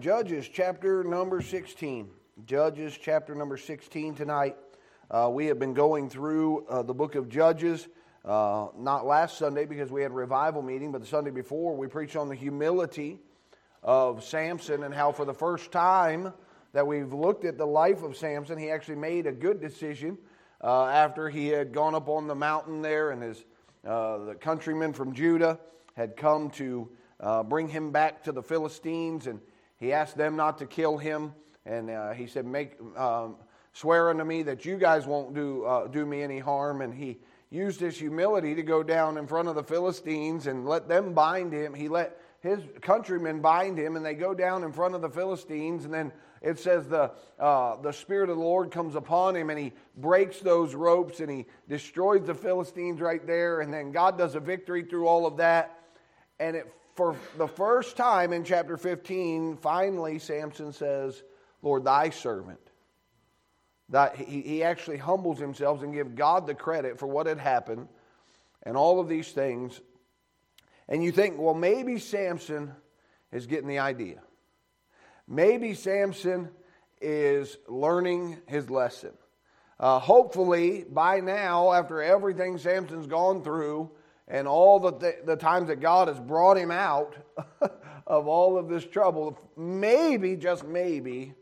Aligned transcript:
Judges 0.00 0.48
chapter 0.52 1.02
number 1.04 1.40
16. 1.40 2.10
Judges 2.44 2.98
chapter 3.00 3.34
number 3.34 3.56
16 3.56 4.14
tonight. 4.14 4.56
Uh, 5.10 5.30
we 5.32 5.46
have 5.46 5.58
been 5.58 5.72
going 5.72 6.10
through 6.10 6.66
uh, 6.66 6.82
the 6.82 6.92
book 6.92 7.14
of 7.14 7.30
Judges, 7.30 7.88
uh, 8.24 8.66
not 8.76 9.06
last 9.06 9.38
Sunday 9.38 9.64
because 9.64 9.90
we 9.90 10.02
had 10.02 10.10
a 10.10 10.14
revival 10.14 10.60
meeting, 10.60 10.92
but 10.92 11.00
the 11.00 11.06
Sunday 11.06 11.30
before 11.30 11.74
we 11.74 11.86
preached 11.86 12.14
on 12.14 12.28
the 12.28 12.34
humility 12.34 13.18
of 13.82 14.22
Samson 14.22 14.82
and 14.82 14.94
how, 14.94 15.12
for 15.12 15.24
the 15.24 15.32
first 15.32 15.72
time 15.72 16.32
that 16.74 16.86
we've 16.86 17.14
looked 17.14 17.46
at 17.46 17.56
the 17.56 17.66
life 17.66 18.02
of 18.02 18.16
Samson, 18.16 18.58
he 18.58 18.70
actually 18.70 18.96
made 18.96 19.26
a 19.26 19.32
good 19.32 19.62
decision 19.62 20.18
uh, 20.62 20.86
after 20.86 21.30
he 21.30 21.48
had 21.48 21.72
gone 21.72 21.94
up 21.94 22.08
on 22.08 22.26
the 22.26 22.34
mountain 22.34 22.82
there 22.82 23.12
and 23.12 23.22
his 23.22 23.44
uh, 23.86 24.18
the 24.24 24.34
countrymen 24.34 24.92
from 24.92 25.14
Judah 25.14 25.58
had 25.96 26.16
come 26.16 26.50
to 26.50 26.90
uh, 27.20 27.42
bring 27.42 27.68
him 27.68 27.92
back 27.92 28.24
to 28.24 28.32
the 28.32 28.42
Philistines 28.42 29.26
and 29.26 29.40
he 29.78 29.92
asked 29.92 30.16
them 30.16 30.36
not 30.36 30.58
to 30.58 30.66
kill 30.66 30.98
him, 30.98 31.32
and 31.64 31.90
uh, 31.90 32.12
he 32.12 32.26
said, 32.26 32.46
"Make 32.46 32.76
um, 32.96 33.36
swear 33.72 34.10
unto 34.10 34.24
me 34.24 34.42
that 34.44 34.64
you 34.64 34.76
guys 34.76 35.06
won't 35.06 35.34
do 35.34 35.64
uh, 35.64 35.86
do 35.86 36.06
me 36.06 36.22
any 36.22 36.38
harm." 36.38 36.80
And 36.80 36.94
he 36.94 37.18
used 37.50 37.80
his 37.80 37.98
humility 37.98 38.54
to 38.54 38.62
go 38.62 38.82
down 38.82 39.18
in 39.18 39.26
front 39.26 39.48
of 39.48 39.54
the 39.54 39.62
Philistines 39.62 40.46
and 40.46 40.66
let 40.66 40.88
them 40.88 41.12
bind 41.12 41.52
him. 41.52 41.74
He 41.74 41.88
let 41.88 42.20
his 42.40 42.60
countrymen 42.80 43.40
bind 43.40 43.78
him, 43.78 43.96
and 43.96 44.04
they 44.04 44.14
go 44.14 44.34
down 44.34 44.64
in 44.64 44.72
front 44.72 44.94
of 44.94 45.02
the 45.02 45.10
Philistines, 45.10 45.84
and 45.84 45.92
then 45.92 46.12
it 46.42 46.58
says 46.58 46.86
the, 46.86 47.10
uh, 47.38 47.76
the 47.82 47.92
Spirit 47.92 48.30
of 48.30 48.36
the 48.36 48.42
Lord 48.42 48.70
comes 48.70 48.94
upon 48.94 49.34
him 49.34 49.50
and 49.50 49.58
he 49.58 49.72
breaks 49.96 50.38
those 50.38 50.74
ropes 50.74 51.20
and 51.20 51.30
he 51.30 51.46
destroys 51.68 52.24
the 52.24 52.34
Philistines 52.34 53.00
right 53.00 53.26
there. 53.26 53.60
And 53.60 53.72
then 53.72 53.90
God 53.90 54.18
does 54.18 54.34
a 54.34 54.40
victory 54.40 54.84
through 54.84 55.08
all 55.08 55.26
of 55.26 55.38
that. 55.38 55.78
And 56.38 56.54
it 56.54 56.72
for 56.96 57.14
the 57.36 57.46
first 57.46 57.96
time 57.96 58.32
in 58.32 58.42
chapter 58.42 58.76
15, 58.78 59.58
finally 59.58 60.18
Samson 60.18 60.72
says, 60.72 61.22
Lord, 61.62 61.84
thy 61.84 62.10
servant. 62.10 62.58
That 63.90 64.16
he, 64.16 64.40
he 64.40 64.62
actually 64.64 64.96
humbles 64.96 65.38
himself 65.38 65.82
and 65.82 65.92
gives 65.92 66.12
God 66.14 66.46
the 66.46 66.54
credit 66.54 66.98
for 66.98 67.06
what 67.06 67.26
had 67.26 67.38
happened 67.38 67.88
and 68.62 68.76
all 68.76 68.98
of 68.98 69.08
these 69.08 69.30
things. 69.30 69.80
And 70.88 71.04
you 71.04 71.12
think, 71.12 71.38
well, 71.38 71.54
maybe 71.54 71.98
Samson 71.98 72.72
is 73.30 73.46
getting 73.46 73.68
the 73.68 73.78
idea. 73.78 74.22
Maybe 75.28 75.74
Samson 75.74 76.48
is 77.00 77.58
learning 77.68 78.38
his 78.46 78.70
lesson. 78.70 79.12
Uh, 79.78 79.98
hopefully, 79.98 80.84
by 80.90 81.20
now, 81.20 81.72
after 81.72 82.00
everything 82.02 82.56
Samson's 82.56 83.06
gone 83.06 83.42
through, 83.42 83.90
and 84.28 84.48
all 84.48 84.80
the, 84.80 84.92
th- 84.92 85.18
the 85.24 85.36
times 85.36 85.68
that 85.68 85.80
God 85.80 86.08
has 86.08 86.18
brought 86.18 86.56
him 86.56 86.70
out 86.70 87.16
of 88.06 88.26
all 88.26 88.58
of 88.58 88.68
this 88.68 88.84
trouble, 88.84 89.38
maybe, 89.56 90.36
just 90.36 90.64
maybe, 90.64 91.34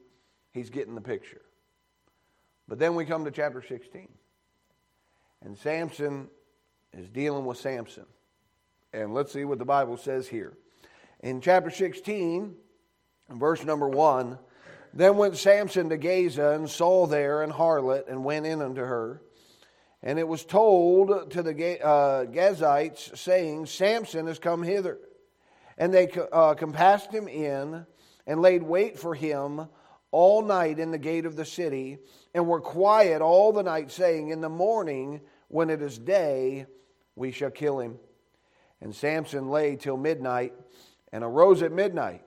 he's 0.52 0.70
getting 0.70 0.94
the 0.94 1.00
picture. 1.00 1.40
But 2.68 2.78
then 2.78 2.94
we 2.94 3.04
come 3.04 3.24
to 3.24 3.30
chapter 3.30 3.62
16. 3.62 4.08
And 5.44 5.58
Samson 5.58 6.28
is 6.92 7.08
dealing 7.08 7.44
with 7.44 7.58
Samson. 7.58 8.06
And 8.92 9.12
let's 9.12 9.32
see 9.32 9.44
what 9.44 9.58
the 9.58 9.64
Bible 9.64 9.96
says 9.96 10.28
here. 10.28 10.56
In 11.20 11.40
chapter 11.40 11.70
16, 11.70 12.54
verse 13.30 13.64
number 13.64 13.88
1, 13.88 14.38
then 14.92 15.16
went 15.16 15.36
Samson 15.36 15.88
to 15.88 15.96
Gaza 15.96 16.50
and 16.50 16.70
saw 16.70 17.06
there 17.06 17.42
an 17.42 17.50
harlot 17.50 18.08
and 18.08 18.24
went 18.24 18.46
in 18.46 18.62
unto 18.62 18.82
her. 18.82 19.20
And 20.06 20.18
it 20.18 20.28
was 20.28 20.44
told 20.44 21.30
to 21.30 21.42
the 21.42 21.82
uh, 21.82 22.26
Gazites, 22.26 23.16
saying, 23.16 23.64
Samson 23.64 24.26
has 24.26 24.38
come 24.38 24.62
hither. 24.62 24.98
And 25.78 25.94
they 25.94 26.12
uh, 26.30 26.52
compassed 26.54 27.10
him 27.10 27.26
in 27.26 27.86
and 28.26 28.42
laid 28.42 28.62
wait 28.62 28.98
for 28.98 29.14
him 29.14 29.66
all 30.10 30.42
night 30.42 30.78
in 30.78 30.90
the 30.90 30.98
gate 30.98 31.24
of 31.24 31.36
the 31.36 31.44
city, 31.44 31.98
and 32.34 32.46
were 32.46 32.60
quiet 32.60 33.22
all 33.22 33.50
the 33.50 33.62
night, 33.62 33.90
saying, 33.90 34.28
In 34.28 34.42
the 34.42 34.48
morning, 34.48 35.22
when 35.48 35.70
it 35.70 35.80
is 35.80 35.98
day, 35.98 36.66
we 37.16 37.32
shall 37.32 37.50
kill 37.50 37.80
him. 37.80 37.98
And 38.80 38.94
Samson 38.94 39.48
lay 39.48 39.74
till 39.74 39.96
midnight, 39.96 40.52
and 41.12 41.24
arose 41.24 41.62
at 41.62 41.72
midnight, 41.72 42.22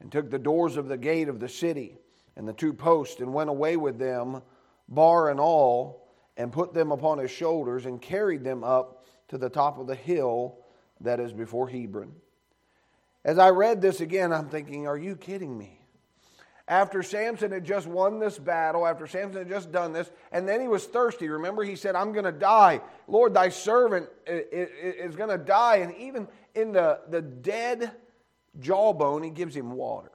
and 0.00 0.10
took 0.10 0.30
the 0.30 0.38
doors 0.38 0.76
of 0.76 0.88
the 0.88 0.98
gate 0.98 1.28
of 1.28 1.40
the 1.40 1.48
city, 1.48 1.96
and 2.36 2.46
the 2.46 2.52
two 2.52 2.74
posts, 2.74 3.20
and 3.20 3.32
went 3.32 3.50
away 3.50 3.76
with 3.76 3.98
them, 3.98 4.42
bar 4.88 5.30
and 5.30 5.38
all 5.40 6.03
and 6.36 6.52
put 6.52 6.74
them 6.74 6.92
upon 6.92 7.18
his 7.18 7.30
shoulders 7.30 7.86
and 7.86 8.00
carried 8.00 8.44
them 8.44 8.64
up 8.64 9.04
to 9.28 9.38
the 9.38 9.48
top 9.48 9.78
of 9.78 9.86
the 9.86 9.94
hill 9.94 10.58
that 11.00 11.20
is 11.20 11.32
before 11.32 11.68
Hebron. 11.68 12.12
As 13.24 13.38
I 13.38 13.50
read 13.50 13.80
this 13.80 14.00
again, 14.00 14.32
I'm 14.32 14.48
thinking, 14.48 14.86
are 14.86 14.98
you 14.98 15.16
kidding 15.16 15.56
me? 15.56 15.80
After 16.66 17.02
Samson 17.02 17.52
had 17.52 17.64
just 17.64 17.86
won 17.86 18.18
this 18.18 18.38
battle, 18.38 18.86
after 18.86 19.06
Samson 19.06 19.40
had 19.40 19.48
just 19.48 19.70
done 19.70 19.92
this, 19.92 20.10
and 20.32 20.48
then 20.48 20.60
he 20.62 20.68
was 20.68 20.86
thirsty. 20.86 21.28
Remember, 21.28 21.62
he 21.62 21.76
said, 21.76 21.94
I'm 21.94 22.12
going 22.12 22.24
to 22.24 22.32
die. 22.32 22.80
Lord, 23.06 23.34
thy 23.34 23.50
servant 23.50 24.08
is 24.26 25.14
going 25.14 25.28
to 25.28 25.38
die. 25.38 25.76
And 25.76 25.94
even 25.96 26.26
in 26.54 26.72
the, 26.72 27.00
the 27.10 27.20
dead 27.20 27.92
jawbone, 28.60 29.22
he 29.22 29.30
gives 29.30 29.54
him 29.54 29.72
water 29.72 30.10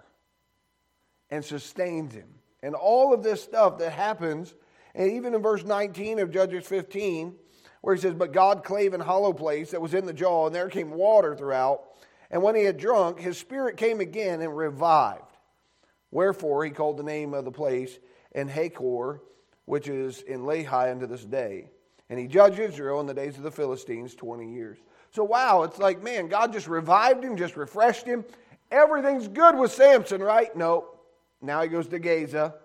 and 1.30 1.46
sustains 1.46 2.13
him. 2.13 2.28
And 2.63 2.74
all 2.74 3.13
of 3.13 3.22
this 3.22 3.44
stuff 3.44 3.78
that 3.78 3.91
happens 3.91 4.56
and 4.96 5.12
even 5.12 5.34
in 5.34 5.42
verse 5.42 5.64
19 5.64 6.20
of 6.20 6.32
Judges 6.32 6.66
15, 6.66 7.36
where 7.82 7.96
he 7.96 8.02
says, 8.02 8.14
But 8.14 8.34
God 8.34 8.64
clave 8.64 8.94
an 8.94 9.02
hollow 9.02 9.34
place 9.34 9.72
that 9.72 9.82
was 9.82 9.94
in 9.94 10.06
the 10.06 10.14
jaw, 10.14 10.48
and 10.48 10.56
there 10.56 10.70
came 10.70 10.92
water 10.92 11.36
throughout. 11.36 11.84
And 12.32 12.44
when 12.44 12.56
he 12.56 12.64
had 12.64 12.78
drunk, 12.78 13.20
his 13.20 13.38
spirit 13.38 13.78
came 13.78 14.00
again 14.00 14.42
and 14.42 14.56
revived. 14.56 15.24
Wherefore 16.12 16.66
he 16.66 16.72
called 16.72 16.98
the 16.98 17.04
name 17.04 17.34
of 17.34 17.46
the 17.46 17.52
place 17.52 17.98
En-hakkore, 18.36 19.20
which 19.66 19.88
is 19.88 20.22
in 20.22 20.42
Lehi 20.42 20.92
unto 20.92 21.08
this 21.08 21.26
day. 21.26 21.70
And 22.10 22.20
he 22.20 22.28
judged 22.28 22.60
Israel 22.60 23.00
in 23.00 23.08
the 23.08 23.14
days 23.14 23.38
of 23.38 23.44
the 23.44 23.52
Philistines 23.52 24.16
20 24.16 24.52
years. 24.52 24.80
So, 25.12 25.24
wow, 25.24 25.64
it's 25.64 25.80
like, 25.80 26.04
man, 26.04 26.28
God 26.28 26.54
just 26.54 26.68
revived 26.68 27.24
him, 27.24 27.38
just 27.38 27.56
refreshed 27.56 28.06
him. 28.06 28.26
Everything's 28.72 29.28
good 29.28 29.58
with 29.58 29.72
Samson, 29.72 30.22
right? 30.22 30.56
No. 30.56 30.90
Now 31.42 31.62
he 31.62 31.68
goes 31.68 31.88
to 31.88 32.00
Gaza 32.00 32.56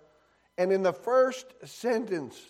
and 0.56 0.72
in 0.72 0.82
the 0.82 0.92
first 0.92 1.46
sentence, 1.64 2.40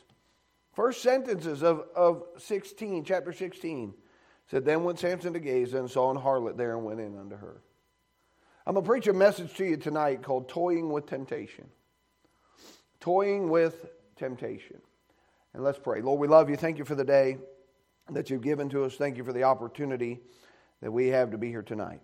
first 0.73 1.03
sentences 1.03 1.63
of, 1.63 1.85
of 1.95 2.25
16, 2.39 3.05
chapter 3.05 3.33
16, 3.33 3.95
said, 4.47 4.65
Then 4.65 4.85
went 4.85 4.99
Samson 4.99 5.33
to 5.33 5.41
Gaza 5.41 5.79
and 5.79 5.91
saw 5.91 6.11
an 6.11 6.19
harlot 6.19 6.57
there 6.57 6.77
and 6.77 6.85
went 6.85 7.01
in 7.01 7.19
unto 7.19 7.37
her. 7.37 7.63
I'm 8.67 8.75
going 8.75 8.85
to 8.85 8.89
preach 8.89 9.07
a 9.07 9.13
message 9.13 9.55
to 9.55 9.65
you 9.65 9.77
tonight 9.77 10.23
called 10.23 10.49
Toying 10.49 10.91
with 10.91 11.07
Temptation. 11.07 11.67
Toying 13.01 13.51
with 13.51 13.87
Temptation. 14.17 14.81
And 15.53 15.63
let's 15.63 15.79
pray. 15.79 16.01
Lord, 16.01 16.21
we 16.21 16.29
love 16.29 16.51
you. 16.51 16.57
Thank 16.57 16.79
you 16.79 16.85
for 16.85 16.95
the 16.95 17.05
day 17.05 17.39
that 18.11 18.31
you've 18.31 18.43
given 18.43 18.69
to 18.71 18.85
us. 18.85 18.97
Thank 18.97 19.17
you 19.17 19.25
for 19.25 19.33
the 19.33 19.45
opportunity 19.45 20.21
that 20.81 20.91
we 20.91 21.09
have 21.09 21.31
to 21.31 21.39
be 21.39 21.49
here 21.49 21.63
tonight. 21.63 22.01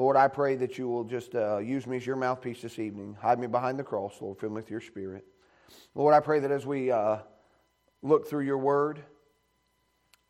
Lord, 0.00 0.16
I 0.16 0.28
pray 0.28 0.56
that 0.56 0.78
you 0.78 0.88
will 0.88 1.04
just 1.04 1.34
uh, 1.34 1.58
use 1.58 1.86
me 1.86 1.98
as 1.98 2.06
your 2.06 2.16
mouthpiece 2.16 2.62
this 2.62 2.78
evening. 2.78 3.18
Hide 3.20 3.38
me 3.38 3.46
behind 3.46 3.78
the 3.78 3.84
cross, 3.84 4.14
Lord. 4.22 4.38
Fill 4.38 4.48
me 4.48 4.54
with 4.54 4.70
your 4.70 4.80
spirit. 4.80 5.26
Lord, 5.94 6.14
I 6.14 6.20
pray 6.20 6.40
that 6.40 6.50
as 6.50 6.64
we 6.64 6.90
uh, 6.90 7.18
look 8.00 8.26
through 8.26 8.46
your 8.46 8.56
word, 8.56 9.02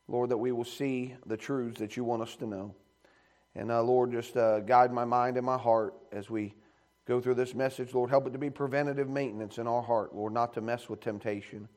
Lord, 0.08 0.30
that 0.30 0.38
we 0.38 0.50
will 0.50 0.64
see 0.64 1.14
the 1.24 1.36
truths 1.36 1.78
that 1.78 1.96
you 1.96 2.02
want 2.02 2.20
us 2.20 2.34
to 2.38 2.48
know. 2.48 2.74
And 3.54 3.70
uh, 3.70 3.80
Lord, 3.84 4.10
just 4.10 4.36
uh, 4.36 4.58
guide 4.58 4.92
my 4.92 5.04
mind 5.04 5.36
and 5.36 5.46
my 5.46 5.56
heart 5.56 5.94
as 6.10 6.28
we 6.28 6.52
go 7.06 7.20
through 7.20 7.36
this 7.36 7.54
message. 7.54 7.94
Lord, 7.94 8.10
help 8.10 8.26
it 8.26 8.32
to 8.32 8.40
be 8.40 8.50
preventative 8.50 9.08
maintenance 9.08 9.58
in 9.58 9.68
our 9.68 9.82
heart, 9.82 10.12
Lord, 10.12 10.32
not 10.32 10.52
to 10.54 10.60
mess 10.60 10.88
with 10.88 10.98
temptation, 10.98 11.68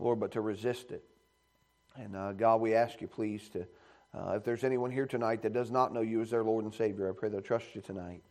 Lord, 0.00 0.18
but 0.18 0.32
to 0.32 0.40
resist 0.40 0.90
it. 0.90 1.04
And 1.94 2.16
uh, 2.16 2.32
God, 2.32 2.60
we 2.60 2.74
ask 2.74 3.00
you, 3.00 3.06
please, 3.06 3.48
to 3.50 3.68
uh, 4.14 4.32
if 4.36 4.44
there's 4.44 4.64
anyone 4.64 4.90
here 4.90 5.06
tonight 5.06 5.42
that 5.42 5.52
does 5.52 5.70
not 5.70 5.92
know 5.94 6.02
you 6.02 6.20
as 6.20 6.30
their 6.30 6.44
Lord 6.44 6.64
and 6.64 6.74
Savior, 6.74 7.08
I 7.08 7.12
pray 7.18 7.28
they'll 7.28 7.40
trust 7.40 7.74
you 7.74 7.80
tonight. 7.80 8.22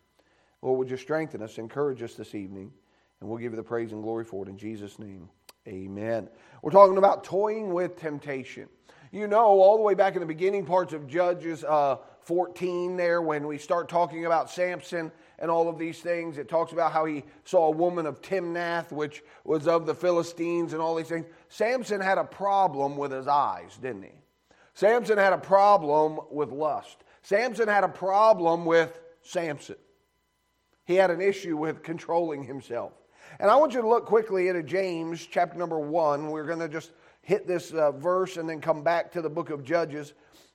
Lord, 0.62 0.78
would 0.78 0.90
you 0.90 0.98
strengthen 0.98 1.42
us, 1.42 1.58
encourage 1.58 2.04
us 2.04 2.14
this 2.14 2.36
evening, 2.36 2.72
and 3.20 3.30
we'll 3.30 3.40
give 3.40 3.52
you 3.52 3.58
the 3.58 3.64
praise 3.64 3.92
and 3.92 4.04
glory 4.04 4.24
for 4.24 4.46
it 4.46 4.50
in 4.50 4.58
Jesus' 4.58 5.00
name. 5.00 5.30
Amen. 5.68 6.30
We're 6.62 6.72
talking 6.72 6.98
about 6.98 7.24
toying 7.24 7.74
with 7.74 8.00
temptation. 8.00 8.68
You 9.12 9.28
know, 9.28 9.46
all 9.46 9.76
the 9.76 9.84
way 9.84 9.94
back 9.94 10.16
in 10.16 10.22
the 10.22 10.26
beginning 10.26 10.66
parts 10.66 10.94
of 10.94 11.08
Judges 11.08 11.64
uh, 11.64 11.98
14, 12.22 12.96
there, 12.96 13.22
when 13.22 13.46
we 13.46 13.58
start 13.58 13.90
talking 13.90 14.26
about 14.26 14.50
Samson 14.50 15.12
and 15.38 15.52
all 15.52 15.68
of 15.68 15.78
these 15.78 16.00
things, 16.00 16.38
it 16.38 16.48
talks 16.48 16.72
about 16.72 16.92
how 16.94 17.06
he 17.06 17.24
saw 17.44 17.68
a 17.68 17.72
woman 17.72 18.06
of 18.06 18.22
Timnath, 18.22 18.92
which 18.92 19.24
was 19.44 19.68
of 19.68 19.86
the 19.86 19.96
Philistines, 19.96 20.74
and 20.74 20.82
all 20.82 20.96
these 20.96 21.10
things. 21.10 21.26
Samson 21.50 22.00
had 22.00 22.18
a 22.18 22.24
problem 22.24 22.96
with 22.96 23.12
his 23.12 23.28
eyes, 23.28 23.78
didn't 23.82 24.04
he? 24.04 24.21
Samson 24.74 25.18
had 25.18 25.34
a 25.34 25.38
problem 25.38 26.20
with 26.30 26.52
lust. 26.52 27.04
Samson 27.24 27.68
had 27.68 27.84
a 27.84 27.90
problem 27.90 28.66
with 28.66 29.00
Samson. 29.22 29.76
He 30.86 30.96
had 30.96 31.12
an 31.12 31.22
issue 31.22 31.58
with 31.58 31.84
controlling 31.84 32.44
himself. 32.44 32.94
And 33.40 33.50
I 33.50 33.56
want 33.56 33.74
you 33.74 33.82
to 33.82 33.88
look 33.88 34.06
quickly 34.06 34.48
into 34.48 34.64
James 34.64 35.26
chapter 35.26 35.58
number 35.58 35.80
one. 35.80 36.32
We're 36.32 36.46
going 36.46 36.60
to 36.60 36.68
just 36.68 36.92
hit 37.22 37.48
this 37.48 37.72
uh, 37.72 37.92
verse 37.92 38.38
and 38.38 38.50
then 38.50 38.62
come 38.62 38.84
back 38.84 39.12
to 39.14 39.22
the 39.22 39.30
book 39.30 39.50
of 39.50 39.64
Judges. 39.64 40.14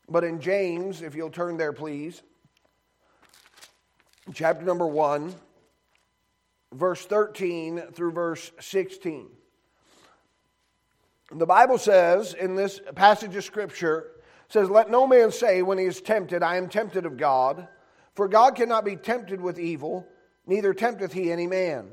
But 0.09 0.25
in 0.25 0.41
James, 0.41 1.03
if 1.03 1.15
you'll 1.15 1.31
turn 1.31 1.57
there, 1.57 1.73
please, 1.73 2.23
chapter 4.35 4.65
number 4.65 4.87
one, 4.87 5.35
verse 6.73 7.05
13 7.07 7.83
through 7.93 8.13
verse 8.13 8.51
16. 8.61 9.29
The 11.33 11.47
Bible 11.47 11.79
says 11.79 12.35
in 12.35 12.55
this 12.55 12.81
passage 12.95 13.35
of 13.35 13.45
Scripture, 13.45 14.13
says, 14.49 14.71
Let 14.71 14.91
no 14.91 15.07
man 15.07 15.33
say 15.33 15.63
when 15.63 15.79
he 15.79 15.85
is 15.85 16.01
tempted, 16.01 16.43
I 16.43 16.57
am 16.57 16.69
tempted 16.69 17.05
of 17.05 17.17
God. 17.17 17.67
For 18.15 18.29
God 18.29 18.55
cannot 18.55 18.85
be 18.85 18.97
tempted 18.97 19.41
with 19.41 19.59
evil, 19.59 20.07
neither 20.47 20.73
tempteth 20.73 21.13
he 21.13 21.31
any 21.31 21.47
man. 21.47 21.91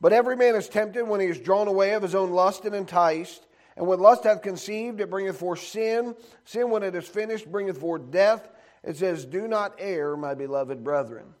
But 0.00 0.12
every 0.12 0.36
man 0.36 0.56
is 0.56 0.68
tempted 0.68 1.04
when 1.04 1.20
he 1.20 1.28
is 1.28 1.38
drawn 1.38 1.68
away 1.68 1.92
of 1.92 2.02
his 2.02 2.14
own 2.14 2.32
lust 2.32 2.64
and 2.64 2.74
enticed. 2.74 3.46
And 3.76 3.86
when 3.86 4.00
lust 4.00 4.24
hath 4.24 4.42
conceived, 4.42 5.00
it 5.00 5.08
bringeth 5.08 5.38
forth 5.38 5.62
sin. 5.62 6.16
Sin, 6.44 6.70
when 6.70 6.82
it 6.82 6.94
is 6.94 7.06
finished, 7.06 7.50
bringeth 7.50 7.78
forth 7.78 8.10
death. 8.10 8.48
It 8.82 8.96
says, 8.96 9.24
Do 9.24 9.46
not 9.46 9.76
err, 9.78 10.16
my 10.16 10.34
beloved 10.34 10.82
brethren. 10.82 11.34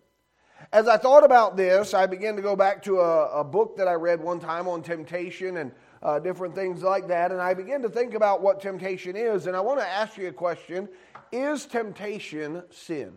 As 0.72 0.86
I 0.86 0.96
thought 0.96 1.24
about 1.24 1.56
this, 1.56 1.92
I 1.92 2.06
began 2.06 2.36
to 2.36 2.42
go 2.42 2.54
back 2.54 2.82
to 2.84 3.00
a, 3.00 3.40
a 3.40 3.44
book 3.44 3.76
that 3.76 3.88
I 3.88 3.94
read 3.94 4.20
one 4.20 4.38
time 4.38 4.68
on 4.68 4.80
temptation 4.82 5.56
and 5.56 5.72
uh, 6.02 6.18
different 6.18 6.54
things 6.54 6.82
like 6.82 7.08
that. 7.08 7.32
And 7.32 7.40
I 7.40 7.54
begin 7.54 7.82
to 7.82 7.88
think 7.88 8.14
about 8.14 8.42
what 8.42 8.60
temptation 8.60 9.16
is. 9.16 9.46
And 9.46 9.56
I 9.56 9.60
want 9.60 9.80
to 9.80 9.86
ask 9.86 10.16
you 10.16 10.28
a 10.28 10.32
question 10.32 10.88
Is 11.30 11.66
temptation 11.66 12.62
sin? 12.70 13.12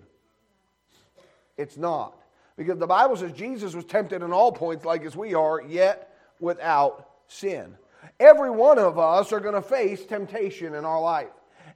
It's 1.57 1.77
not. 1.77 2.17
Because 2.57 2.79
the 2.79 2.87
Bible 2.87 3.17
says 3.17 3.33
Jesus 3.33 3.73
was 3.73 3.85
tempted 3.85 4.21
in 4.21 4.31
all 4.31 4.51
points, 4.51 4.85
like 4.85 5.03
as 5.03 5.15
we 5.15 5.33
are, 5.33 5.61
yet 5.61 6.15
without 6.39 7.09
sin. 7.27 7.75
Every 8.19 8.49
one 8.49 8.79
of 8.79 8.97
us 8.97 9.33
are 9.33 9.39
going 9.39 9.55
to 9.55 9.61
face 9.61 10.05
temptation 10.05 10.73
in 10.73 10.85
our 10.85 11.01
life. 11.01 11.29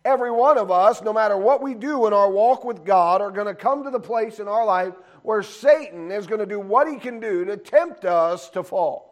Every 0.06 0.32
one 0.32 0.58
of 0.58 0.72
us, 0.72 1.02
no 1.02 1.12
matter 1.12 1.36
what 1.36 1.62
we 1.62 1.74
do 1.74 2.08
in 2.08 2.14
our 2.14 2.32
walk 2.32 2.64
with 2.64 2.86
God, 2.86 3.20
are 3.20 3.32
going 3.32 3.48
to 3.48 3.56
come 3.56 3.84
to 3.84 3.90
the 3.90 4.00
place 4.00 4.40
in 4.40 4.48
our 4.48 4.66
life 4.66 4.94
where 5.24 5.44
Satan 5.44 6.12
is 6.12 6.28
going 6.28 6.40
to 6.40 6.46
do 6.46 6.60
what 6.60 6.88
he 6.88 6.98
can 6.98 7.20
do 7.20 7.44
to 7.46 7.58
tempt 7.58 8.06
us 8.06 8.50
to 8.52 8.64
fall, 8.64 9.09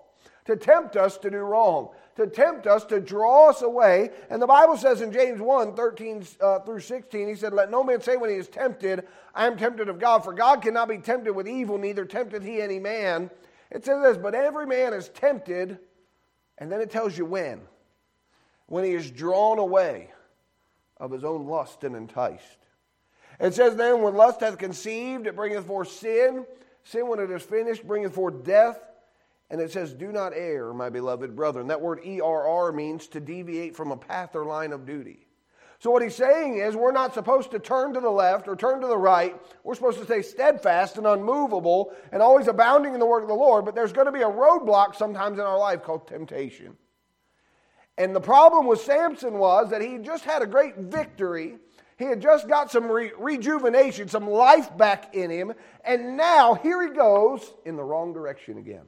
to 0.47 0.55
tempt 0.55 0.95
us 0.95 1.17
to 1.19 1.29
do 1.29 1.37
wrong, 1.37 1.89
to 2.15 2.25
tempt 2.25 2.67
us 2.67 2.85
to 2.85 3.01
draw 3.01 3.49
us 3.49 3.61
away. 3.61 4.11
And 4.29 4.41
the 4.41 4.47
Bible 4.47 4.77
says 4.77 5.01
in 5.01 5.11
James 5.11 5.39
1 5.41 5.75
13 5.75 6.25
uh, 6.41 6.59
through 6.59 6.79
16, 6.79 7.27
he 7.27 7.35
said, 7.35 7.53
Let 7.53 7.69
no 7.69 7.83
man 7.83 8.01
say 8.01 8.15
when 8.15 8.29
he 8.29 8.37
is 8.37 8.47
tempted, 8.47 9.05
I 9.35 9.45
am 9.45 9.57
tempted 9.57 9.89
of 9.89 9.99
God, 9.99 10.23
for 10.23 10.33
God 10.33 10.61
cannot 10.61 10.87
be 10.87 10.97
tempted 10.97 11.33
with 11.33 11.47
evil, 11.47 11.77
neither 11.77 12.05
tempteth 12.05 12.43
he 12.43 12.61
any 12.61 12.79
man. 12.79 13.29
It 13.69 13.83
says 13.83 14.01
this, 14.01 14.17
but 14.17 14.33
every 14.33 14.65
man 14.65 14.93
is 14.93 15.09
tempted, 15.09 15.77
and 16.57 16.71
then 16.71 16.79
it 16.79 16.89
tells 16.89 17.17
you 17.17 17.25
when. 17.25 17.61
When 18.67 18.85
he 18.85 18.91
is 18.91 19.11
drawn 19.11 19.59
away 19.59 20.11
of 20.97 21.11
his 21.11 21.25
own 21.25 21.45
lust 21.45 21.83
and 21.83 21.95
enticed. 21.95 22.57
It 23.39 23.53
says 23.53 23.75
then, 23.75 24.01
when 24.01 24.15
lust 24.15 24.39
hath 24.39 24.57
conceived, 24.57 25.27
it 25.27 25.35
bringeth 25.35 25.67
forth 25.67 25.91
sin. 25.91 26.45
Sin, 26.85 27.07
when 27.07 27.19
it 27.19 27.29
is 27.29 27.43
finished, 27.43 27.85
bringeth 27.85 28.15
forth 28.15 28.43
death. 28.45 28.79
And 29.49 29.61
it 29.61 29.71
says, 29.71 29.93
Do 29.93 30.11
not 30.11 30.33
err, 30.35 30.73
my 30.73 30.89
beloved 30.89 31.35
brethren. 31.35 31.67
That 31.67 31.81
word 31.81 32.01
ERR 32.05 32.71
means 32.73 33.07
to 33.07 33.19
deviate 33.19 33.75
from 33.75 33.91
a 33.91 33.97
path 33.97 34.35
or 34.35 34.45
line 34.45 34.73
of 34.73 34.85
duty. 34.85 35.27
So, 35.79 35.91
what 35.91 36.01
he's 36.01 36.15
saying 36.15 36.57
is, 36.57 36.75
we're 36.75 36.91
not 36.91 37.13
supposed 37.13 37.51
to 37.51 37.59
turn 37.59 37.93
to 37.93 37.99
the 37.99 38.09
left 38.09 38.47
or 38.47 38.55
turn 38.55 38.81
to 38.81 38.87
the 38.87 38.97
right. 38.97 39.39
We're 39.63 39.75
supposed 39.75 39.99
to 39.99 40.05
stay 40.05 40.23
steadfast 40.23 40.97
and 40.97 41.05
unmovable 41.05 41.93
and 42.11 42.21
always 42.21 42.47
abounding 42.47 42.95
in 42.95 42.99
the 42.99 43.05
work 43.05 43.21
of 43.21 43.29
the 43.29 43.35
Lord. 43.35 43.63
But 43.63 43.75
there's 43.75 43.93
going 43.93 44.07
to 44.07 44.11
be 44.11 44.21
a 44.21 44.29
roadblock 44.29 44.95
sometimes 44.95 45.37
in 45.37 45.45
our 45.45 45.57
life 45.57 45.83
called 45.83 46.07
temptation. 46.07 46.75
And 47.97 48.15
the 48.15 48.21
problem 48.21 48.65
with 48.65 48.81
Samson 48.81 49.37
was 49.37 49.69
that 49.69 49.81
he 49.81 49.99
just 49.99 50.23
had 50.23 50.41
a 50.41 50.47
great 50.47 50.77
victory. 50.77 51.57
He 51.97 52.05
had 52.05 52.21
just 52.21 52.47
got 52.47 52.71
some 52.71 52.91
re- 52.91 53.11
rejuvenation, 53.17 54.07
some 54.07 54.29
life 54.29 54.75
back 54.77 55.15
in 55.15 55.29
him. 55.29 55.53
And 55.83 56.17
now 56.17 56.55
here 56.55 56.81
he 56.87 56.93
goes 56.93 57.53
in 57.65 57.75
the 57.75 57.83
wrong 57.83 58.13
direction 58.13 58.57
again. 58.57 58.85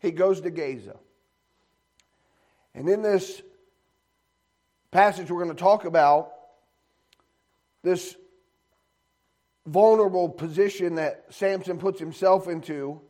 He 0.00 0.10
goes 0.10 0.40
to 0.40 0.50
Gaza. 0.50 0.96
And 2.74 2.88
in 2.88 3.02
this 3.02 3.42
passage, 4.90 5.30
we're 5.30 5.42
going 5.42 5.54
to 5.54 5.60
talk 5.60 5.84
about 5.84 6.32
this 7.82 8.16
vulnerable 9.66 10.28
position 10.28 10.96
that 10.96 11.24
Samson 11.30 11.78
puts 11.78 12.00
himself 12.00 12.48
into 12.48 13.00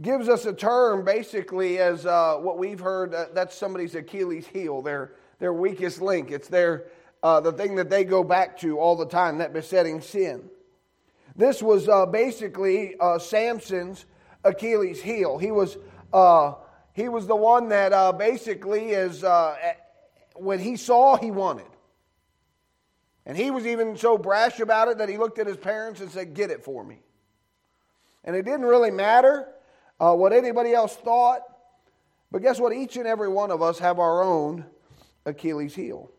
gives 0.00 0.28
us 0.28 0.46
a 0.46 0.52
term 0.52 1.04
basically 1.04 1.78
as 1.78 2.04
uh, 2.06 2.36
what 2.36 2.58
we've 2.58 2.80
heard 2.80 3.14
uh, 3.14 3.26
that's 3.34 3.56
somebody's 3.56 3.94
Achilles 3.94 4.46
heel, 4.46 4.82
their, 4.82 5.12
their 5.38 5.52
weakest 5.52 6.00
link. 6.00 6.30
It's 6.30 6.48
their, 6.48 6.86
uh, 7.22 7.40
the 7.40 7.52
thing 7.52 7.76
that 7.76 7.88
they 7.88 8.04
go 8.04 8.24
back 8.24 8.58
to 8.60 8.78
all 8.78 8.96
the 8.96 9.06
time, 9.06 9.38
that 9.38 9.52
besetting 9.52 10.00
sin. 10.00 10.44
This 11.36 11.62
was 11.62 11.88
uh, 11.88 12.06
basically 12.06 12.96
uh, 12.98 13.18
Samson's 13.18 14.04
Achilles 14.44 15.00
heel. 15.00 15.38
He 15.38 15.50
was, 15.50 15.76
uh, 16.12 16.54
he 16.92 17.08
was 17.08 17.26
the 17.26 17.36
one 17.36 17.68
that 17.70 18.18
basically 18.18 18.90
is, 18.90 19.24
when 20.34 20.58
he 20.58 20.76
saw, 20.76 21.16
he 21.16 21.30
wanted. 21.30 21.66
And 23.24 23.36
he 23.36 23.50
was 23.50 23.66
even 23.66 23.96
so 23.96 24.18
brash 24.18 24.60
about 24.60 24.88
it 24.88 24.98
that 24.98 25.08
he 25.08 25.16
looked 25.16 25.38
at 25.38 25.46
his 25.46 25.56
parents 25.56 26.00
and 26.00 26.10
said, 26.10 26.34
Get 26.34 26.50
it 26.50 26.64
for 26.64 26.82
me. 26.82 26.98
And 28.24 28.34
it 28.34 28.44
didn't 28.44 28.66
really 28.66 28.90
matter 28.90 29.48
uh, 30.00 30.14
what 30.14 30.32
anybody 30.32 30.72
else 30.72 30.96
thought. 30.96 31.42
But 32.30 32.42
guess 32.42 32.58
what? 32.58 32.72
Each 32.72 32.96
and 32.96 33.06
every 33.06 33.28
one 33.28 33.50
of 33.50 33.62
us 33.62 33.78
have 33.78 33.98
our 33.98 34.22
own 34.22 34.64
Achilles 35.26 35.74
heel. 35.74 36.10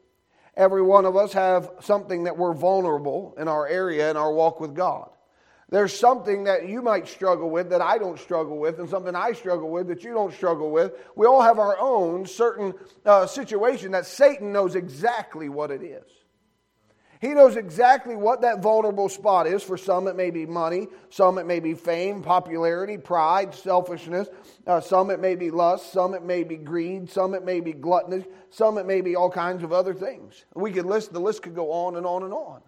Every 0.55 0.83
one 0.83 1.05
of 1.05 1.15
us 1.17 1.33
have 1.33 1.71
something 1.81 2.25
that 2.25 2.37
we're 2.37 2.53
vulnerable 2.53 3.33
in 3.37 3.47
our 3.47 3.67
area 3.67 4.11
in 4.11 4.17
our 4.17 4.31
walk 4.31 4.59
with 4.59 4.75
God. 4.75 5.09
There's 5.73 5.97
something 5.97 6.43
that 6.43 6.69
you 6.69 6.83
might 6.83 7.07
struggle 7.07 7.49
with 7.49 7.71
that 7.71 7.81
I 7.81 7.97
don't 7.97 8.19
struggle 8.19 8.59
with, 8.59 8.77
and 8.77 8.87
something 8.87 9.15
I 9.15 9.31
struggle 9.31 9.71
with 9.71 9.87
that 9.87 10.03
you 10.03 10.13
don't 10.13 10.31
struggle 10.31 10.69
with. 10.69 10.93
We 11.15 11.25
all 11.25 11.41
have 11.41 11.57
our 11.57 11.79
own 11.79 12.27
certain 12.27 12.75
uh, 13.03 13.25
situation 13.25 13.93
that 13.93 14.05
Satan 14.05 14.53
knows 14.53 14.75
exactly 14.75 15.49
what 15.49 15.71
it 15.71 15.81
is. 15.81 16.05
He 17.21 17.29
knows 17.29 17.55
exactly 17.55 18.15
what 18.15 18.41
that 18.41 18.61
vulnerable 18.61 19.09
spot 19.09 19.47
is. 19.47 19.63
For 19.63 19.75
some, 19.75 20.07
it 20.07 20.15
may 20.15 20.29
be 20.29 20.45
money. 20.45 20.89
Some, 21.09 21.39
it 21.39 21.47
may 21.47 21.59
be 21.59 21.73
fame, 21.73 22.21
popularity, 22.21 22.99
pride, 22.99 23.55
selfishness. 23.55 24.27
Uh, 24.67 24.79
some, 24.79 25.09
it 25.09 25.19
may 25.19 25.33
be 25.33 25.49
lust. 25.49 25.91
Some, 25.91 26.13
it 26.13 26.21
may 26.21 26.43
be 26.43 26.57
greed. 26.57 27.09
Some, 27.09 27.33
it 27.33 27.43
may 27.43 27.61
be 27.61 27.73
gluttony. 27.73 28.25
Some, 28.51 28.77
it 28.77 28.85
may 28.85 29.01
be 29.01 29.15
all 29.15 29.31
kinds 29.31 29.63
of 29.63 29.73
other 29.73 29.95
things. 29.95 30.45
We 30.53 30.71
could 30.71 30.85
list, 30.85 31.13
the 31.13 31.19
list 31.19 31.41
could 31.41 31.55
go 31.55 31.71
on 31.71 31.95
and 31.95 32.05
on 32.05 32.21
and 32.21 32.31
on. 32.31 32.61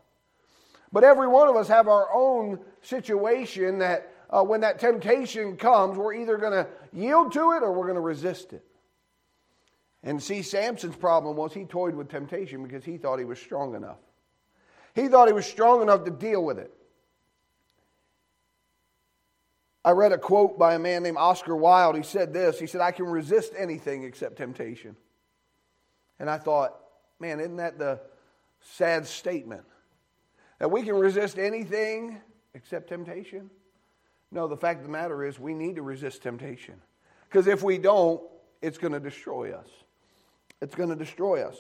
But 0.96 1.04
every 1.04 1.28
one 1.28 1.50
of 1.50 1.58
us 1.58 1.68
have 1.68 1.90
our 1.90 2.08
own 2.14 2.58
situation 2.82 3.80
that 3.80 4.14
uh, 4.30 4.44
when 4.44 4.62
that 4.62 4.80
temptation 4.80 5.58
comes, 5.58 5.98
we're 5.98 6.14
either 6.14 6.38
going 6.38 6.54
to 6.54 6.68
yield 6.94 7.34
to 7.34 7.52
it 7.52 7.64
or 7.64 7.74
we're 7.74 7.84
going 7.84 7.96
to 7.96 8.02
resist 8.02 8.54
it. 8.54 8.64
And 10.04 10.24
see, 10.24 10.42
Samson's 10.42 10.96
problem 10.96 11.36
was 11.36 11.54
he 11.54 11.66
toyed 11.66 11.96
with 11.96 12.08
temptation 12.08 12.64
because 12.64 12.86
he 12.86 12.98
thought 12.98 13.20
he 13.20 13.26
was 13.26 13.40
strong 13.40 13.76
enough. 13.76 13.98
He 14.94 15.10
thought 15.10 15.28
he 15.28 15.34
was 15.34 15.46
strong 15.46 15.82
enough 15.82 16.06
to 16.06 16.12
deal 16.12 16.42
with 16.42 16.60
it. 16.60 16.74
I 19.84 19.92
read 19.92 20.14
a 20.14 20.18
quote 20.18 20.58
by 20.58 20.76
a 20.76 20.80
man 20.80 21.04
named 21.04 21.18
Oscar 21.18 21.58
Wilde. 21.58 21.98
He 21.98 22.04
said 22.04 22.32
this 22.32 22.58
He 22.58 22.68
said, 22.68 22.80
I 22.80 22.92
can 22.92 23.08
resist 23.08 23.52
anything 23.58 24.06
except 24.06 24.38
temptation. 24.38 24.96
And 26.20 26.30
I 26.30 26.38
thought, 26.38 26.74
man, 27.20 27.42
isn't 27.42 27.58
that 27.58 27.78
the 27.78 28.00
sad 28.62 29.06
statement? 29.06 29.66
That 30.60 30.72
we 30.72 30.84
can 30.84 30.96
resist 30.96 31.38
anything 31.38 32.22
except 32.54 32.90
temptation? 32.90 33.50
No, 34.32 34.48
the 34.48 34.58
fact 34.58 34.80
of 34.80 34.86
the 34.86 34.92
matter 34.92 35.24
is 35.24 35.40
we 35.40 35.54
need 35.54 35.76
to 35.76 35.82
resist 35.82 36.24
temptation. 36.24 36.76
Because 37.30 37.48
if 37.48 37.64
we 37.64 37.78
don't, 37.78 38.22
it's 38.62 38.78
going 38.78 38.94
to 38.94 39.00
destroy 39.00 39.54
us. 39.54 39.68
It's 40.62 40.76
going 40.76 40.90
to 40.90 40.96
destroy 40.96 41.44
us. 41.46 41.58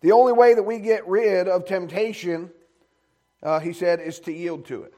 The 0.00 0.12
only 0.12 0.32
way 0.32 0.54
that 0.54 0.62
we 0.62 0.78
get 0.78 1.06
rid 1.06 1.48
of 1.48 1.66
temptation, 1.66 2.50
uh, 3.42 3.60
he 3.60 3.72
said, 3.72 4.00
is 4.00 4.18
to 4.20 4.32
yield 4.32 4.66
to 4.66 4.82
it. 4.82 4.94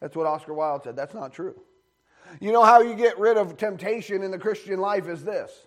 That's 0.00 0.14
what 0.14 0.26
Oscar 0.26 0.54
Wilde 0.54 0.84
said. 0.84 0.96
That's 0.96 1.14
not 1.14 1.32
true. 1.32 1.60
You 2.40 2.52
know 2.52 2.64
how 2.64 2.82
you 2.82 2.94
get 2.94 3.18
rid 3.18 3.36
of 3.36 3.56
temptation 3.56 4.22
in 4.22 4.30
the 4.30 4.38
Christian 4.38 4.80
life 4.80 5.08
is 5.08 5.24
this 5.24 5.66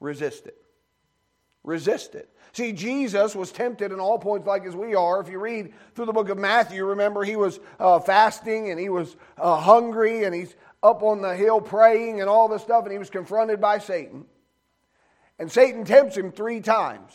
resist 0.00 0.46
it. 0.46 0.56
Resist 1.64 2.14
it. 2.14 2.28
See, 2.52 2.72
Jesus 2.72 3.34
was 3.34 3.50
tempted 3.50 3.92
in 3.92 4.00
all 4.00 4.18
points 4.18 4.46
like 4.46 4.66
as 4.66 4.76
we 4.76 4.94
are. 4.94 5.20
If 5.20 5.28
you 5.28 5.38
read 5.38 5.72
through 5.94 6.06
the 6.06 6.12
book 6.12 6.28
of 6.28 6.36
Matthew, 6.36 6.84
remember 6.84 7.24
he 7.24 7.36
was 7.36 7.60
uh, 7.80 7.98
fasting 7.98 8.70
and 8.70 8.78
he 8.78 8.90
was 8.90 9.16
uh, 9.38 9.56
hungry 9.56 10.24
and 10.24 10.34
he's 10.34 10.54
up 10.82 11.02
on 11.02 11.22
the 11.22 11.34
hill 11.34 11.60
praying 11.60 12.20
and 12.20 12.28
all 12.28 12.48
this 12.48 12.62
stuff 12.62 12.84
and 12.84 12.92
he 12.92 12.98
was 12.98 13.08
confronted 13.08 13.60
by 13.60 13.78
Satan. 13.78 14.26
And 15.38 15.50
Satan 15.50 15.84
tempts 15.84 16.16
him 16.16 16.30
three 16.30 16.60
times. 16.60 17.12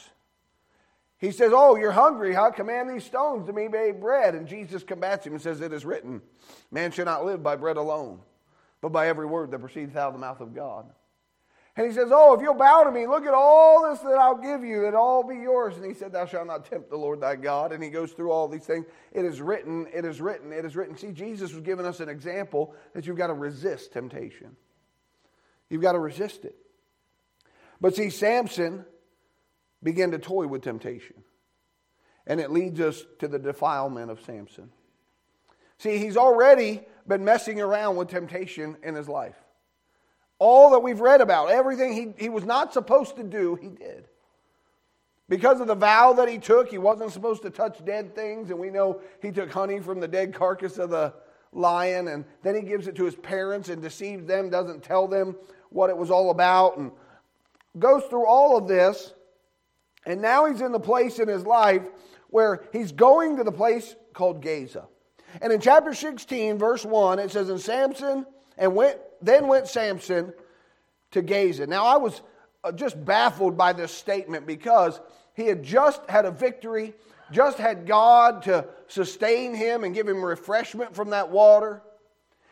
He 1.20 1.32
says, 1.32 1.52
Oh, 1.54 1.76
you're 1.76 1.92
hungry, 1.92 2.34
huh? 2.34 2.52
Command 2.52 2.90
these 2.90 3.04
stones 3.04 3.46
to 3.46 3.54
be 3.54 3.68
made 3.68 4.02
bread. 4.02 4.34
And 4.34 4.48
Jesus 4.48 4.84
combats 4.84 5.26
him 5.26 5.34
and 5.34 5.42
says, 5.42 5.62
It 5.62 5.72
is 5.72 5.86
written, 5.86 6.22
Man 6.72 6.92
shall 6.92 7.06
not 7.06 7.26
live 7.26 7.44
by 7.44 7.56
bread 7.56 7.78
alone, 7.78 8.20
but 8.82 8.90
by 8.90 9.08
every 9.08 9.26
word 9.26 9.52
that 9.52 9.60
proceeds 9.60 9.96
out 9.96 10.08
of 10.08 10.14
the 10.14 10.20
mouth 10.20 10.42
of 10.42 10.56
God. 10.56 10.88
And 11.78 11.86
he 11.86 11.94
says, 11.94 12.10
Oh, 12.12 12.34
if 12.34 12.42
you'll 12.42 12.56
bow 12.56 12.84
to 12.84 12.92
me, 12.92 13.06
look 13.06 13.26
at 13.26 13.36
all 13.36 13.88
this 13.88 14.00
that 14.00 14.18
I'll 14.18 14.38
give 14.38 14.64
you, 14.64 14.88
it'll 14.88 15.00
all 15.00 15.24
be 15.24 15.36
yours. 15.36 15.78
And 15.78 15.86
he 15.86 15.94
said, 15.94 16.12
Thou 16.12 16.26
shalt 16.26 16.48
not 16.48 16.66
tempt 16.66 16.90
the 16.90 16.98
Lord 16.98 17.22
thy 17.22 17.36
God. 17.36 17.72
And 17.72 17.84
he 17.84 17.92
goes 17.92 18.12
through 18.12 18.32
all 18.32 18.48
these 18.48 18.66
things. 18.66 18.88
It 19.12 19.24
is 19.24 19.40
written, 19.42 19.86
it 19.94 20.04
is 20.04 20.20
written, 20.20 20.52
it 20.52 20.66
is 20.66 20.76
written. 20.76 20.98
See, 20.98 21.12
Jesus 21.12 21.54
was 21.54 21.62
giving 21.62 21.86
us 21.86 22.00
an 22.00 22.10
example 22.10 22.74
that 22.94 23.06
you've 23.06 23.18
got 23.18 23.28
to 23.28 23.36
resist 23.36 23.94
temptation. 23.94 24.56
You've 25.70 25.84
got 25.84 25.92
to 25.92 26.00
resist 26.00 26.46
it. 26.46 26.56
But 27.80 27.96
see, 27.96 28.10
Samson 28.10 28.84
began 29.84 30.10
to 30.12 30.18
toy 30.18 30.48
with 30.48 30.64
temptation. 30.64 31.24
And 32.26 32.42
it 32.42 32.50
leads 32.50 32.80
us 32.80 33.06
to 33.20 33.28
the 33.28 33.38
defilement 33.38 34.10
of 34.10 34.20
Samson. 34.22 34.72
See, 35.78 36.00
he's 36.00 36.18
already 36.18 36.82
been 37.08 37.24
messing 37.24 37.62
around 37.62 37.98
with 37.98 38.10
temptation 38.10 38.78
in 38.82 38.96
his 38.96 39.08
life. 39.08 39.36
All 40.40 40.72
that 40.72 40.80
we've 40.80 41.00
read 41.00 41.22
about, 41.22 41.50
everything 41.50 41.94
he, 41.94 42.24
he 42.24 42.30
was 42.30 42.46
not 42.46 42.74
supposed 42.74 43.16
to 43.16 43.24
do, 43.24 43.56
he 43.56 43.70
did. 43.70 44.08
Because 45.30 45.60
of 45.60 45.68
the 45.68 45.76
vow 45.76 46.14
that 46.14 46.30
he 46.30 46.38
took, 46.38 46.70
he 46.70 46.78
wasn't 46.78 47.12
supposed 47.12 47.42
to 47.42 47.50
touch 47.50 47.84
dead 47.84 48.16
things, 48.16 48.50
and 48.50 48.60
we 48.60 48.70
know 48.70 49.02
he 49.22 49.32
took 49.32 49.52
honey 49.52 49.80
from 49.80 50.00
the 50.00 50.08
dead 50.08 50.34
carcass 50.34 50.78
of 50.78 50.90
the 50.90 51.14
lion, 51.52 52.08
and 52.08 52.24
then 52.44 52.56
he 52.56 52.62
gives 52.62 52.88
it 52.88 52.96
to 52.96 53.04
his 53.04 53.16
parents 53.16 53.70
and 53.70 53.82
deceives 53.82 54.26
them, 54.26 54.50
doesn't 54.50 54.84
tell 54.84 55.08
them 55.08 55.36
what 55.70 55.90
it 55.90 55.98
was 55.98 56.12
all 56.12 56.30
about, 56.30 56.78
and 56.78 56.92
goes 57.78 58.04
through 58.06 58.26
all 58.26 58.58
of 58.58 58.68
this. 58.68 59.14
And 60.06 60.22
now 60.22 60.46
he's 60.46 60.62
in 60.62 60.72
the 60.72 60.80
place 60.80 61.20
in 61.20 61.28
his 61.28 61.46
life 61.46 61.84
where 62.30 62.64
he's 62.72 62.92
going 62.92 63.38
to 63.38 63.44
the 63.44 63.52
place 63.52 63.96
called 64.14 64.42
Gaza. 64.42 64.88
And 65.42 65.52
in 65.52 65.60
chapter 65.60 65.94
16, 65.94 66.58
verse 66.58 66.86
1, 66.86 67.20
it 67.20 67.32
says, 67.32 67.50
And 67.50 67.60
Samson 67.60 68.26
and 68.58 68.74
went 68.74 68.98
then 69.22 69.48
went 69.48 69.68
Samson 69.68 70.34
to 71.12 71.22
Gaza. 71.22 71.68
Now 71.68 71.86
I 71.86 71.98
was 71.98 72.22
uh, 72.64 72.72
just 72.72 73.04
baffled 73.04 73.58
by 73.58 73.74
this 73.74 73.92
statement 73.92 74.46
because 74.46 75.00
he 75.34 75.46
had 75.46 75.64
just 75.64 76.02
had 76.10 76.26
a 76.26 76.32
victory, 76.32 76.94
just 77.32 77.58
had 77.58 77.86
God 77.86 78.44
to 78.44 78.68
sustain 78.88 79.54
him 79.54 79.84
and 79.84 79.94
give 79.94 80.08
him 80.08 80.24
refreshment 80.24 80.96
from 80.96 81.12
that 81.12 81.30
water. 81.30 81.82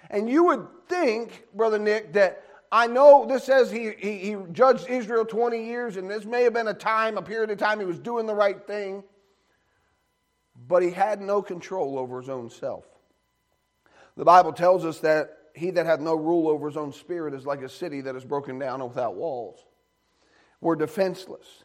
And 0.09 0.29
you 0.29 0.43
would 0.45 0.67
think, 0.87 1.45
Brother 1.53 1.79
Nick, 1.79 2.13
that 2.13 2.43
I 2.71 2.87
know 2.87 3.25
this 3.25 3.43
says 3.43 3.71
he, 3.71 3.91
he, 3.97 4.17
he, 4.17 4.35
judged 4.51 4.87
Israel 4.87 5.25
20 5.25 5.65
years, 5.65 5.97
and 5.97 6.09
this 6.09 6.25
may 6.25 6.43
have 6.43 6.53
been 6.53 6.67
a 6.67 6.73
time, 6.73 7.17
a 7.17 7.21
period 7.21 7.49
of 7.49 7.57
time 7.57 7.79
he 7.79 7.85
was 7.85 7.99
doing 7.99 8.25
the 8.25 8.35
right 8.35 8.65
thing, 8.67 9.03
but 10.67 10.83
he 10.83 10.91
had 10.91 11.21
no 11.21 11.41
control 11.41 11.97
over 11.97 12.19
his 12.19 12.29
own 12.29 12.49
self. 12.49 12.85
The 14.17 14.25
Bible 14.25 14.53
tells 14.53 14.85
us 14.85 14.99
that 14.99 15.37
he 15.55 15.71
that 15.71 15.85
hath 15.85 15.99
no 15.99 16.15
rule 16.15 16.49
over 16.49 16.67
his 16.67 16.77
own 16.77 16.91
spirit 16.91 17.33
is 17.33 17.45
like 17.45 17.61
a 17.61 17.69
city 17.69 18.01
that 18.01 18.15
is 18.15 18.25
broken 18.25 18.59
down 18.59 18.81
and 18.81 18.89
without 18.89 19.15
walls. 19.15 19.59
We're 20.61 20.75
defenseless. 20.75 21.63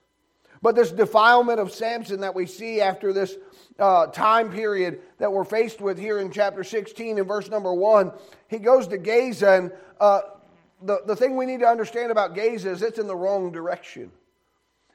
But 0.62 0.76
this 0.76 0.92
defilement 0.92 1.58
of 1.58 1.72
Samson 1.72 2.20
that 2.20 2.34
we 2.34 2.46
see 2.46 2.80
after 2.80 3.12
this 3.12 3.36
uh, 3.78 4.06
time 4.08 4.50
period 4.50 5.00
that 5.18 5.32
we're 5.32 5.44
faced 5.44 5.80
with 5.80 5.98
here 5.98 6.18
in 6.18 6.30
chapter 6.30 6.62
16 6.62 7.18
and 7.18 7.26
verse 7.26 7.48
number 7.48 7.72
1, 7.72 8.12
he 8.48 8.58
goes 8.58 8.86
to 8.88 8.98
Gaza. 8.98 9.52
And 9.52 9.72
uh, 9.98 10.20
the, 10.82 11.00
the 11.06 11.16
thing 11.16 11.36
we 11.36 11.46
need 11.46 11.60
to 11.60 11.66
understand 11.66 12.12
about 12.12 12.34
Gaza 12.34 12.70
is 12.70 12.82
it's 12.82 12.98
in 12.98 13.06
the 13.06 13.16
wrong 13.16 13.50
direction. 13.50 14.12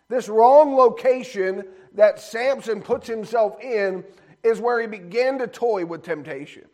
This 0.08 0.30
wrong 0.30 0.76
location 0.76 1.64
that 1.96 2.20
Samson 2.20 2.82
puts 2.82 3.08
himself 3.08 3.60
in 3.60 4.04
is 4.44 4.62
where 4.62 4.80
he 4.80 4.86
began 4.86 5.40
to 5.40 5.48
toy 5.48 5.84
with 5.84 6.04
temptation. 6.04 6.66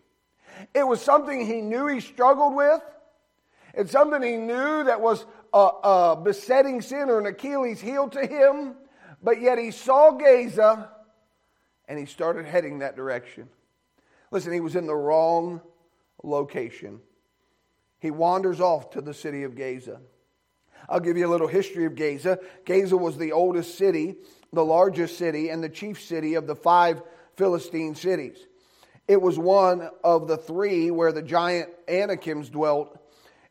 It 0.74 0.88
was 0.88 1.01
something 1.01 1.46
he 1.46 1.62
knew 1.62 1.88
he 1.88 2.00
struggled 2.00 2.56
with. 2.56 2.82
It's 3.74 3.91
something 3.91 4.22
he 4.22 4.38
knew 4.38 4.84
that 4.84 5.01
was 5.01 5.25
a, 5.53 5.58
a 5.58 6.22
besetting 6.22 6.82
sin 6.82 7.10
or 7.10 7.20
an 7.20 7.25
Achilles 7.25 7.80
heel 7.80 8.10
to 8.10 8.25
him. 8.25 8.75
But 9.24 9.41
yet 9.41 9.58
he 9.58 9.72
saw 9.72 10.12
Gaza 10.12 10.89
and 11.88 12.00
he 12.00 12.06
started 12.06 12.46
heading 12.46 12.80
that 12.80 12.96
direction. 12.96 13.50
Listen, 14.32 14.53
he 14.53 14.60
was 14.60 14.75
in 14.75 14.88
the 14.88 14.96
wrong 14.96 15.62
location. 16.24 17.01
He 18.00 18.12
wanders 18.12 18.60
off 18.60 18.91
to 18.91 19.01
the 19.01 19.13
city 19.13 19.44
of 19.44 19.56
Gaza. 19.56 20.00
I'll 20.89 21.00
give 21.00 21.18
you 21.18 21.27
a 21.27 21.30
little 21.30 21.48
history 21.48 21.86
of 21.86 21.96
Gaza. 21.96 22.39
Gaza 22.65 22.98
was 22.98 23.18
the 23.18 23.32
oldest 23.32 23.77
city, 23.77 24.15
the 24.51 24.65
largest 24.65 25.18
city, 25.18 25.50
and 25.50 25.63
the 25.63 25.70
chief 25.70 26.01
city 26.01 26.34
of 26.34 26.48
the 26.48 26.56
five 26.56 27.01
Philistine 27.36 27.96
cities. 27.96 28.38
It 29.12 29.22
was 29.22 29.38
one 29.38 29.89
of 30.06 30.30
the 30.30 30.38
three 30.38 30.89
where 30.89 31.12
the 31.12 31.22
giant 31.22 31.70
Anakims 31.89 32.50
dwelt. 32.50 32.98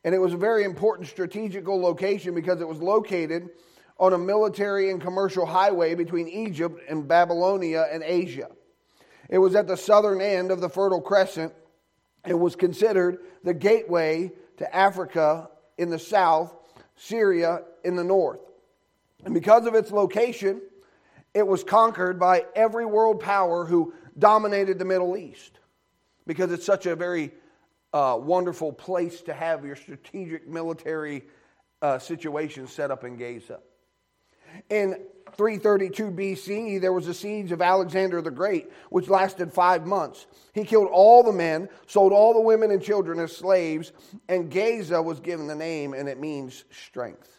And 0.04 0.14
it 0.14 0.18
was 0.18 0.32
a 0.32 0.38
very 0.38 0.64
important 0.64 1.06
strategical 1.06 1.78
location 1.78 2.34
because 2.34 2.62
it 2.62 2.66
was 2.66 2.80
located 2.80 3.50
on 3.98 4.14
a 4.14 4.18
military 4.18 4.90
and 4.90 5.02
commercial 5.02 5.44
highway 5.44 5.94
between 5.94 6.28
Egypt 6.28 6.80
and 6.88 7.06
Babylonia 7.06 7.86
and 7.92 8.02
Asia. 8.02 8.48
It 9.28 9.36
was 9.36 9.54
at 9.54 9.66
the 9.66 9.76
southern 9.76 10.22
end 10.22 10.50
of 10.50 10.62
the 10.62 10.68
Fertile 10.70 11.02
Crescent. 11.02 11.52
It 12.26 12.32
was 12.32 12.56
considered 12.56 13.18
the 13.44 13.52
gateway 13.52 14.32
to 14.56 14.74
Africa 14.74 15.50
in 15.76 15.90
the 15.90 15.98
south, 15.98 16.56
Syria 16.96 17.64
in 17.84 17.96
the 17.96 18.04
north. 18.04 18.40
And 19.26 19.34
because 19.34 19.66
of 19.66 19.74
its 19.74 19.92
location, 19.92 20.62
it 21.34 21.46
was 21.46 21.64
conquered 21.64 22.18
by 22.18 22.44
every 22.54 22.86
world 22.86 23.20
power 23.20 23.64
who 23.64 23.94
dominated 24.18 24.78
the 24.78 24.84
Middle 24.84 25.16
East 25.16 25.58
because 26.26 26.52
it's 26.52 26.66
such 26.66 26.86
a 26.86 26.96
very 26.96 27.32
uh, 27.92 28.18
wonderful 28.20 28.72
place 28.72 29.22
to 29.22 29.34
have 29.34 29.64
your 29.64 29.76
strategic 29.76 30.48
military 30.48 31.24
uh, 31.82 31.98
situation 31.98 32.66
set 32.66 32.90
up 32.90 33.04
in 33.04 33.16
Gaza. 33.16 33.60
In 34.68 34.96
332 35.36 36.10
BC, 36.10 36.80
there 36.80 36.92
was 36.92 37.06
a 37.06 37.14
siege 37.14 37.52
of 37.52 37.62
Alexander 37.62 38.20
the 38.20 38.30
Great, 38.30 38.70
which 38.90 39.08
lasted 39.08 39.52
five 39.52 39.86
months. 39.86 40.26
He 40.52 40.64
killed 40.64 40.88
all 40.90 41.22
the 41.22 41.32
men, 41.32 41.68
sold 41.86 42.12
all 42.12 42.34
the 42.34 42.40
women 42.40 42.70
and 42.70 42.82
children 42.82 43.20
as 43.20 43.36
slaves, 43.36 43.92
and 44.28 44.50
Gaza 44.50 45.00
was 45.00 45.20
given 45.20 45.46
the 45.46 45.54
name, 45.54 45.94
and 45.94 46.08
it 46.08 46.18
means 46.18 46.64
strength. 46.70 47.30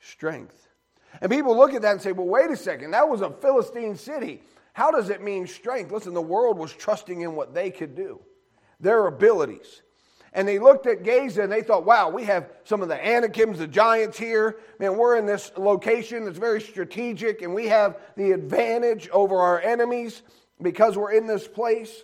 Strength. 0.00 0.68
And 1.20 1.30
people 1.30 1.56
look 1.56 1.74
at 1.74 1.82
that 1.82 1.92
and 1.92 2.02
say, 2.02 2.12
well, 2.12 2.26
wait 2.26 2.50
a 2.50 2.56
second, 2.56 2.90
that 2.92 3.08
was 3.08 3.20
a 3.20 3.30
Philistine 3.30 3.96
city. 3.96 4.42
How 4.72 4.90
does 4.90 5.08
it 5.08 5.22
mean 5.22 5.46
strength? 5.46 5.92
Listen, 5.92 6.14
the 6.14 6.20
world 6.20 6.58
was 6.58 6.72
trusting 6.72 7.20
in 7.20 7.34
what 7.36 7.54
they 7.54 7.70
could 7.70 7.94
do, 7.94 8.20
their 8.80 9.06
abilities. 9.06 9.82
And 10.32 10.48
they 10.48 10.58
looked 10.58 10.88
at 10.88 11.04
Gaza 11.04 11.42
and 11.42 11.52
they 11.52 11.62
thought, 11.62 11.86
wow, 11.86 12.08
we 12.10 12.24
have 12.24 12.50
some 12.64 12.82
of 12.82 12.88
the 12.88 12.96
Anakims, 12.96 13.60
the 13.60 13.68
giants 13.68 14.18
here. 14.18 14.56
Man, 14.80 14.96
we're 14.96 15.16
in 15.16 15.26
this 15.26 15.52
location 15.56 16.24
that's 16.24 16.38
very 16.38 16.60
strategic 16.60 17.42
and 17.42 17.54
we 17.54 17.68
have 17.68 17.96
the 18.16 18.32
advantage 18.32 19.08
over 19.10 19.36
our 19.36 19.60
enemies 19.60 20.22
because 20.60 20.96
we're 20.96 21.12
in 21.12 21.28
this 21.28 21.46
place. 21.46 22.02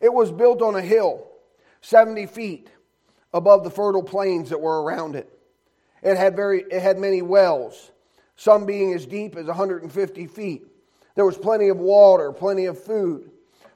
It 0.00 0.12
was 0.12 0.30
built 0.30 0.62
on 0.62 0.76
a 0.76 0.80
hill, 0.80 1.26
70 1.80 2.26
feet 2.26 2.70
above 3.32 3.64
the 3.64 3.70
fertile 3.70 4.04
plains 4.04 4.50
that 4.50 4.60
were 4.60 4.80
around 4.82 5.16
it. 5.16 5.37
It 6.02 6.16
had, 6.16 6.36
very, 6.36 6.64
it 6.70 6.80
had 6.80 6.98
many 6.98 7.22
wells, 7.22 7.90
some 8.36 8.66
being 8.66 8.94
as 8.94 9.06
deep 9.06 9.36
as 9.36 9.46
150 9.46 10.26
feet. 10.26 10.66
There 11.14 11.24
was 11.24 11.36
plenty 11.36 11.68
of 11.68 11.78
water, 11.78 12.32
plenty 12.32 12.66
of 12.66 12.82
food. 12.82 13.30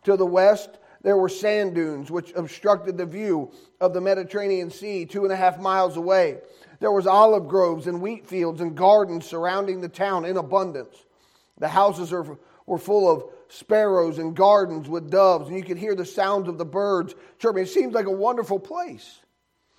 To 0.05 0.17
the 0.17 0.27
west, 0.27 0.79
there 1.03 1.17
were 1.17 1.29
sand 1.29 1.75
dunes 1.75 2.11
which 2.11 2.33
obstructed 2.35 2.97
the 2.97 3.07
view 3.07 3.51
of 3.81 3.93
the 3.93 4.01
Mediterranean 4.01 4.71
Sea 4.71 5.05
two 5.05 5.25
and 5.25 5.33
a 5.33 5.37
half 5.37 5.59
miles 5.59 5.97
away. 5.97 6.39
There 6.79 6.93
was 6.93 7.07
olive 7.07 7.49
groves 7.49 7.87
and 7.87 8.01
wheat 8.01 8.27
fields 8.27 8.61
and 8.61 8.77
gardens 8.77 9.27
surrounding 9.27 9.81
the 9.81 9.89
town 9.89 10.25
in 10.25 10.37
abundance. 10.37 10.97
The 11.59 11.69
houses 11.69 12.13
are, 12.13 12.39
were 12.67 12.79
full 12.79 13.11
of 13.11 13.25
sparrows 13.49 14.19
and 14.19 14.35
gardens 14.35 14.89
with 14.89 15.11
doves, 15.11 15.49
and 15.49 15.57
you 15.57 15.63
could 15.65 15.79
hear 15.79 15.95
the 15.95 16.05
sounds 16.05 16.49
of 16.49 16.59
the 16.59 16.65
birds 16.65 17.15
chirping. 17.39 17.65
It 17.65 17.69
seems 17.69 17.95
like 17.95 18.07
a 18.07 18.11
wonderful 18.11 18.59
place. 18.59 19.21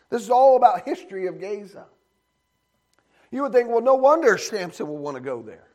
This 0.10 0.22
is 0.22 0.30
all 0.30 0.58
about 0.58 0.86
history 0.86 1.28
of 1.28 1.42
Gaza. 1.42 1.86
You 3.34 3.42
would 3.42 3.52
think, 3.52 3.68
well, 3.68 3.82
no 3.82 3.96
wonder 3.96 4.38
Samson 4.38 4.88
would 4.88 5.00
want 5.00 5.18
to 5.18 5.22
go 5.22 5.42
there. 5.42 5.68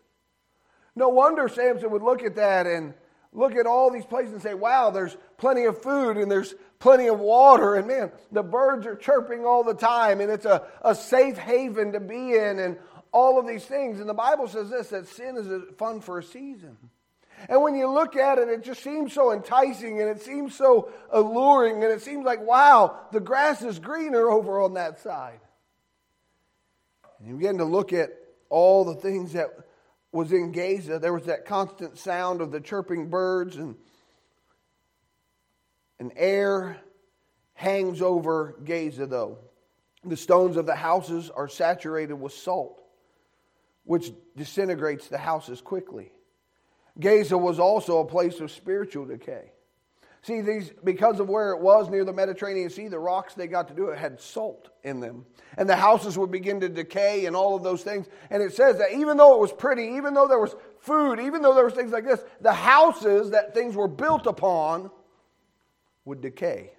No 0.94 1.08
wonder 1.08 1.48
Samson 1.48 1.90
would 1.90 2.02
look 2.02 2.22
at 2.22 2.36
that 2.36 2.68
and 2.68 2.94
look 3.32 3.56
at 3.56 3.66
all 3.66 3.90
these 3.90 4.04
places 4.04 4.32
and 4.32 4.40
say, 4.40 4.54
wow, 4.54 4.90
there's 4.90 5.16
plenty 5.38 5.64
of 5.64 5.82
food 5.82 6.18
and 6.18 6.30
there's 6.30 6.54
plenty 6.78 7.08
of 7.08 7.18
water. 7.18 7.74
And 7.74 7.88
man, 7.88 8.12
the 8.30 8.44
birds 8.44 8.86
are 8.86 8.94
chirping 8.94 9.44
all 9.44 9.64
the 9.64 9.74
time 9.74 10.20
and 10.20 10.30
it's 10.30 10.44
a, 10.44 10.68
a 10.82 10.94
safe 10.94 11.36
haven 11.36 11.92
to 11.92 12.00
be 12.00 12.36
in 12.36 12.60
and 12.60 12.76
all 13.10 13.40
of 13.40 13.46
these 13.48 13.64
things. 13.64 13.98
And 13.98 14.08
the 14.08 14.14
Bible 14.14 14.46
says 14.46 14.70
this 14.70 14.90
that 14.90 15.08
sin 15.08 15.36
is 15.36 15.74
fun 15.78 16.00
for 16.00 16.20
a 16.20 16.22
season. 16.22 16.76
And 17.48 17.60
when 17.60 17.74
you 17.74 17.88
look 17.88 18.14
at 18.14 18.38
it, 18.38 18.48
it 18.48 18.62
just 18.62 18.84
seems 18.84 19.12
so 19.12 19.32
enticing 19.32 20.00
and 20.00 20.08
it 20.08 20.22
seems 20.22 20.54
so 20.54 20.92
alluring 21.10 21.82
and 21.82 21.92
it 21.92 22.02
seems 22.02 22.24
like, 22.24 22.40
wow, 22.40 23.00
the 23.10 23.20
grass 23.20 23.62
is 23.62 23.80
greener 23.80 24.30
over 24.30 24.60
on 24.60 24.74
that 24.74 25.00
side. 25.00 25.40
And 27.18 27.28
you 27.28 27.36
begin 27.36 27.58
to 27.58 27.64
look 27.64 27.92
at 27.92 28.10
all 28.48 28.84
the 28.84 28.94
things 28.94 29.32
that 29.32 29.50
was 30.12 30.32
in 30.32 30.52
Gaza, 30.52 30.98
there 30.98 31.12
was 31.12 31.24
that 31.24 31.44
constant 31.44 31.98
sound 31.98 32.40
of 32.40 32.50
the 32.50 32.60
chirping 32.60 33.10
birds, 33.10 33.56
and 33.56 33.76
an 35.98 36.12
air 36.16 36.78
hangs 37.54 38.00
over 38.00 38.54
Gaza, 38.64 39.06
though. 39.06 39.38
The 40.04 40.16
stones 40.16 40.56
of 40.56 40.64
the 40.64 40.76
houses 40.76 41.28
are 41.28 41.48
saturated 41.48 42.14
with 42.14 42.32
salt, 42.32 42.80
which 43.84 44.12
disintegrates 44.36 45.08
the 45.08 45.18
houses 45.18 45.60
quickly. 45.60 46.12
Gaza 46.98 47.36
was 47.36 47.58
also 47.58 47.98
a 47.98 48.04
place 48.04 48.40
of 48.40 48.50
spiritual 48.50 49.04
decay. 49.04 49.52
See, 50.22 50.40
these 50.40 50.72
because 50.84 51.20
of 51.20 51.28
where 51.28 51.52
it 51.52 51.60
was 51.60 51.88
near 51.88 52.04
the 52.04 52.12
Mediterranean 52.12 52.70
Sea, 52.70 52.88
the 52.88 52.98
rocks 52.98 53.34
they 53.34 53.46
got 53.46 53.68
to 53.68 53.74
do 53.74 53.88
it 53.88 53.98
had 53.98 54.20
salt 54.20 54.70
in 54.82 55.00
them. 55.00 55.24
And 55.56 55.68
the 55.68 55.76
houses 55.76 56.18
would 56.18 56.30
begin 56.30 56.60
to 56.60 56.68
decay 56.68 57.26
and 57.26 57.36
all 57.36 57.54
of 57.54 57.62
those 57.62 57.82
things. 57.82 58.08
And 58.30 58.42
it 58.42 58.52
says 58.52 58.78
that 58.78 58.92
even 58.92 59.16
though 59.16 59.34
it 59.34 59.40
was 59.40 59.52
pretty, 59.52 59.84
even 59.96 60.14
though 60.14 60.26
there 60.26 60.40
was 60.40 60.56
food, 60.80 61.20
even 61.20 61.42
though 61.42 61.54
there 61.54 61.64
was 61.64 61.74
things 61.74 61.92
like 61.92 62.04
this, 62.04 62.22
the 62.40 62.52
houses 62.52 63.30
that 63.30 63.54
things 63.54 63.76
were 63.76 63.88
built 63.88 64.26
upon 64.26 64.90
would 66.04 66.20
decay 66.20 66.72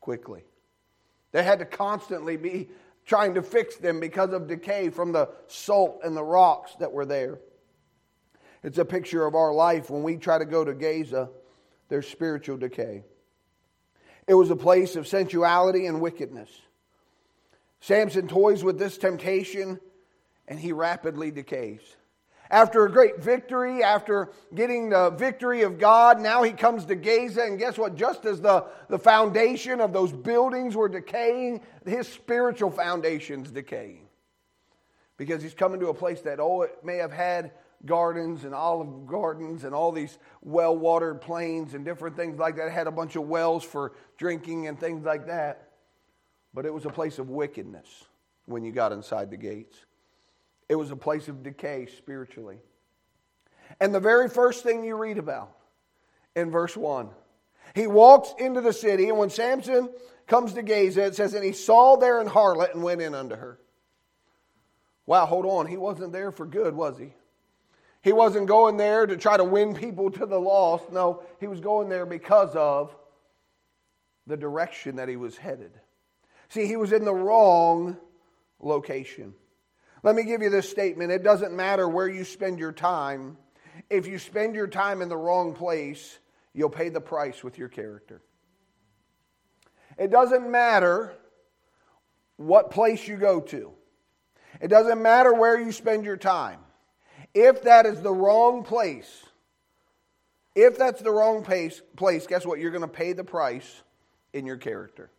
quickly. 0.00 0.44
They 1.32 1.42
had 1.42 1.58
to 1.58 1.64
constantly 1.64 2.36
be 2.36 2.70
trying 3.04 3.34
to 3.34 3.42
fix 3.42 3.76
them 3.76 4.00
because 4.00 4.32
of 4.32 4.46
decay 4.46 4.88
from 4.90 5.12
the 5.12 5.28
salt 5.46 6.00
and 6.04 6.16
the 6.16 6.22
rocks 6.22 6.74
that 6.80 6.92
were 6.92 7.06
there. 7.06 7.40
It's 8.62 8.78
a 8.78 8.84
picture 8.84 9.26
of 9.26 9.34
our 9.34 9.52
life 9.52 9.90
when 9.90 10.02
we 10.02 10.16
try 10.16 10.38
to 10.38 10.44
go 10.44 10.64
to 10.64 10.74
Gaza, 10.74 11.30
there's 11.90 12.08
spiritual 12.08 12.56
decay. 12.56 13.04
It 14.26 14.34
was 14.34 14.50
a 14.50 14.56
place 14.56 14.96
of 14.96 15.06
sensuality 15.06 15.86
and 15.86 16.00
wickedness. 16.00 16.48
Samson 17.80 18.28
toys 18.28 18.64
with 18.64 18.78
this 18.78 18.96
temptation 18.96 19.80
and 20.48 20.58
he 20.58 20.72
rapidly 20.72 21.30
decays. 21.30 21.80
After 22.50 22.84
a 22.84 22.90
great 22.90 23.22
victory, 23.22 23.82
after 23.82 24.30
getting 24.54 24.90
the 24.90 25.10
victory 25.10 25.62
of 25.62 25.78
God, 25.78 26.20
now 26.20 26.42
he 26.42 26.50
comes 26.50 26.84
to 26.86 26.96
Gaza, 26.96 27.42
and 27.42 27.60
guess 27.60 27.78
what? 27.78 27.94
Just 27.94 28.24
as 28.24 28.40
the, 28.40 28.64
the 28.88 28.98
foundation 28.98 29.80
of 29.80 29.92
those 29.92 30.10
buildings 30.10 30.74
were 30.74 30.88
decaying, 30.88 31.60
his 31.86 32.08
spiritual 32.08 32.72
foundation's 32.72 33.52
decaying. 33.52 34.08
Because 35.16 35.42
he's 35.42 35.54
coming 35.54 35.78
to 35.78 35.88
a 35.88 35.94
place 35.94 36.22
that, 36.22 36.40
oh, 36.40 36.62
it 36.62 36.76
may 36.82 36.96
have 36.96 37.12
had 37.12 37.52
gardens 37.86 38.44
and 38.44 38.54
olive 38.54 39.06
gardens 39.06 39.64
and 39.64 39.74
all 39.74 39.92
these 39.92 40.18
well 40.42 40.76
watered 40.76 41.20
plains 41.20 41.74
and 41.74 41.84
different 41.84 42.16
things 42.16 42.38
like 42.38 42.56
that. 42.56 42.66
It 42.66 42.72
had 42.72 42.86
a 42.86 42.92
bunch 42.92 43.16
of 43.16 43.22
wells 43.22 43.64
for 43.64 43.92
drinking 44.18 44.66
and 44.66 44.78
things 44.78 45.04
like 45.04 45.26
that. 45.26 45.70
But 46.52 46.66
it 46.66 46.74
was 46.74 46.84
a 46.84 46.90
place 46.90 47.18
of 47.18 47.30
wickedness 47.30 48.04
when 48.46 48.64
you 48.64 48.72
got 48.72 48.92
inside 48.92 49.30
the 49.30 49.36
gates. 49.36 49.76
It 50.68 50.74
was 50.74 50.90
a 50.90 50.96
place 50.96 51.28
of 51.28 51.42
decay 51.42 51.86
spiritually. 51.86 52.58
And 53.80 53.94
the 53.94 54.00
very 54.00 54.28
first 54.28 54.62
thing 54.62 54.84
you 54.84 54.96
read 54.96 55.18
about 55.18 55.56
in 56.34 56.50
verse 56.50 56.76
1 56.76 57.10
he 57.74 57.86
walks 57.86 58.34
into 58.38 58.60
the 58.60 58.72
city, 58.72 59.08
and 59.08 59.18
when 59.18 59.30
Samson 59.30 59.90
comes 60.26 60.54
to 60.54 60.62
gaze 60.62 60.96
Gaza, 60.96 61.06
it 61.06 61.14
says, 61.14 61.34
And 61.34 61.44
he 61.44 61.52
saw 61.52 61.96
there 61.96 62.20
an 62.20 62.28
harlot 62.28 62.74
and 62.74 62.82
went 62.82 63.00
in 63.00 63.14
unto 63.14 63.36
her. 63.36 63.58
Wow, 65.06 65.26
hold 65.26 65.46
on. 65.46 65.66
He 65.66 65.76
wasn't 65.76 66.12
there 66.12 66.30
for 66.30 66.46
good, 66.46 66.74
was 66.74 66.98
he? 66.98 67.14
He 68.02 68.12
wasn't 68.12 68.46
going 68.46 68.76
there 68.76 69.06
to 69.06 69.16
try 69.16 69.36
to 69.36 69.44
win 69.44 69.74
people 69.74 70.10
to 70.12 70.26
the 70.26 70.38
lost. 70.38 70.90
No, 70.90 71.22
he 71.38 71.46
was 71.46 71.60
going 71.60 71.88
there 71.88 72.06
because 72.06 72.54
of 72.56 72.96
the 74.26 74.36
direction 74.36 74.96
that 74.96 75.08
he 75.08 75.16
was 75.16 75.36
headed. 75.36 75.72
See, 76.48 76.66
he 76.66 76.76
was 76.76 76.92
in 76.92 77.04
the 77.04 77.14
wrong 77.14 77.96
location. 78.58 79.34
Let 80.02 80.14
me 80.14 80.24
give 80.24 80.40
you 80.40 80.48
this 80.48 80.68
statement 80.68 81.12
it 81.12 81.22
doesn't 81.22 81.54
matter 81.54 81.88
where 81.88 82.08
you 82.08 82.24
spend 82.24 82.58
your 82.58 82.72
time. 82.72 83.36
If 83.90 84.06
you 84.06 84.18
spend 84.18 84.54
your 84.54 84.66
time 84.66 85.02
in 85.02 85.08
the 85.08 85.16
wrong 85.16 85.54
place, 85.54 86.18
you'll 86.54 86.70
pay 86.70 86.88
the 86.88 87.00
price 87.00 87.44
with 87.44 87.58
your 87.58 87.68
character. 87.68 88.22
It 89.98 90.10
doesn't 90.10 90.50
matter 90.50 91.12
what 92.36 92.70
place 92.70 93.06
you 93.06 93.16
go 93.16 93.40
to, 93.40 93.72
it 94.60 94.68
doesn't 94.68 95.02
matter 95.02 95.34
where 95.34 95.60
you 95.60 95.72
spend 95.72 96.06
your 96.06 96.16
time. 96.16 96.60
If 97.34 97.62
that 97.62 97.86
is 97.86 98.00
the 98.00 98.12
wrong 98.12 98.64
place, 98.64 99.24
if 100.54 100.76
that's 100.76 101.00
the 101.00 101.12
wrong 101.12 101.44
place, 101.44 101.80
place 101.96 102.26
guess 102.26 102.44
what? 102.44 102.58
You're 102.58 102.72
going 102.72 102.82
to 102.82 102.88
pay 102.88 103.12
the 103.12 103.24
price 103.24 103.82
in 104.32 104.46
your 104.46 104.56
character. 104.56 105.10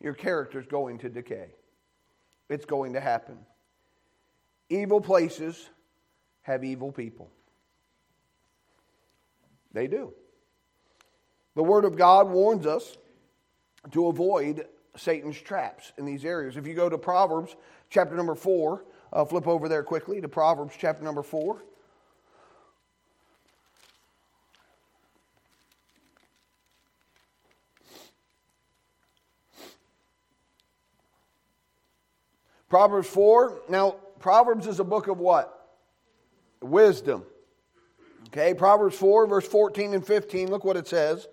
Your 0.00 0.14
character 0.14 0.58
is 0.58 0.66
going 0.66 0.98
to 0.98 1.08
decay. 1.08 1.48
It's 2.48 2.64
going 2.64 2.94
to 2.94 3.00
happen. 3.00 3.38
Evil 4.68 5.00
places 5.00 5.70
have 6.42 6.64
evil 6.64 6.92
people. 6.92 7.30
They 9.72 9.86
do. 9.86 10.12
The 11.54 11.62
Word 11.62 11.84
of 11.84 11.96
God 11.96 12.28
warns 12.28 12.66
us 12.66 12.96
to 13.92 14.08
avoid 14.08 14.66
Satan's 14.96 15.40
traps 15.40 15.92
in 15.98 16.04
these 16.04 16.24
areas. 16.24 16.56
If 16.56 16.66
you 16.66 16.74
go 16.74 16.88
to 16.88 16.98
Proverbs 16.98 17.54
chapter 17.90 18.14
number 18.14 18.34
4, 18.34 18.84
uh, 19.14 19.24
flip 19.24 19.46
over 19.46 19.68
there 19.68 19.82
quickly 19.82 20.20
to 20.20 20.28
Proverbs 20.28 20.74
chapter 20.76 21.04
number 21.04 21.22
4. 21.22 21.62
Proverbs 32.68 33.08
4. 33.08 33.60
Now, 33.68 33.92
Proverbs 34.18 34.66
is 34.66 34.80
a 34.80 34.84
book 34.84 35.06
of 35.06 35.18
what? 35.18 35.76
Wisdom. 36.60 37.22
Okay, 38.28 38.52
Proverbs 38.52 38.96
4, 38.96 39.28
verse 39.28 39.46
14 39.46 39.94
and 39.94 40.04
15. 40.04 40.50
Look 40.50 40.64
what 40.64 40.76
it 40.76 40.88
says 40.88 41.28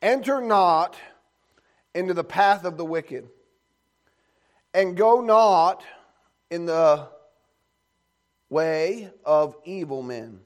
Enter 0.00 0.40
not 0.40 0.94
into 1.92 2.14
the 2.14 2.22
path 2.22 2.64
of 2.64 2.76
the 2.76 2.84
wicked, 2.84 3.28
and 4.72 4.96
go 4.96 5.20
not 5.20 5.82
in 6.54 6.66
the 6.66 7.08
way 8.48 9.10
of 9.24 9.56
evil 9.64 10.02
men. 10.02 10.38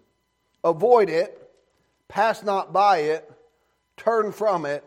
Avoid 0.64 1.11
it, 1.11 1.51
pass 2.09 2.42
not 2.42 2.73
by 2.73 2.99
it, 2.99 3.31
turn 3.97 4.33
from 4.33 4.64
it, 4.64 4.83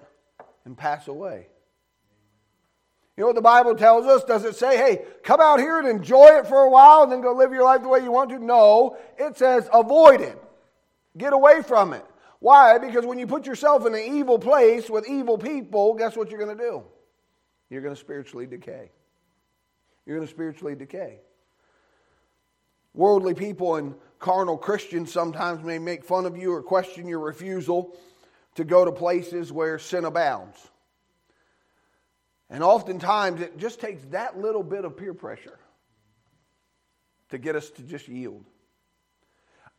and 0.66 0.76
pass 0.76 1.08
away. 1.08 1.48
You 3.16 3.22
know 3.22 3.28
what 3.28 3.36
the 3.36 3.42
Bible 3.42 3.76
tells 3.76 4.08
us? 4.08 4.24
Does 4.24 4.46
it 4.46 4.56
say, 4.56 4.78
hey, 4.78 5.06
come 5.22 5.40
out 5.40 5.60
here 5.60 5.78
and 5.78 5.88
enjoy 5.88 6.40
it 6.40 6.48
for 6.48 6.64
a 6.64 6.70
while 6.70 7.04
and 7.04 7.12
then 7.12 7.22
go 7.22 7.34
live 7.34 7.52
your 7.52 7.66
life 7.66 7.84
the 7.84 7.88
way 7.88 8.00
you 8.00 8.12
want 8.12 8.32
to? 8.32 8.40
No. 8.40 8.98
It 9.20 9.38
says, 9.38 9.70
avoid 9.72 10.22
it. 10.22 10.42
Get 11.18 11.34
away 11.34 11.62
from 11.62 11.94
it. 11.94 12.06
Why? 12.40 12.80
Because 12.80 13.06
when 13.06 13.20
you 13.20 13.28
put 13.28 13.46
yourself 13.46 13.86
in 13.86 13.94
an 13.94 14.02
evil 14.02 14.40
place 14.40 14.90
with 14.90 15.08
evil 15.08 15.38
people, 15.38 15.94
guess 15.94 16.16
what 16.16 16.32
you're 16.32 16.44
going 16.44 16.58
to 16.58 16.64
do? 16.64 16.84
You're 17.70 17.82
going 17.82 17.94
to 17.94 18.00
spiritually 18.00 18.48
decay. 18.48 18.90
You're 20.12 20.19
going 20.19 20.28
to 20.28 20.34
spiritually 20.34 20.76
decay. 20.76 21.21
Worldly 22.93 23.34
people 23.34 23.78
and 23.78 23.95
carnal 24.19 24.58
Christians 24.58 25.10
sometimes 25.10 25.63
may 25.63 25.80
make 25.80 26.04
fun 26.04 26.26
of 26.26 26.36
you 26.36 26.52
or 26.52 26.62
question 26.62 27.08
your 27.08 27.19
refusal 27.19 27.95
to 28.56 28.65
go 28.65 28.84
to 28.84 28.91
places 28.91 29.54
where 29.54 29.80
sin 29.80 30.04
abounds. 30.04 30.58
And 32.50 32.62
oftentimes 32.62 33.39
it 33.39 33.58
just 33.58 33.80
takes 33.80 34.04
that 34.10 34.38
little 34.38 34.63
bit 34.63 34.84
of 34.84 34.97
peer 34.97 35.13
pressure 35.13 35.58
to 37.30 37.38
get 37.38 37.56
us 37.56 37.69
to 37.69 37.82
just 37.82 38.10
yield. 38.10 38.43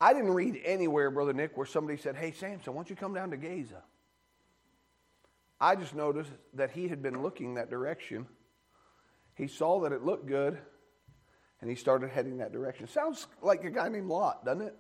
I 0.00 0.14
didn't 0.14 0.32
read 0.32 0.58
anywhere, 0.64 1.10
Brother 1.10 1.34
Nick, 1.34 1.58
where 1.58 1.66
somebody 1.66 1.98
said, 1.98 2.16
Hey, 2.16 2.32
Samson, 2.32 2.72
why 2.72 2.78
don't 2.78 2.88
you 2.88 2.96
come 2.96 3.12
down 3.12 3.32
to 3.32 3.36
Gaza? 3.36 3.82
I 5.60 5.76
just 5.76 5.94
noticed 5.94 6.30
that 6.54 6.70
he 6.70 6.88
had 6.88 7.02
been 7.02 7.22
looking 7.22 7.56
that 7.56 7.68
direction. 7.68 8.26
He 9.34 9.48
saw 9.48 9.80
that 9.80 9.92
it 9.92 10.02
looked 10.02 10.26
good, 10.26 10.58
and 11.60 11.70
he 11.70 11.76
started 11.76 12.10
heading 12.10 12.38
that 12.38 12.52
direction. 12.52 12.86
Sounds 12.86 13.26
like 13.40 13.64
a 13.64 13.70
guy 13.70 13.88
named 13.88 14.08
Lot, 14.08 14.44
doesn't 14.44 14.62
it? 14.62 14.76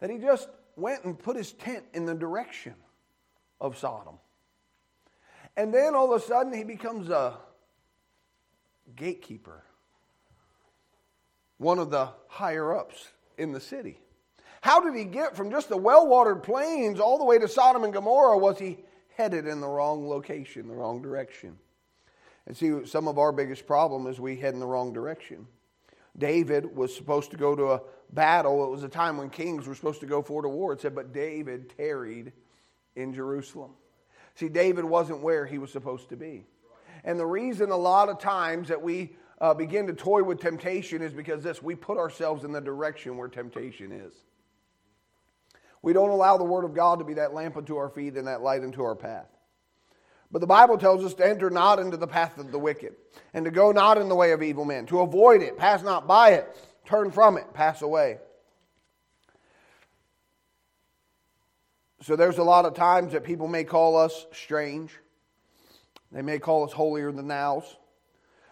That 0.00 0.10
he 0.10 0.18
just 0.18 0.48
went 0.76 1.04
and 1.04 1.18
put 1.18 1.36
his 1.36 1.52
tent 1.52 1.84
in 1.94 2.06
the 2.06 2.14
direction 2.14 2.74
of 3.60 3.78
Sodom. 3.78 4.18
And 5.56 5.72
then 5.72 5.94
all 5.94 6.12
of 6.12 6.22
a 6.22 6.24
sudden, 6.24 6.52
he 6.52 6.64
becomes 6.64 7.08
a 7.08 7.38
gatekeeper, 8.94 9.64
one 11.58 11.78
of 11.78 11.90
the 11.90 12.10
higher 12.28 12.76
ups 12.76 13.08
in 13.38 13.52
the 13.52 13.60
city. 13.60 13.98
How 14.60 14.80
did 14.80 14.94
he 14.94 15.04
get 15.04 15.36
from 15.36 15.50
just 15.50 15.68
the 15.68 15.76
well 15.76 16.06
watered 16.06 16.42
plains 16.42 17.00
all 17.00 17.18
the 17.18 17.24
way 17.24 17.38
to 17.38 17.48
Sodom 17.48 17.84
and 17.84 17.92
Gomorrah? 17.92 18.38
Was 18.38 18.58
he 18.58 18.78
headed 19.16 19.46
in 19.46 19.60
the 19.60 19.68
wrong 19.68 20.08
location, 20.08 20.68
the 20.68 20.74
wrong 20.74 21.00
direction? 21.00 21.58
And 22.46 22.56
see, 22.56 22.86
some 22.86 23.08
of 23.08 23.18
our 23.18 23.32
biggest 23.32 23.66
problem 23.66 24.06
is 24.06 24.20
we 24.20 24.36
head 24.36 24.54
in 24.54 24.60
the 24.60 24.66
wrong 24.66 24.92
direction. 24.92 25.46
David 26.16 26.76
was 26.76 26.94
supposed 26.94 27.30
to 27.32 27.36
go 27.36 27.54
to 27.54 27.72
a 27.72 27.80
battle. 28.12 28.64
It 28.64 28.70
was 28.70 28.84
a 28.84 28.88
time 28.88 29.18
when 29.18 29.30
kings 29.30 29.66
were 29.66 29.74
supposed 29.74 30.00
to 30.00 30.06
go 30.06 30.22
forward 30.22 30.44
to 30.44 30.48
war. 30.48 30.72
It 30.72 30.80
said, 30.80 30.94
but 30.94 31.12
David 31.12 31.72
tarried 31.76 32.32
in 32.94 33.12
Jerusalem. 33.12 33.72
See, 34.36 34.48
David 34.48 34.84
wasn't 34.84 35.20
where 35.20 35.46
he 35.46 35.58
was 35.58 35.70
supposed 35.70 36.08
to 36.10 36.16
be. 36.16 36.44
And 37.04 37.18
the 37.18 37.26
reason 37.26 37.70
a 37.70 37.76
lot 37.76 38.08
of 38.08 38.18
times 38.18 38.68
that 38.68 38.80
we 38.82 39.16
uh, 39.40 39.54
begin 39.54 39.86
to 39.86 39.92
toy 39.92 40.22
with 40.22 40.40
temptation 40.40 41.02
is 41.02 41.12
because 41.12 41.42
this 41.42 41.62
we 41.62 41.74
put 41.74 41.98
ourselves 41.98 42.44
in 42.44 42.52
the 42.52 42.60
direction 42.60 43.16
where 43.16 43.28
temptation 43.28 43.92
is. 43.92 44.12
We 45.82 45.92
don't 45.92 46.10
allow 46.10 46.36
the 46.36 46.44
Word 46.44 46.64
of 46.64 46.74
God 46.74 46.98
to 46.98 47.04
be 47.04 47.14
that 47.14 47.34
lamp 47.34 47.56
unto 47.56 47.76
our 47.76 47.88
feet 47.88 48.16
and 48.16 48.26
that 48.26 48.42
light 48.42 48.62
unto 48.62 48.82
our 48.82 48.96
path. 48.96 49.35
But 50.36 50.40
the 50.40 50.46
Bible 50.48 50.76
tells 50.76 51.02
us 51.02 51.14
to 51.14 51.26
enter 51.26 51.48
not 51.48 51.78
into 51.78 51.96
the 51.96 52.06
path 52.06 52.36
of 52.36 52.52
the 52.52 52.58
wicked, 52.58 52.94
and 53.32 53.46
to 53.46 53.50
go 53.50 53.72
not 53.72 53.96
in 53.96 54.10
the 54.10 54.14
way 54.14 54.32
of 54.32 54.42
evil 54.42 54.66
men, 54.66 54.84
to 54.88 55.00
avoid 55.00 55.40
it, 55.40 55.56
pass 55.56 55.82
not 55.82 56.06
by 56.06 56.32
it, 56.32 56.46
turn 56.84 57.10
from 57.10 57.38
it, 57.38 57.54
pass 57.54 57.80
away. 57.80 58.18
So 62.02 62.16
there's 62.16 62.36
a 62.36 62.42
lot 62.42 62.66
of 62.66 62.74
times 62.74 63.14
that 63.14 63.24
people 63.24 63.48
may 63.48 63.64
call 63.64 63.96
us 63.96 64.26
strange. 64.30 64.90
They 66.12 66.20
may 66.20 66.38
call 66.38 66.66
us 66.66 66.72
holier 66.74 67.10
than 67.12 67.28
thou's. 67.28 67.74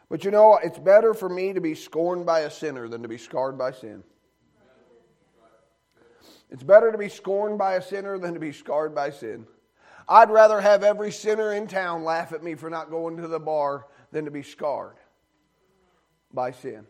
But 0.09 0.25
you 0.25 0.31
know, 0.31 0.57
it's 0.57 0.79
better 0.79 1.13
for 1.13 1.29
me 1.29 1.53
to 1.53 1.61
be 1.61 1.75
scorned 1.75 2.25
by 2.25 2.41
a 2.41 2.51
sinner 2.51 2.89
than 2.89 3.03
to 3.03 3.09
be 3.09 3.19
scarred 3.19 3.59
by 3.59 3.73
sin. 3.73 4.03
It's 6.51 6.63
better 6.63 6.91
to 6.91 6.97
be 6.97 7.11
scorned 7.11 7.59
by 7.59 7.75
a 7.75 7.83
sinner 7.83 8.19
than 8.19 8.33
to 8.33 8.41
be 8.41 8.53
scarred 8.53 8.95
by 8.95 9.11
sin. 9.11 9.47
I'd 10.09 10.31
rather 10.31 10.61
have 10.61 10.83
every 10.83 11.11
sinner 11.11 11.53
in 11.53 11.67
town 11.67 12.05
laugh 12.05 12.33
at 12.33 12.43
me 12.43 12.55
for 12.55 12.71
not 12.71 12.91
going 12.91 13.17
to 13.19 13.29
the 13.29 13.41
bar 13.41 13.87
than 14.13 14.27
to 14.27 14.31
be 14.31 14.43
scarred 14.43 14.97
by 16.33 16.51
sin. 16.51 16.87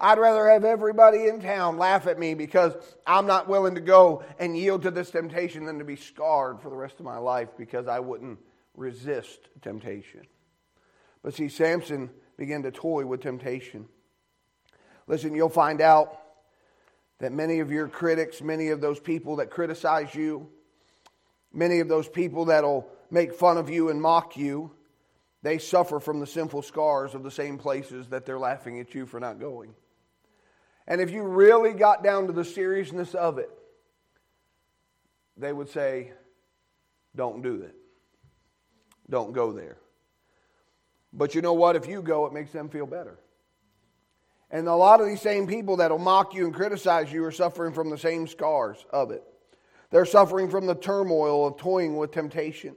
I'd 0.00 0.18
rather 0.18 0.48
have 0.48 0.64
everybody 0.64 1.26
in 1.26 1.40
town 1.40 1.76
laugh 1.76 2.06
at 2.06 2.18
me 2.18 2.34
because 2.34 2.74
I'm 3.06 3.26
not 3.26 3.48
willing 3.48 3.74
to 3.74 3.80
go 3.80 4.24
and 4.38 4.56
yield 4.56 4.82
to 4.82 4.90
this 4.90 5.10
temptation 5.10 5.66
than 5.66 5.78
to 5.78 5.84
be 5.84 5.96
scarred 5.96 6.60
for 6.60 6.70
the 6.70 6.76
rest 6.76 6.98
of 6.98 7.04
my 7.04 7.18
life 7.18 7.50
because 7.56 7.86
I 7.86 8.00
wouldn't 8.00 8.38
resist 8.74 9.48
temptation. 9.60 10.22
But 11.22 11.34
see, 11.34 11.48
Samson 11.48 12.10
began 12.36 12.62
to 12.62 12.70
toy 12.70 13.04
with 13.04 13.20
temptation. 13.20 13.86
Listen, 15.06 15.34
you'll 15.34 15.48
find 15.48 15.80
out 15.80 16.18
that 17.18 17.32
many 17.32 17.60
of 17.60 17.70
your 17.70 17.86
critics, 17.86 18.40
many 18.40 18.68
of 18.68 18.80
those 18.80 18.98
people 18.98 19.36
that 19.36 19.50
criticize 19.50 20.14
you, 20.14 20.48
many 21.52 21.80
of 21.80 21.88
those 21.88 22.08
people 22.08 22.46
that'll 22.46 22.88
make 23.10 23.34
fun 23.34 23.58
of 23.58 23.68
you 23.68 23.88
and 23.88 24.00
mock 24.00 24.36
you, 24.36 24.70
they 25.42 25.58
suffer 25.58 26.00
from 26.00 26.20
the 26.20 26.26
sinful 26.26 26.62
scars 26.62 27.14
of 27.14 27.22
the 27.22 27.30
same 27.30 27.58
places 27.58 28.08
that 28.08 28.24
they're 28.24 28.38
laughing 28.38 28.78
at 28.80 28.94
you 28.94 29.06
for 29.06 29.18
not 29.20 29.40
going. 29.40 29.74
And 30.86 31.00
if 31.00 31.10
you 31.10 31.22
really 31.22 31.72
got 31.72 32.02
down 32.02 32.26
to 32.26 32.32
the 32.32 32.44
seriousness 32.44 33.14
of 33.14 33.38
it, 33.38 33.50
they 35.36 35.52
would 35.52 35.68
say, 35.68 36.12
don't 37.14 37.42
do 37.42 37.62
it. 37.62 37.74
Don't 39.10 39.32
go 39.32 39.52
there. 39.52 39.78
But 41.12 41.34
you 41.34 41.42
know 41.42 41.52
what? 41.52 41.76
If 41.76 41.86
you 41.86 42.02
go, 42.02 42.26
it 42.26 42.32
makes 42.32 42.52
them 42.52 42.68
feel 42.68 42.86
better. 42.86 43.18
And 44.50 44.68
a 44.68 44.74
lot 44.74 45.00
of 45.00 45.06
these 45.06 45.20
same 45.20 45.46
people 45.46 45.78
that'll 45.78 45.98
mock 45.98 46.34
you 46.34 46.44
and 46.44 46.54
criticize 46.54 47.12
you 47.12 47.24
are 47.24 47.32
suffering 47.32 47.72
from 47.72 47.90
the 47.90 47.98
same 47.98 48.26
scars 48.26 48.84
of 48.90 49.10
it. 49.10 49.22
They're 49.92 50.06
suffering 50.06 50.48
from 50.48 50.66
the 50.66 50.74
turmoil 50.74 51.46
of 51.46 51.58
toying 51.58 51.96
with 51.96 52.12
temptation. 52.12 52.74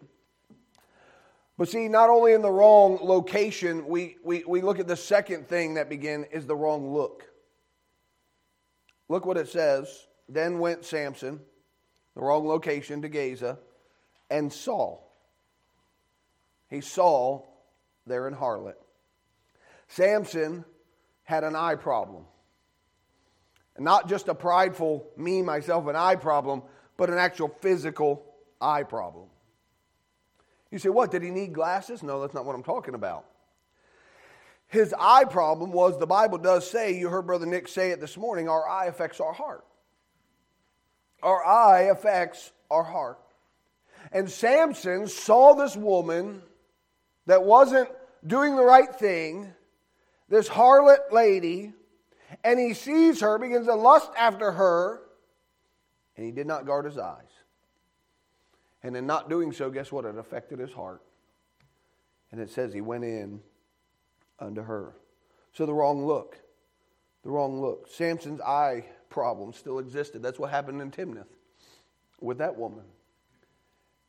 But 1.58 1.70
see, 1.70 1.88
not 1.88 2.10
only 2.10 2.34
in 2.34 2.42
the 2.42 2.52
wrong 2.52 3.00
location, 3.02 3.88
we, 3.88 4.18
we, 4.22 4.44
we 4.44 4.62
look 4.62 4.80
at 4.80 4.88
the 4.88 4.98
second 4.98 5.48
thing 5.48 5.76
that 5.76 5.88
begin 5.88 6.26
is 6.26 6.46
the 6.46 6.58
wrong 6.58 6.94
look. 6.94 7.24
Look 9.08 9.26
what 9.26 9.38
it 9.38 9.48
says. 9.48 10.08
Then 10.28 10.60
went 10.60 10.84
Samson, 10.84 11.40
the 12.16 12.22
wrong 12.22 12.46
location, 12.46 13.02
to 13.04 13.08
Gaza, 13.08 13.60
and 14.30 14.52
saw. 14.52 15.00
He 16.70 16.82
saw 16.82 17.44
there 18.06 18.28
in 18.28 18.36
harlot. 18.36 18.76
Samson 19.88 20.66
had 21.24 21.46
an 21.46 21.56
eye 21.56 21.76
problem. 21.76 22.26
And 23.78 23.86
not 23.86 24.10
just 24.10 24.28
a 24.28 24.36
prideful, 24.36 25.08
me, 25.16 25.42
myself, 25.42 25.88
an 25.88 25.96
eye 25.96 26.16
problem, 26.16 26.64
but 26.98 27.10
an 27.10 27.18
actual 27.18 27.50
physical 27.62 28.24
eye 28.62 28.84
problem. 28.84 29.28
You 30.72 30.80
say, 30.80 30.90
what? 30.90 31.12
Did 31.12 31.24
he 31.24 31.30
need 31.30 31.54
glasses? 31.54 32.04
No, 32.04 32.22
that's 32.22 32.34
not 32.34 32.46
what 32.46 32.56
I'm 32.56 32.64
talking 32.64 32.96
about. 32.96 33.26
His 34.68 34.94
eye 34.98 35.26
problem 35.26 35.72
was 35.72 36.00
the 36.00 36.08
Bible 36.08 36.38
does 36.38 36.70
say, 36.70 36.98
you 36.98 37.10
heard 37.10 37.28
Brother 37.28 37.46
Nick 37.46 37.68
say 37.68 37.92
it 37.92 38.02
this 38.02 38.18
morning, 38.18 38.50
our 38.50 38.68
eye 38.68 38.88
affects 38.88 39.20
our 39.20 39.32
heart. 39.32 39.64
Our 41.22 41.46
eye 41.46 41.84
affects 41.84 42.52
our 42.70 42.84
heart. 42.84 43.20
And 44.12 44.30
Samson 44.30 45.08
saw 45.08 45.54
this 45.54 45.76
woman 45.76 46.42
that 47.26 47.44
wasn't 47.44 47.90
doing 48.26 48.56
the 48.56 48.64
right 48.64 48.94
thing, 48.94 49.54
this 50.30 50.50
harlot 50.50 51.12
lady, 51.12 51.74
and 52.44 52.60
he 52.60 52.74
sees 52.74 53.22
her, 53.22 53.38
begins 53.38 53.68
to 53.68 53.76
lust 53.76 54.10
after 54.18 54.52
her, 54.52 55.02
and 56.16 56.26
he 56.26 56.32
did 56.32 56.48
not 56.48 56.66
guard 56.66 56.86
his 56.86 56.98
eyes. 56.98 57.32
And 58.84 58.96
in 58.96 59.08
not 59.08 59.30
doing 59.30 59.52
so, 59.52 59.70
guess 59.70 59.92
what? 59.92 60.06
It 60.06 60.18
affected 60.18 60.60
his 60.60 60.72
heart. 60.72 61.02
And 62.32 62.40
it 62.40 62.50
says 62.50 62.74
he 62.74 62.82
went 62.82 63.04
in 63.04 63.40
unto 64.40 64.62
her. 64.62 64.94
So 65.54 65.66
the 65.66 65.74
wrong 65.74 66.06
look. 66.06 66.38
The 67.24 67.32
wrong 67.32 67.62
look. 67.62 67.88
Samson's 67.90 68.42
eye 68.42 68.86
problem 69.10 69.54
still 69.54 69.80
existed. 69.80 70.22
That's 70.22 70.38
what 70.38 70.52
happened 70.52 70.82
in 70.82 70.92
Timnath 70.92 71.28
with 72.22 72.38
that 72.38 72.56
woman. 72.56 72.84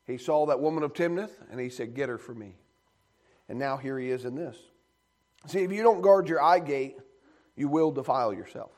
He 0.07 0.19
saw 0.19 0.47
that 0.47 0.61
woman 0.61 0.83
of 0.83 0.93
Timnath 0.93 1.33
and 1.51 1.59
he 1.59 1.69
said, 1.69 1.95
Get 1.95 2.09
her 2.09 2.19
for 2.19 2.35
me. 2.35 2.57
And 3.49 3.59
now 3.59 3.77
here 3.77 3.99
he 3.99 4.11
is 4.11 4.25
in 4.25 4.35
this. 4.35 4.57
See, 5.47 5.61
if 5.61 5.73
you 5.73 5.83
don't 5.83 6.01
guard 6.01 6.29
your 6.29 6.43
eye 6.43 6.59
gate, 6.59 6.97
you 7.57 7.69
will 7.69 7.91
defile 7.91 8.35
yourself. 8.35 8.73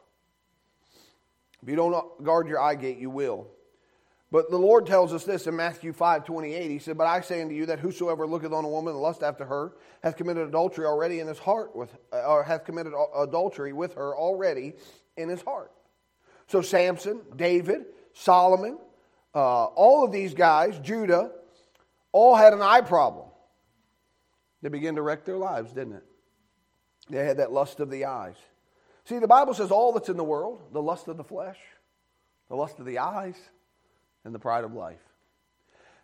If 1.63 1.69
you 1.69 1.77
don't 1.77 2.25
guard 2.25 2.49
your 2.49 2.61
eye 2.61 2.75
gate, 2.75 2.99
you 2.99 3.11
will. 3.11 3.49
But 4.31 4.51
the 4.51 4.59
Lord 4.59 4.87
tells 4.87 5.15
us 5.15 5.25
this 5.25 5.47
in 5.47 5.57
Matthew 5.57 5.93
5 5.93 6.25
28. 6.25 6.71
He 6.71 6.79
said, 6.79 6.99
But 6.99 7.07
I 7.07 7.21
say 7.23 7.41
unto 7.41 7.55
you 7.55 7.67
that 7.67 7.79
whosoever 7.79 8.27
looketh 8.27 8.53
on 8.53 8.65
a 8.65 8.69
woman 8.69 8.93
and 8.93 9.03
lust 9.03 9.23
after 9.23 9.45
her 9.47 9.73
hath 10.03 10.17
committed 10.17 10.47
adultery 10.47 10.85
already 10.85 11.21
in 11.21 11.27
his 11.27 11.39
heart, 11.39 11.75
with, 11.75 11.97
uh, 12.13 12.27
or 12.27 12.43
hath 12.43 12.65
committed 12.65 12.93
adultery 13.17 13.73
with 13.73 13.95
her 13.95 14.15
already 14.15 14.75
in 15.17 15.29
his 15.29 15.41
heart. 15.41 15.73
So 16.47 16.61
Samson, 16.61 17.23
David, 17.37 17.87
Solomon, 18.13 18.79
uh, 19.35 19.65
all 19.65 20.05
of 20.05 20.13
these 20.13 20.35
guys, 20.35 20.79
Judah, 20.81 21.31
all 22.13 22.35
had 22.35 22.53
an 22.53 22.61
eye 22.63 22.83
problem. 22.83 23.29
They 24.61 24.69
began 24.69 24.97
to 24.97 25.03
wreck 25.03 25.25
their 25.25 25.37
lives, 25.37 25.73
didn't 25.73 25.95
it? 25.95 26.05
They 27.09 27.25
had 27.25 27.39
that 27.39 27.53
lust 27.53 27.81
of 27.81 27.91
the 27.91 28.05
eyes. 28.05 28.37
See, 29.09 29.19
the 29.19 29.27
Bible 29.27 29.55
says 29.55 29.71
all 29.71 29.93
that's 29.93 30.11
in 30.11 30.19
the 30.19 30.25
world 30.25 30.61
the 30.71 30.83
lust 30.83 31.09
of 31.09 31.17
the 31.17 31.25
flesh, 31.25 31.57
the 32.51 32.57
lust 32.57 32.79
of 32.79 32.85
the 32.85 32.99
eyes, 32.99 33.37
and 34.23 34.35
the 34.35 34.39
pride 34.39 34.65
of 34.65 34.75
life. 34.75 35.01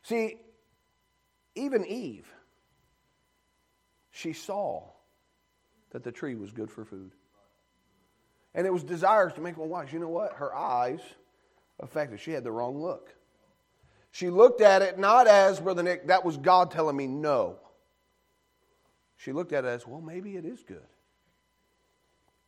See, 0.05 0.39
even 1.55 1.85
Eve, 1.85 2.27
she 4.11 4.33
saw 4.33 4.85
that 5.91 6.03
the 6.03 6.13
tree 6.13 6.35
was 6.35 6.53
good 6.53 6.71
for 6.71 6.87
food. 6.87 7.13
And 8.55 8.67
it 8.67 8.73
was 8.73 8.83
desires 8.83 9.35
to 9.35 9.43
make 9.43 9.59
one 9.59 9.69
wise. 9.69 9.93
You 9.93 9.99
know 9.99 10.09
what? 10.09 10.33
Her 10.35 10.55
eyes 10.55 11.01
affected. 11.81 12.21
She 12.21 12.31
had 12.31 12.43
the 12.43 12.53
wrong 12.53 12.81
look. 12.81 13.15
She 14.13 14.31
looked 14.31 14.63
at 14.63 14.81
it 14.81 14.99
not 14.99 15.27
as, 15.27 15.61
Brother 15.61 15.83
Nick, 15.83 16.07
that 16.07 16.25
was 16.25 16.39
God 16.39 16.71
telling 16.71 16.97
me 16.97 17.07
no. 17.07 17.59
She 19.17 19.33
looked 19.33 19.53
at 19.53 19.67
it 19.67 19.69
as, 19.69 19.87
well, 19.87 20.01
maybe 20.01 20.37
it 20.37 20.47
is 20.47 20.63
good. 20.63 20.87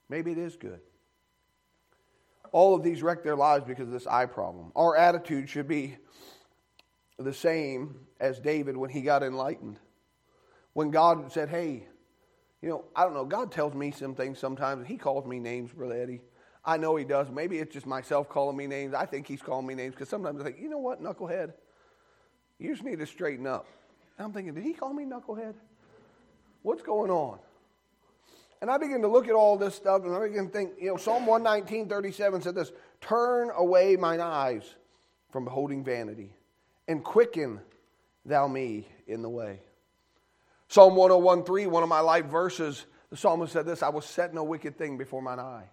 Maybe 0.08 0.32
it 0.32 0.38
is 0.38 0.56
good. 0.56 0.80
All 2.52 2.74
of 2.74 2.82
these 2.82 3.02
wreck 3.02 3.22
their 3.22 3.36
lives 3.36 3.64
because 3.64 3.88
of 3.88 3.92
this 3.92 4.06
eye 4.06 4.26
problem. 4.26 4.72
Our 4.76 4.96
attitude 4.96 5.48
should 5.48 5.68
be 5.68 5.96
the 7.18 7.34
same 7.34 7.96
as 8.20 8.38
David 8.38 8.76
when 8.76 8.90
he 8.90 9.02
got 9.02 9.22
enlightened. 9.22 9.78
When 10.72 10.90
God 10.90 11.32
said, 11.32 11.48
Hey, 11.48 11.86
you 12.62 12.68
know, 12.68 12.84
I 12.94 13.04
don't 13.04 13.14
know, 13.14 13.24
God 13.24 13.52
tells 13.52 13.74
me 13.74 13.90
some 13.90 14.14
things 14.14 14.38
sometimes. 14.38 14.86
He 14.86 14.96
calls 14.96 15.26
me 15.26 15.38
names, 15.38 15.72
Brother 15.72 16.00
Eddie. 16.00 16.20
I 16.64 16.76
know 16.78 16.96
he 16.96 17.04
does. 17.04 17.30
Maybe 17.30 17.58
it's 17.58 17.72
just 17.72 17.86
myself 17.86 18.28
calling 18.28 18.56
me 18.56 18.66
names. 18.66 18.92
I 18.92 19.06
think 19.06 19.26
he's 19.26 19.40
calling 19.40 19.66
me 19.66 19.74
names 19.74 19.94
because 19.94 20.08
sometimes 20.08 20.40
I 20.40 20.44
think, 20.44 20.58
you 20.60 20.68
know 20.68 20.78
what, 20.78 21.02
knucklehead? 21.02 21.52
You 22.58 22.72
just 22.72 22.84
need 22.84 22.98
to 22.98 23.06
straighten 23.06 23.46
up. 23.46 23.66
And 24.18 24.26
I'm 24.26 24.32
thinking, 24.32 24.54
did 24.54 24.64
he 24.64 24.72
call 24.72 24.92
me 24.92 25.04
knucklehead? 25.04 25.54
What's 26.62 26.82
going 26.82 27.10
on? 27.10 27.38
And 28.60 28.70
I 28.70 28.78
begin 28.78 29.02
to 29.02 29.08
look 29.08 29.28
at 29.28 29.34
all 29.34 29.56
this 29.56 29.74
stuff 29.74 30.04
and 30.04 30.14
I 30.14 30.20
begin 30.26 30.46
to 30.46 30.52
think, 30.52 30.72
you 30.80 30.88
know, 30.88 30.96
Psalm 30.96 31.26
119, 31.26 31.88
37 31.88 32.42
said 32.42 32.54
this 32.54 32.72
Turn 33.00 33.50
away 33.54 33.96
mine 33.96 34.20
eyes 34.20 34.64
from 35.30 35.44
beholding 35.44 35.84
vanity 35.84 36.34
and 36.88 37.04
quicken 37.04 37.60
thou 38.24 38.46
me 38.46 38.88
in 39.06 39.22
the 39.22 39.28
way. 39.28 39.60
Psalm 40.68 40.96
101, 40.96 41.44
3, 41.44 41.66
one 41.66 41.82
of 41.82 41.88
my 41.88 42.00
life 42.00 42.26
verses, 42.26 42.86
the 43.10 43.16
psalmist 43.16 43.52
said 43.52 43.66
this 43.66 43.82
I 43.82 43.88
will 43.88 44.00
set 44.00 44.34
no 44.34 44.44
wicked 44.44 44.76
thing 44.76 44.98
before 44.98 45.22
mine 45.22 45.38
eye. 45.38 45.68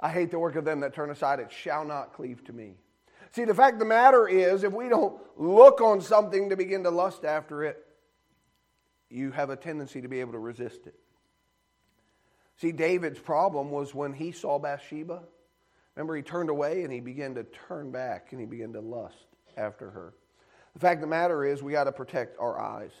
I 0.00 0.08
hate 0.08 0.30
the 0.30 0.38
work 0.38 0.56
of 0.56 0.64
them 0.64 0.80
that 0.80 0.94
turn 0.94 1.10
aside, 1.10 1.38
it 1.40 1.52
shall 1.52 1.84
not 1.84 2.12
cleave 2.14 2.42
to 2.44 2.52
me. 2.52 2.76
See, 3.32 3.44
the 3.44 3.54
fact 3.54 3.74
of 3.74 3.78
the 3.78 3.86
matter 3.86 4.28
is, 4.28 4.62
if 4.62 4.72
we 4.72 4.88
don't 4.88 5.18
look 5.36 5.80
on 5.80 6.00
something 6.00 6.50
to 6.50 6.56
begin 6.56 6.82
to 6.82 6.90
lust 6.90 7.24
after 7.24 7.64
it, 7.64 7.82
you 9.08 9.30
have 9.30 9.50
a 9.50 9.56
tendency 9.56 10.02
to 10.02 10.08
be 10.08 10.20
able 10.20 10.32
to 10.32 10.38
resist 10.38 10.86
it. 10.86 10.94
See, 12.56 12.72
David's 12.72 13.18
problem 13.18 13.70
was 13.70 13.94
when 13.94 14.12
he 14.12 14.32
saw 14.32 14.58
Bathsheba. 14.58 15.22
Remember, 15.96 16.16
he 16.16 16.22
turned 16.22 16.50
away 16.50 16.84
and 16.84 16.92
he 16.92 17.00
began 17.00 17.34
to 17.34 17.44
turn 17.68 17.90
back 17.90 18.28
and 18.32 18.40
he 18.40 18.46
began 18.46 18.72
to 18.74 18.80
lust 18.80 19.26
after 19.56 19.90
her. 19.90 20.14
The 20.74 20.80
fact 20.80 20.98
of 20.98 21.02
the 21.02 21.06
matter 21.08 21.44
is, 21.44 21.62
we 21.62 21.72
got 21.72 21.84
to 21.84 21.92
protect 21.92 22.38
our 22.38 22.58
eyes. 22.58 22.92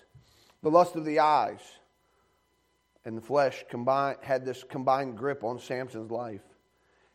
The 0.62 0.70
lust 0.70 0.96
of 0.96 1.04
the 1.04 1.20
eyes 1.20 1.60
and 3.04 3.16
the 3.16 3.22
flesh 3.22 3.64
combined, 3.68 4.18
had 4.22 4.44
this 4.44 4.64
combined 4.64 5.16
grip 5.16 5.42
on 5.42 5.58
Samson's 5.58 6.10
life, 6.10 6.42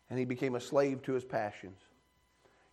and 0.09 0.17
he 0.17 0.25
became 0.25 0.55
a 0.55 0.59
slave 0.59 1.01
to 1.03 1.13
his 1.13 1.23
passions. 1.23 1.79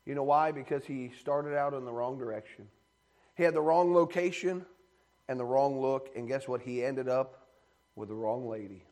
You 0.05 0.15
know 0.15 0.25
why? 0.25 0.53
Because 0.53 0.85
he 0.85 1.13
started 1.21 1.57
out 1.57 1.75
in 1.75 1.85
the 1.85 1.93
wrong 1.93 2.19
direction. 2.19 2.69
He 3.37 3.43
had 3.43 3.55
the 3.55 3.63
wrong 3.63 3.95
location 3.95 4.67
and 5.29 5.39
the 5.39 5.45
wrong 5.45 5.81
look, 5.81 6.11
and 6.17 6.29
guess 6.29 6.47
what? 6.47 6.61
He 6.61 6.85
ended 6.85 7.09
up 7.09 7.49
with 7.97 8.09
the 8.09 8.15
wrong 8.15 8.49
lady. 8.49 8.85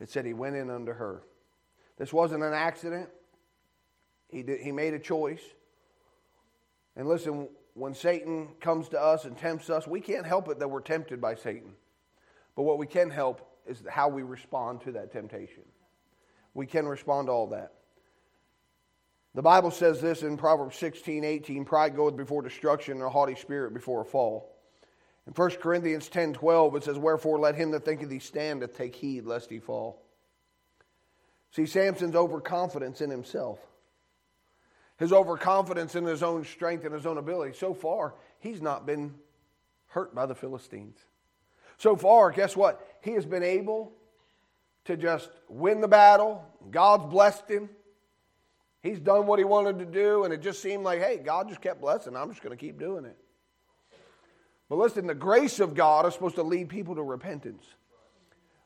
It 0.00 0.10
said 0.10 0.24
he 0.24 0.34
went 0.34 0.56
in 0.56 0.70
under 0.70 0.94
her. 0.94 1.22
This 1.96 2.12
wasn't 2.12 2.42
an 2.42 2.52
accident. 2.52 3.08
He, 4.28 4.42
did, 4.42 4.60
he 4.60 4.72
made 4.72 4.94
a 4.94 4.98
choice. 4.98 5.42
And 6.96 7.08
listen, 7.08 7.48
when 7.74 7.94
Satan 7.94 8.48
comes 8.60 8.88
to 8.90 9.00
us 9.00 9.24
and 9.24 9.36
tempts 9.36 9.70
us, 9.70 9.86
we 9.86 10.00
can't 10.00 10.26
help 10.26 10.48
it 10.48 10.58
that 10.58 10.68
we're 10.68 10.80
tempted 10.80 11.20
by 11.20 11.34
Satan. 11.34 11.72
But 12.56 12.62
what 12.62 12.78
we 12.78 12.86
can 12.86 13.10
help 13.10 13.48
is 13.66 13.82
how 13.88 14.08
we 14.08 14.22
respond 14.22 14.82
to 14.82 14.92
that 14.92 15.12
temptation. 15.12 15.64
We 16.54 16.66
can 16.66 16.86
respond 16.86 17.28
to 17.28 17.32
all 17.32 17.48
that. 17.48 17.72
The 19.34 19.42
Bible 19.42 19.72
says 19.72 20.00
this 20.00 20.22
in 20.22 20.36
Proverbs 20.36 20.76
16, 20.76 21.24
18 21.24 21.64
pride 21.64 21.96
goeth 21.96 22.16
before 22.16 22.42
destruction, 22.42 22.94
and 22.94 23.02
a 23.02 23.10
haughty 23.10 23.34
spirit 23.34 23.74
before 23.74 24.02
a 24.02 24.04
fall. 24.04 24.53
In 25.26 25.32
1 25.32 25.50
Corinthians 25.52 26.08
10, 26.08 26.34
12, 26.34 26.76
it 26.76 26.84
says, 26.84 26.98
Wherefore 26.98 27.38
let 27.38 27.54
him 27.54 27.70
that 27.70 27.84
thinketh 27.84 28.10
he 28.10 28.18
standeth 28.18 28.76
take 28.76 28.94
heed 28.94 29.24
lest 29.24 29.50
he 29.50 29.58
fall. 29.58 30.02
See, 31.50 31.66
Samson's 31.66 32.16
overconfidence 32.16 33.00
in 33.00 33.10
himself, 33.10 33.58
his 34.98 35.12
overconfidence 35.12 35.94
in 35.94 36.04
his 36.04 36.22
own 36.22 36.44
strength 36.44 36.84
and 36.84 36.94
his 36.94 37.06
own 37.06 37.16
ability. 37.16 37.56
So 37.56 37.72
far, 37.74 38.14
he's 38.38 38.60
not 38.60 38.86
been 38.86 39.14
hurt 39.88 40.14
by 40.14 40.26
the 40.26 40.34
Philistines. 40.34 40.98
So 41.78 41.96
far, 41.96 42.30
guess 42.30 42.56
what? 42.56 42.86
He 43.02 43.12
has 43.12 43.24
been 43.24 43.42
able 43.42 43.92
to 44.84 44.96
just 44.96 45.30
win 45.48 45.80
the 45.80 45.88
battle. 45.88 46.44
God's 46.70 47.06
blessed 47.06 47.48
him. 47.48 47.70
He's 48.82 49.00
done 49.00 49.26
what 49.26 49.38
he 49.38 49.44
wanted 49.44 49.78
to 49.78 49.86
do, 49.86 50.24
and 50.24 50.34
it 50.34 50.42
just 50.42 50.60
seemed 50.60 50.84
like, 50.84 51.00
hey, 51.00 51.16
God 51.16 51.48
just 51.48 51.62
kept 51.62 51.80
blessing. 51.80 52.14
I'm 52.14 52.28
just 52.28 52.42
going 52.42 52.56
to 52.56 52.60
keep 52.60 52.78
doing 52.78 53.06
it. 53.06 53.16
But 54.74 54.80
listen, 54.80 55.06
the 55.06 55.14
grace 55.14 55.60
of 55.60 55.72
God 55.76 56.04
is 56.04 56.14
supposed 56.14 56.34
to 56.34 56.42
lead 56.42 56.68
people 56.68 56.96
to 56.96 57.02
repentance. 57.04 57.64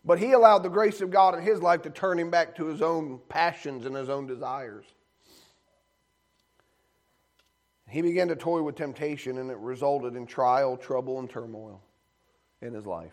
But 0.07 0.19
he 0.19 0.33
allowed 0.33 0.63
the 0.63 0.71
grace 0.71 1.03
of 1.03 1.11
God 1.11 1.35
in 1.35 1.43
his 1.43 1.61
life 1.61 1.83
to 1.83 1.91
turn 1.91 2.19
him 2.19 2.31
back 2.31 2.57
to 2.57 2.65
his 2.65 2.81
own 2.81 3.21
passions 3.29 3.85
and 3.85 3.95
his 3.95 4.09
own 4.09 4.27
desires. 4.27 4.87
He 7.91 8.01
began 8.01 8.29
to 8.29 8.37
toy 8.37 8.63
with 8.63 8.75
temptation, 8.77 9.37
and 9.37 9.51
it 9.51 9.59
resulted 9.59 10.17
in 10.17 10.25
trial, 10.25 10.79
trouble, 10.79 11.19
and 11.19 11.29
turmoil 11.29 11.83
in 12.63 12.73
his 12.73 12.87
life. 12.87 13.13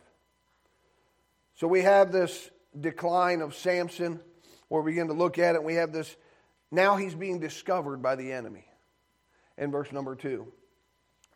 So 1.56 1.68
we 1.68 1.82
have 1.82 2.14
this 2.14 2.50
decline 2.80 3.42
of 3.42 3.56
Samson, 3.56 4.22
where 4.70 4.82
we 4.82 4.94
begin 4.94 5.08
to 5.08 5.14
look 5.14 5.38
at 5.38 5.56
it. 5.56 5.64
We 5.66 5.74
have 5.74 5.92
this 5.92 6.16
now 6.72 6.96
he's 6.96 7.14
being 7.14 7.42
discovered 7.42 8.02
by 8.02 8.16
the 8.16 8.32
enemy. 8.32 8.64
In 9.58 9.70
verse 9.70 9.92
number 9.92 10.16
two, 10.16 10.54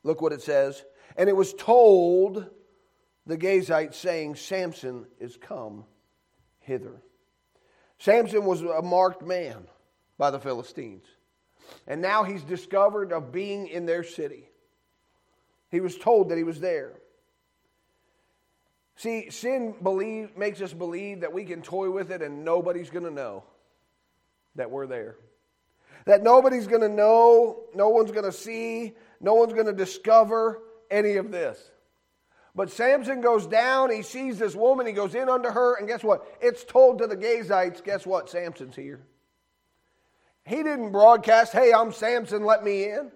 look 0.04 0.22
what 0.22 0.32
it 0.32 0.42
says. 0.42 0.86
And 1.18 1.30
it 1.30 1.36
was 1.36 1.54
told 1.54 2.46
the 3.30 3.38
Gazites, 3.38 3.94
saying, 3.94 4.36
Samson 4.36 5.06
is 5.20 5.38
come 5.38 5.86
hither. 6.60 7.02
Samson 8.00 8.44
was 8.44 8.62
a 8.64 8.82
marked 8.82 9.22
man 9.22 9.68
by 10.18 10.32
the 10.32 10.40
Philistines. 10.40 11.06
And 11.86 12.02
now 12.02 12.24
he's 12.24 12.42
discovered 12.42 13.14
of 13.14 13.32
being 13.32 13.68
in 13.68 13.86
their 13.86 14.04
city. 14.04 14.50
He 15.70 15.80
was 15.80 15.96
told 15.96 16.30
that 16.30 16.38
he 16.38 16.44
was 16.44 16.60
there. 16.60 16.94
See, 18.96 19.30
sin 19.30 19.76
believe, 19.82 20.36
makes 20.36 20.60
us 20.62 20.74
believe 20.74 21.22
that 21.22 21.32
we 21.32 21.46
can 21.46 21.62
toy 21.62 21.92
with 21.92 22.12
it 22.12 22.24
and 22.24 22.44
nobody's 22.44 22.90
going 22.90 23.06
to 23.06 23.12
know 23.12 23.44
that 24.56 24.72
we're 24.72 24.88
there. 24.88 25.18
That 26.06 26.24
nobody's 26.24 26.66
going 26.66 26.82
to 26.82 26.90
know, 26.90 27.62
no 27.76 27.90
one's 27.90 28.12
going 28.12 28.26
to 28.26 28.32
see, 28.32 28.96
no 29.22 29.36
one's 29.36 29.54
going 29.54 29.68
to 29.68 29.74
discover 29.74 30.62
any 30.90 31.16
of 31.18 31.32
this. 31.32 31.60
But 32.56 32.72
Samson 32.72 33.22
goes 33.22 33.46
down, 33.46 33.92
he 33.92 34.02
sees 34.02 34.40
this 34.40 34.56
woman, 34.56 34.86
he 34.86 34.94
goes 34.94 35.16
in 35.16 35.30
under 35.30 35.52
her, 35.52 35.76
and 35.76 35.88
guess 35.88 36.04
what? 36.04 36.26
It's 36.42 36.64
told 36.64 36.98
to 37.00 37.08
the 37.08 37.16
Gazites, 37.16 37.84
guess 37.84 38.06
what? 38.06 38.30
Samson's 38.30 38.76
here. 38.76 39.02
He 40.46 40.58
didn't 40.58 40.92
broadcast, 40.92 41.54
hey, 41.54 41.72
I'm 41.72 41.92
Samson, 41.92 42.44
let 42.44 42.64
me 42.64 42.86
in. 42.86 43.12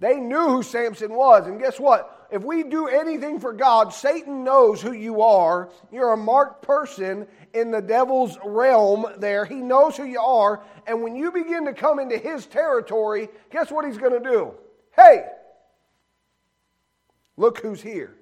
They 0.00 0.16
knew 0.16 0.48
who 0.48 0.62
Samson 0.62 1.12
was. 1.14 1.46
And 1.46 1.58
guess 1.58 1.80
what? 1.80 2.28
If 2.30 2.44
we 2.44 2.62
do 2.62 2.86
anything 2.86 3.40
for 3.40 3.52
God, 3.52 3.92
Satan 3.92 4.44
knows 4.44 4.80
who 4.80 4.92
you 4.92 5.22
are. 5.22 5.70
You're 5.90 6.12
a 6.12 6.16
marked 6.16 6.62
person 6.62 7.26
in 7.54 7.70
the 7.70 7.80
devil's 7.80 8.38
realm 8.44 9.06
there. 9.18 9.44
He 9.44 9.56
knows 9.56 9.96
who 9.96 10.04
you 10.04 10.20
are. 10.20 10.62
And 10.86 11.02
when 11.02 11.16
you 11.16 11.32
begin 11.32 11.64
to 11.64 11.72
come 11.72 11.98
into 11.98 12.18
his 12.18 12.46
territory, 12.46 13.28
guess 13.50 13.70
what 13.70 13.86
he's 13.86 13.98
going 13.98 14.22
to 14.22 14.30
do? 14.30 14.52
Hey, 14.94 15.24
look 17.38 17.60
who's 17.60 17.80
here. 17.80 18.14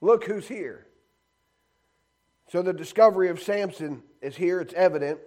Look 0.00 0.24
who's 0.24 0.48
here. 0.48 0.86
So 2.48 2.62
the 2.62 2.72
discovery 2.72 3.28
of 3.28 3.40
Samson 3.40 4.02
is 4.22 4.34
here, 4.34 4.60
it's 4.60 4.72
evident. 4.72 5.20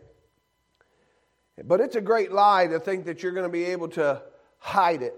But 1.63 1.79
it's 1.79 1.95
a 1.95 2.01
great 2.01 2.31
lie 2.31 2.65
to 2.67 2.79
think 2.79 3.05
that 3.05 3.21
you're 3.21 3.31
going 3.31 3.45
to 3.45 3.51
be 3.51 3.65
able 3.65 3.89
to 3.89 4.23
hide 4.57 5.03
it. 5.03 5.15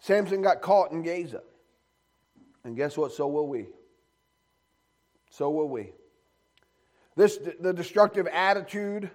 Samson 0.00 0.42
got 0.42 0.60
caught 0.60 0.92
in 0.92 1.02
Gaza. 1.02 1.42
And 2.64 2.76
guess 2.76 2.96
what? 2.96 3.12
So 3.12 3.26
will 3.26 3.48
we. 3.48 3.66
So 5.30 5.50
will 5.50 5.68
we. 5.68 5.92
This 7.16 7.38
the 7.60 7.72
destructive 7.72 8.26
attitude 8.26 9.10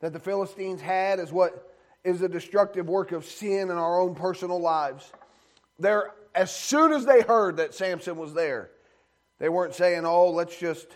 that 0.00 0.12
the 0.12 0.18
Philistines 0.18 0.80
had 0.80 1.18
is 1.20 1.32
what 1.32 1.69
is 2.04 2.20
the 2.20 2.28
destructive 2.28 2.88
work 2.88 3.12
of 3.12 3.24
sin 3.24 3.70
in 3.70 3.72
our 3.72 4.00
own 4.00 4.14
personal 4.14 4.60
lives. 4.60 5.10
They're 5.78 6.12
as 6.34 6.54
soon 6.54 6.92
as 6.92 7.04
they 7.04 7.22
heard 7.22 7.56
that 7.56 7.74
Samson 7.74 8.16
was 8.16 8.34
there, 8.34 8.70
they 9.38 9.48
weren't 9.48 9.74
saying, 9.74 10.04
"Oh, 10.04 10.30
let's 10.30 10.56
just 10.56 10.86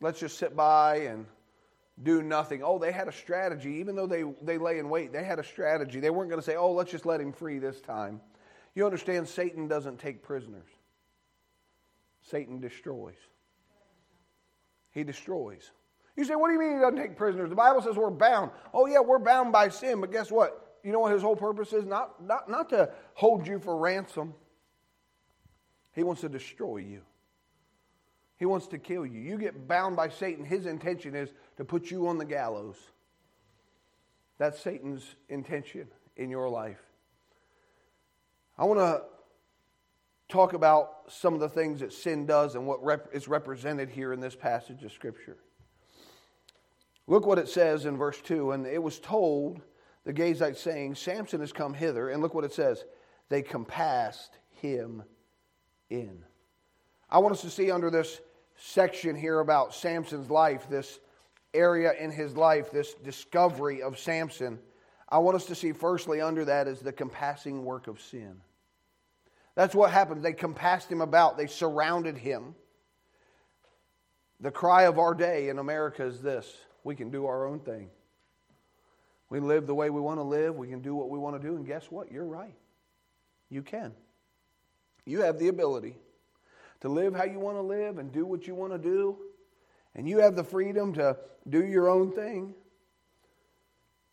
let's 0.00 0.20
just 0.20 0.38
sit 0.38 0.56
by 0.56 0.96
and 0.98 1.26
do 2.02 2.22
nothing. 2.22 2.62
Oh, 2.62 2.78
they 2.78 2.92
had 2.92 3.08
a 3.08 3.12
strategy. 3.12 3.76
Even 3.76 3.96
though 3.96 4.06
they, 4.06 4.24
they 4.42 4.58
lay 4.58 4.78
in 4.78 4.88
wait, 4.88 5.12
they 5.12 5.24
had 5.24 5.38
a 5.38 5.44
strategy. 5.44 6.00
They 6.00 6.10
weren't 6.10 6.30
going 6.30 6.40
to 6.40 6.44
say, 6.44 6.56
oh, 6.56 6.72
let's 6.72 6.90
just 6.90 7.06
let 7.06 7.20
him 7.20 7.32
free 7.32 7.58
this 7.58 7.80
time. 7.80 8.20
You 8.74 8.84
understand, 8.84 9.26
Satan 9.28 9.68
doesn't 9.68 9.98
take 9.98 10.22
prisoners, 10.22 10.68
Satan 12.30 12.60
destroys. 12.60 13.16
He 14.90 15.04
destroys. 15.04 15.70
You 16.16 16.24
say, 16.24 16.34
what 16.34 16.48
do 16.48 16.54
you 16.54 16.58
mean 16.58 16.74
he 16.74 16.80
doesn't 16.80 16.96
take 16.96 17.16
prisoners? 17.16 17.50
The 17.50 17.56
Bible 17.56 17.82
says 17.82 17.94
we're 17.96 18.10
bound. 18.10 18.50
Oh, 18.72 18.86
yeah, 18.86 19.00
we're 19.00 19.18
bound 19.18 19.52
by 19.52 19.68
sin, 19.68 20.00
but 20.00 20.10
guess 20.10 20.30
what? 20.30 20.78
You 20.82 20.92
know 20.92 21.00
what 21.00 21.12
his 21.12 21.22
whole 21.22 21.36
purpose 21.36 21.72
is? 21.72 21.84
Not, 21.84 22.24
not, 22.24 22.48
not 22.48 22.70
to 22.70 22.90
hold 23.14 23.46
you 23.46 23.58
for 23.58 23.76
ransom, 23.76 24.34
he 25.92 26.02
wants 26.02 26.22
to 26.22 26.28
destroy 26.28 26.78
you. 26.78 27.02
He 28.38 28.44
wants 28.44 28.66
to 28.68 28.78
kill 28.78 29.06
you. 29.06 29.20
You 29.20 29.38
get 29.38 29.66
bound 29.66 29.96
by 29.96 30.10
Satan. 30.10 30.44
His 30.44 30.66
intention 30.66 31.14
is 31.14 31.30
to 31.56 31.64
put 31.64 31.90
you 31.90 32.06
on 32.06 32.18
the 32.18 32.24
gallows. 32.24 32.76
That's 34.38 34.60
Satan's 34.60 35.16
intention 35.28 35.88
in 36.16 36.30
your 36.30 36.48
life. 36.48 36.82
I 38.58 38.64
want 38.64 38.80
to 38.80 39.02
talk 40.28 40.52
about 40.52 41.04
some 41.08 41.34
of 41.34 41.40
the 41.40 41.48
things 41.48 41.80
that 41.80 41.92
sin 41.92 42.26
does 42.26 42.54
and 42.54 42.66
what 42.66 42.82
rep- 42.84 43.08
is 43.12 43.28
represented 43.28 43.88
here 43.88 44.12
in 44.12 44.20
this 44.20 44.34
passage 44.34 44.82
of 44.82 44.92
Scripture. 44.92 45.38
Look 47.06 47.26
what 47.26 47.38
it 47.38 47.48
says 47.48 47.86
in 47.86 47.96
verse 47.96 48.20
2. 48.22 48.52
And 48.52 48.66
it 48.66 48.82
was 48.82 48.98
told, 48.98 49.60
the 50.04 50.12
Gazites 50.12 50.58
saying, 50.58 50.94
Samson 50.94 51.40
has 51.40 51.52
come 51.52 51.74
hither. 51.74 52.10
And 52.10 52.22
look 52.22 52.34
what 52.34 52.44
it 52.44 52.52
says. 52.52 52.84
They 53.28 53.42
compassed 53.42 54.38
him 54.50 55.02
in. 55.90 56.24
I 57.08 57.18
want 57.18 57.34
us 57.34 57.42
to 57.42 57.50
see 57.50 57.70
under 57.70 57.90
this 57.90 58.20
section 58.56 59.14
here 59.14 59.40
about 59.40 59.74
Samson's 59.74 60.30
life, 60.30 60.68
this 60.68 60.98
area 61.54 61.92
in 61.98 62.10
his 62.10 62.36
life, 62.36 62.70
this 62.70 62.94
discovery 62.94 63.82
of 63.82 63.98
Samson, 63.98 64.58
I 65.08 65.18
want 65.18 65.36
us 65.36 65.46
to 65.46 65.54
see 65.54 65.72
firstly 65.72 66.20
under 66.20 66.44
that 66.44 66.66
is 66.66 66.80
the 66.80 66.92
compassing 66.92 67.64
work 67.64 67.86
of 67.86 68.00
sin. 68.00 68.40
That's 69.54 69.74
what 69.74 69.90
happened. 69.90 70.22
They 70.22 70.32
compassed 70.32 70.90
him 70.90 71.00
about, 71.00 71.36
they 71.36 71.46
surrounded 71.46 72.18
him. 72.18 72.54
The 74.40 74.50
cry 74.50 74.82
of 74.82 74.98
our 74.98 75.14
day 75.14 75.48
in 75.48 75.58
America 75.58 76.04
is 76.04 76.20
this 76.20 76.52
we 76.86 76.94
can 76.94 77.10
do 77.10 77.26
our 77.26 77.46
own 77.46 77.58
thing. 77.58 77.90
We 79.28 79.40
live 79.40 79.66
the 79.66 79.74
way 79.74 79.90
we 79.90 80.00
want 80.00 80.20
to 80.20 80.22
live, 80.22 80.54
we 80.54 80.68
can 80.68 80.80
do 80.80 80.94
what 80.94 81.10
we 81.10 81.18
want 81.18 81.40
to 81.40 81.44
do, 81.44 81.56
and 81.56 81.66
guess 81.66 81.90
what? 81.90 82.12
You're 82.12 82.24
right. 82.24 82.54
You 83.50 83.62
can. 83.62 83.92
You 85.04 85.22
have 85.22 85.40
the 85.40 85.48
ability 85.48 85.96
to 86.82 86.88
live 86.88 87.12
how 87.12 87.24
you 87.24 87.40
want 87.40 87.56
to 87.56 87.62
live 87.62 87.98
and 87.98 88.12
do 88.12 88.24
what 88.24 88.46
you 88.46 88.54
want 88.54 88.72
to 88.72 88.78
do. 88.78 89.18
And 89.96 90.08
you 90.08 90.18
have 90.18 90.36
the 90.36 90.44
freedom 90.44 90.92
to 90.94 91.16
do 91.48 91.64
your 91.64 91.88
own 91.88 92.12
thing. 92.12 92.54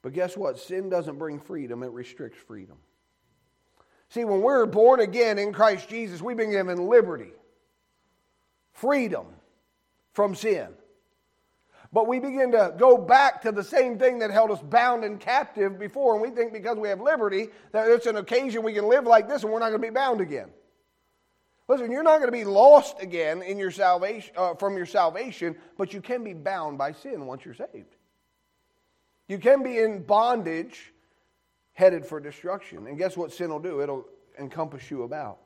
But 0.02 0.14
guess 0.14 0.36
what? 0.36 0.60
Sin 0.60 0.90
doesn't 0.90 1.20
bring 1.20 1.40
freedom, 1.40 1.84
it 1.84 1.92
restricts 1.92 2.40
freedom. 2.48 2.78
See, 4.10 4.26
when 4.26 4.42
we're 4.42 4.66
born 4.66 5.00
again 5.00 5.38
in 5.38 5.54
Christ 5.54 5.90
Jesus, 5.90 6.24
we've 6.24 6.38
been 6.38 6.52
given 6.52 6.88
liberty, 6.88 7.34
freedom 8.72 9.28
from 10.14 10.34
sin. 10.34 10.70
But 11.94 12.08
we 12.08 12.20
begin 12.20 12.52
to 12.54 12.74
go 12.76 12.98
back 12.98 13.44
to 13.44 13.52
the 13.52 13.64
same 13.64 14.00
thing 14.00 14.20
that 14.20 14.32
held 14.32 14.50
us 14.50 14.60
bound 14.62 15.04
and 15.04 15.20
captive 15.20 15.78
before, 15.78 16.14
and 16.14 16.22
we 16.24 16.32
think 16.32 16.52
because 16.52 16.76
we 16.76 16.90
have 16.90 17.00
liberty 17.00 17.50
that 17.72 17.88
it's 17.88 18.08
an 18.08 18.18
occasion 18.18 18.64
we 18.64 18.74
can 18.74 18.90
live 18.90 19.06
like 19.06 19.30
this 19.30 19.44
and 19.44 19.54
we're 19.54 19.60
not 19.60 19.70
going 19.70 19.82
to 19.82 19.88
be 19.88 19.94
bound 19.94 20.20
again. 20.20 20.50
Listen, 21.68 21.92
you're 21.92 22.04
not 22.04 22.18
going 22.18 22.28
to 22.28 22.32
be 22.32 22.46
lost 22.46 23.00
again 23.00 23.44
in 23.44 23.60
your 23.60 23.70
salvation, 23.70 24.34
uh, 24.36 24.56
from 24.56 24.76
your 24.76 24.88
salvation, 24.88 25.56
but 25.78 25.94
you 25.94 26.02
can 26.02 26.24
be 26.24 26.34
bound 26.34 26.80
by 26.80 26.92
sin 26.92 27.28
once 27.28 27.46
you're 27.46 27.54
saved. 27.54 27.96
You 29.28 29.38
can 29.38 29.62
be 29.64 29.78
in 29.78 30.04
bondage 30.04 30.94
headed 31.74 32.06
for 32.06 32.20
destruction. 32.20 32.88
And 32.88 32.98
guess 32.98 33.16
what 33.16 33.32
sin 33.32 33.50
will 33.50 33.60
do? 33.60 33.82
It'll 33.82 34.06
encompass 34.38 34.90
you 34.90 35.04
about. 35.04 35.38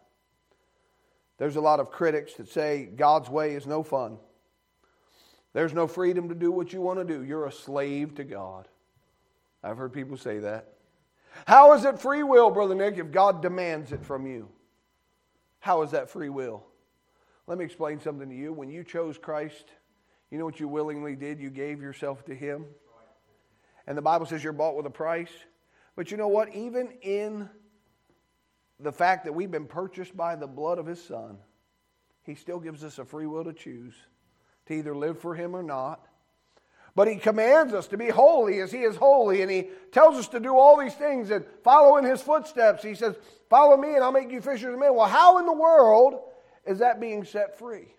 There's 1.38 1.58
a 1.58 1.62
lot 1.62 1.80
of 1.80 1.92
critics 1.92 2.34
that 2.36 2.50
say 2.50 2.86
God's 2.86 3.30
way 3.30 3.54
is 3.54 3.68
no 3.68 3.84
fun. 3.84 4.18
There's 5.54 5.74
no 5.74 5.88
freedom 5.88 6.30
to 6.30 6.36
do 6.36 6.52
what 6.52 6.74
you 6.74 6.82
want 6.82 7.00
to 7.00 7.06
do. 7.06 7.24
You're 7.24 7.46
a 7.46 7.52
slave 7.52 8.16
to 8.16 8.24
God. 8.24 8.68
I've 9.64 9.78
heard 9.78 9.94
people 9.94 10.18
say 10.18 10.40
that. 10.40 10.74
How 11.46 11.74
is 11.74 11.86
it 11.86 12.00
free 12.00 12.24
will, 12.24 12.50
Brother 12.50 12.76
Nick, 12.76 12.98
if 12.98 13.12
God 13.12 13.42
demands 13.42 13.92
it 13.92 14.04
from 14.06 14.26
you? 14.28 14.50
How 15.60 15.82
is 15.82 15.92
that 15.92 16.10
free 16.10 16.30
will? 16.30 16.64
Let 17.48 17.58
me 17.58 17.66
explain 17.66 18.00
something 18.00 18.30
to 18.30 18.36
you. 18.36 18.54
When 18.54 18.70
you 18.70 18.84
chose 18.84 19.18
Christ, 19.18 19.66
you 20.32 20.38
know 20.38 20.46
what 20.46 20.60
you 20.60 20.68
willingly 20.68 21.16
did? 21.16 21.40
You 21.40 21.50
gave 21.50 21.82
yourself 21.82 22.26
to 22.26 22.36
Him. 22.36 22.66
And 23.86 23.98
the 23.98 24.02
Bible 24.02 24.26
says 24.26 24.44
you're 24.44 24.54
bought 24.54 24.76
with 24.76 24.86
a 24.86 24.92
price. 24.92 25.32
But 25.96 26.12
you 26.12 26.18
know 26.18 26.28
what? 26.28 26.54
Even 26.54 26.92
in 27.02 27.50
the 28.80 28.92
fact 28.92 29.26
that 29.26 29.34
we've 29.34 29.50
been 29.50 29.66
purchased 29.66 30.16
by 30.16 30.36
the 30.36 30.48
blood 30.48 30.78
of 30.78 30.86
his 30.86 31.04
son, 31.04 31.38
he 32.24 32.36
still 32.36 32.60
gives 32.60 32.84
us 32.84 33.00
a 33.00 33.06
free 33.06 33.26
will 33.26 33.46
to 33.46 33.54
choose 33.54 33.96
to 34.68 34.74
either 34.74 34.96
live 34.96 35.20
for 35.20 35.36
him 35.36 35.56
or 35.56 35.64
not. 35.64 36.06
But 36.96 37.08
he 37.08 37.18
commands 37.18 37.74
us 37.74 37.88
to 37.88 37.98
be 37.98 38.10
holy 38.10 38.60
as 38.60 38.72
he 38.72 38.80
is 38.80 38.96
holy, 38.96 39.44
and 39.44 39.52
he 39.52 39.70
tells 39.92 40.18
us 40.18 40.28
to 40.30 40.40
do 40.40 40.58
all 40.58 40.80
these 40.80 40.96
things 40.96 41.30
and 41.30 41.46
follow 41.64 41.98
in 41.98 42.04
his 42.04 42.22
footsteps. 42.22 42.84
He 42.84 42.96
says, 42.96 43.16
Follow 43.50 43.78
me, 43.78 43.94
and 43.94 44.04
I'll 44.04 44.12
make 44.12 44.32
you 44.32 44.42
fishers 44.42 44.74
of 44.74 44.80
men. 44.80 44.96
Well, 44.96 45.08
how 45.08 45.38
in 45.38 45.46
the 45.46 45.54
world 45.54 46.20
is 46.66 46.80
that 46.80 47.00
being 47.00 47.24
set 47.24 47.58
free? 47.58 47.94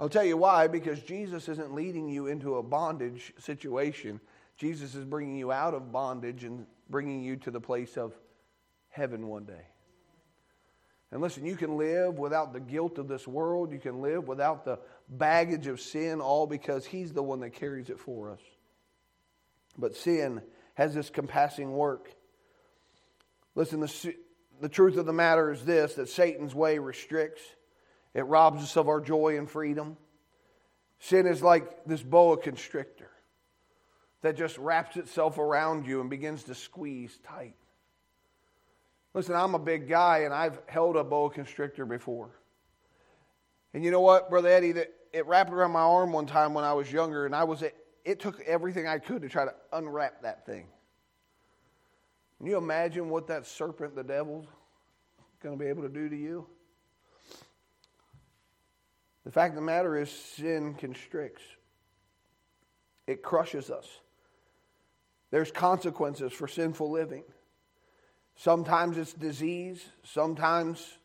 I'll 0.00 0.08
tell 0.08 0.24
you 0.24 0.36
why 0.36 0.66
because 0.66 1.00
Jesus 1.02 1.48
isn't 1.48 1.74
leading 1.74 2.08
you 2.08 2.26
into 2.26 2.56
a 2.56 2.62
bondage 2.62 3.32
situation. 3.38 4.20
Jesus 4.56 4.94
is 4.94 5.04
bringing 5.04 5.36
you 5.36 5.52
out 5.52 5.74
of 5.74 5.92
bondage 5.92 6.44
and 6.44 6.66
bringing 6.90 7.22
you 7.22 7.36
to 7.36 7.50
the 7.50 7.60
place 7.60 7.96
of 7.96 8.12
heaven 8.88 9.28
one 9.28 9.44
day. 9.44 9.66
And 11.12 11.22
listen, 11.22 11.44
you 11.44 11.54
can 11.54 11.76
live 11.76 12.18
without 12.18 12.52
the 12.52 12.60
guilt 12.60 12.98
of 12.98 13.06
this 13.06 13.28
world. 13.28 13.72
You 13.72 13.78
can 13.78 14.02
live 14.02 14.26
without 14.26 14.64
the 14.64 14.80
baggage 15.08 15.66
of 15.66 15.80
sin, 15.80 16.20
all 16.20 16.46
because 16.46 16.86
He's 16.86 17.12
the 17.12 17.22
one 17.22 17.40
that 17.40 17.50
carries 17.50 17.90
it 17.90 17.98
for 17.98 18.30
us. 18.30 18.40
But 19.76 19.96
sin 19.96 20.42
has 20.74 20.94
this 20.94 21.10
compassing 21.10 21.72
work. 21.72 22.10
Listen, 23.54 23.80
the, 23.80 24.14
the 24.60 24.68
truth 24.68 24.96
of 24.96 25.06
the 25.06 25.12
matter 25.12 25.52
is 25.52 25.64
this 25.64 25.94
that 25.94 26.08
Satan's 26.08 26.54
way 26.54 26.78
restricts, 26.78 27.42
it 28.14 28.22
robs 28.22 28.62
us 28.62 28.76
of 28.76 28.88
our 28.88 29.00
joy 29.00 29.38
and 29.38 29.50
freedom. 29.50 29.96
Sin 31.00 31.26
is 31.26 31.42
like 31.42 31.84
this 31.84 32.02
boa 32.02 32.36
constrictor 32.36 33.10
that 34.22 34.36
just 34.36 34.56
wraps 34.56 34.96
itself 34.96 35.38
around 35.38 35.86
you 35.86 36.00
and 36.00 36.08
begins 36.08 36.44
to 36.44 36.54
squeeze 36.54 37.18
tight. 37.24 37.56
Listen, 39.12 39.36
I'm 39.36 39.54
a 39.54 39.58
big 39.58 39.88
guy 39.88 40.20
and 40.20 40.32
I've 40.32 40.58
held 40.66 40.96
a 40.96 41.04
boa 41.04 41.30
constrictor 41.30 41.84
before. 41.84 42.30
And 43.74 43.84
you 43.84 43.90
know 43.90 44.00
what, 44.00 44.30
Brother 44.30 44.48
Eddie, 44.48 44.72
that 44.72 44.92
it 45.12 45.26
wrapped 45.26 45.52
around 45.52 45.72
my 45.72 45.80
arm 45.80 46.12
one 46.12 46.26
time 46.26 46.54
when 46.54 46.64
I 46.64 46.72
was 46.72 46.90
younger, 46.90 47.26
and 47.26 47.34
I 47.34 47.44
was 47.44 47.62
it 48.04 48.20
took 48.20 48.40
everything 48.42 48.86
I 48.86 48.98
could 48.98 49.22
to 49.22 49.28
try 49.28 49.44
to 49.44 49.54
unwrap 49.72 50.22
that 50.22 50.46
thing. 50.46 50.68
Can 52.38 52.46
you 52.46 52.56
imagine 52.56 53.08
what 53.08 53.26
that 53.28 53.46
serpent, 53.46 53.96
the 53.96 54.04
devil's 54.04 54.46
going 55.42 55.58
to 55.58 55.62
be 55.62 55.68
able 55.68 55.82
to 55.82 55.88
do 55.88 56.08
to 56.08 56.16
you? 56.16 56.46
The 59.24 59.30
fact 59.30 59.52
of 59.52 59.56
the 59.56 59.62
matter 59.62 59.96
is, 59.96 60.10
sin 60.10 60.74
constricts, 60.74 61.42
it 63.06 63.22
crushes 63.22 63.70
us. 63.70 63.88
There's 65.30 65.50
consequences 65.50 66.32
for 66.32 66.46
sinful 66.46 66.90
living. 66.90 67.24
Sometimes 68.36 68.98
it's 68.98 69.14
disease, 69.14 69.84
sometimes 70.02 70.98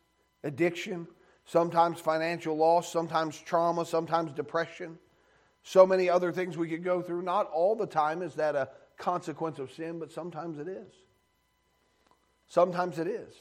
addiction, 0.44 1.08
sometimes 1.50 2.00
financial 2.00 2.56
loss, 2.56 2.92
sometimes 2.92 3.40
trauma, 3.42 3.84
sometimes 3.84 4.32
depression. 4.32 5.00
So 5.64 5.86
many 5.86 6.08
other 6.08 6.32
things 6.32 6.56
we 6.56 6.70
could 6.70 6.84
go 6.84 7.02
through. 7.02 7.24
Not 7.24 7.50
all 7.50 7.76
the 7.76 7.88
time 7.88 8.22
is 8.22 8.36
that 8.36 8.56
a 8.56 8.70
consequence 8.98 9.58
of 9.58 9.72
sin, 9.74 9.98
but 9.98 10.12
sometimes 10.12 10.60
it 10.60 10.68
is. 10.68 10.94
Sometimes 12.48 13.00
it 13.00 13.08
is. 13.08 13.34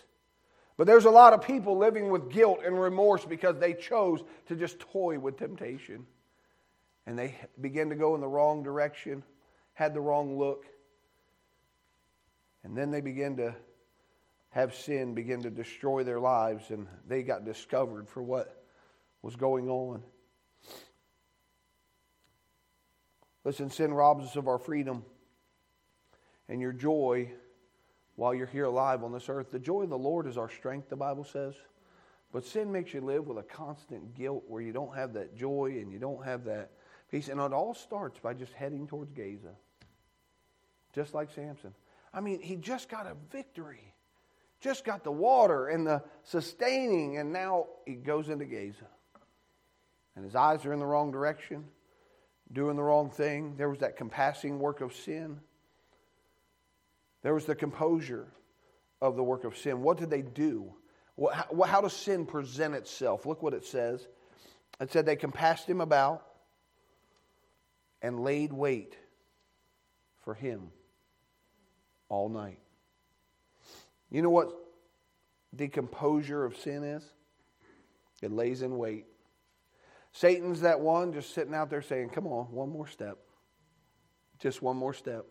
But 0.79 0.87
there's 0.87 1.05
a 1.05 1.11
lot 1.11 1.35
of 1.35 1.43
people 1.43 1.77
living 1.77 2.09
with 2.09 2.31
guilt 2.31 2.61
and 2.65 2.81
remorse 2.81 3.27
because 3.27 3.59
they 3.59 3.75
chose 3.75 4.23
to 4.47 4.57
just 4.57 4.81
toy 4.81 5.19
with 5.19 5.37
temptation. 5.37 6.07
And 7.07 7.19
they 7.19 7.35
began 7.61 7.91
to 7.91 7.95
go 7.95 8.15
in 8.15 8.23
the 8.23 8.29
wrong 8.29 8.63
direction, 8.63 9.23
had 9.75 9.93
the 9.93 10.01
wrong 10.01 10.39
look, 10.39 10.65
and 12.65 12.77
then 12.77 12.91
they 12.91 13.01
began 13.03 13.37
to 13.37 13.55
have 14.51 14.75
sin 14.75 15.15
begin 15.15 15.43
to 15.43 15.51
destroy 15.51 16.05
their 16.05 16.21
lives, 16.21 16.71
and 16.71 16.87
they 17.07 17.23
got 17.23 17.45
discovered 17.45 18.09
for 18.09 18.23
what 18.23 18.65
was 19.23 19.37
going 19.37 19.69
on. 19.69 20.03
Listen, 23.45 23.71
sin 23.71 23.93
robs 23.95 24.25
us 24.25 24.37
of 24.37 24.49
our 24.49 24.59
freedom 24.59 25.05
and 26.49 26.61
your 26.61 26.73
joy 26.73 27.31
while 28.17 28.35
you're 28.35 28.47
here 28.47 28.65
alive 28.65 29.05
on 29.05 29.13
this 29.13 29.29
earth. 29.29 29.51
The 29.51 29.59
joy 29.59 29.83
of 29.83 29.91
the 29.91 29.99
Lord 29.99 30.27
is 30.27 30.37
our 30.37 30.51
strength, 30.51 30.89
the 30.89 30.97
Bible 30.97 31.25
says. 31.25 31.55
But 32.33 32.45
sin 32.45 32.71
makes 32.71 32.93
you 32.93 33.01
live 33.01 33.27
with 33.27 33.39
a 33.39 33.43
constant 33.43 34.15
guilt 34.15 34.45
where 34.49 34.61
you 34.61 34.73
don't 34.73 34.95
have 34.95 35.15
that 35.15 35.37
joy 35.37 35.79
and 35.81 35.91
you 35.91 35.99
don't 35.99 36.25
have 36.25 36.45
that 36.45 36.73
peace. 37.11 37.29
And 37.29 37.41
it 37.41 37.53
all 37.53 37.75
starts 37.75 38.19
by 38.19 38.35
just 38.35 38.53
heading 38.53 38.87
towards 38.87 39.13
Gaza, 39.13 39.55
just 40.95 41.15
like 41.15 41.31
Samson. 41.31 41.75
I 42.13 42.21
mean, 42.21 42.41
he 42.43 42.57
just 42.57 42.89
got 42.89 43.07
a 43.07 43.15
victory, 43.31 43.95
just 44.61 44.85
got 44.85 45.05
the 45.05 45.13
water 45.13 45.69
and 45.69 45.87
the 45.87 46.03
sustaining, 46.25 47.19
and 47.19 47.33
now 47.33 47.67
he 47.87 47.95
goes 47.95 48.29
into 48.29 48.45
Gaza. 48.45 48.89
And 50.17 50.25
his 50.25 50.35
eyes 50.35 50.65
are 50.67 50.73
in 50.73 50.81
the 50.81 50.87
wrong 50.87 51.13
direction, 51.13 51.65
doing 52.53 52.77
the 52.77 52.83
wrong 52.83 53.11
thing. 53.11 53.55
There 53.57 53.69
was 53.69 53.79
that 53.81 53.97
compassing 53.97 54.59
work 54.59 54.81
of 54.81 54.95
sin. 54.95 55.41
There 57.23 57.35
was 57.35 57.45
the 57.45 57.55
composure 57.55 58.27
of 59.01 59.17
the 59.17 59.23
work 59.23 59.45
of 59.45 59.57
sin. 59.57 59.83
What 59.83 59.99
did 59.99 60.11
they 60.11 60.23
do? 60.23 60.75
How, 61.67 61.81
does 61.81 61.93
sin 61.93 62.27
present 62.27 62.75
itself? 62.75 63.27
Look 63.27 63.43
what 63.43 63.55
it 63.55 63.65
says. 63.65 64.07
It 64.81 64.93
said 64.93 65.07
they 65.07 65.17
compassed 65.17 65.69
him 65.69 65.81
about 65.81 66.25
and 68.03 68.21
laid 68.21 68.53
wait 68.53 68.97
for 70.25 70.35
him 70.35 70.71
all 72.09 72.29
night. 72.29 72.61
You 74.11 74.23
know 74.23 74.31
what 74.31 74.53
the 75.53 75.69
composure 75.69 76.45
of 76.45 76.57
sin 76.57 76.85
is? 76.85 77.05
It 78.23 78.33
lays 78.33 78.63
in 78.63 78.77
wait. 78.77 79.07
Satan's 80.13 80.63
that 80.63 80.81
one 80.81 81.13
just 81.13 81.35
sitting 81.35 81.55
out 81.55 81.71
there 81.71 81.83
saying, 81.83 82.11
Come 82.11 82.27
on, 82.27 82.47
one 82.47 82.71
more 82.71 82.87
step. 82.87 83.19
Just 84.39 84.63
one 84.63 84.77
more 84.77 84.95
step. 84.95 85.27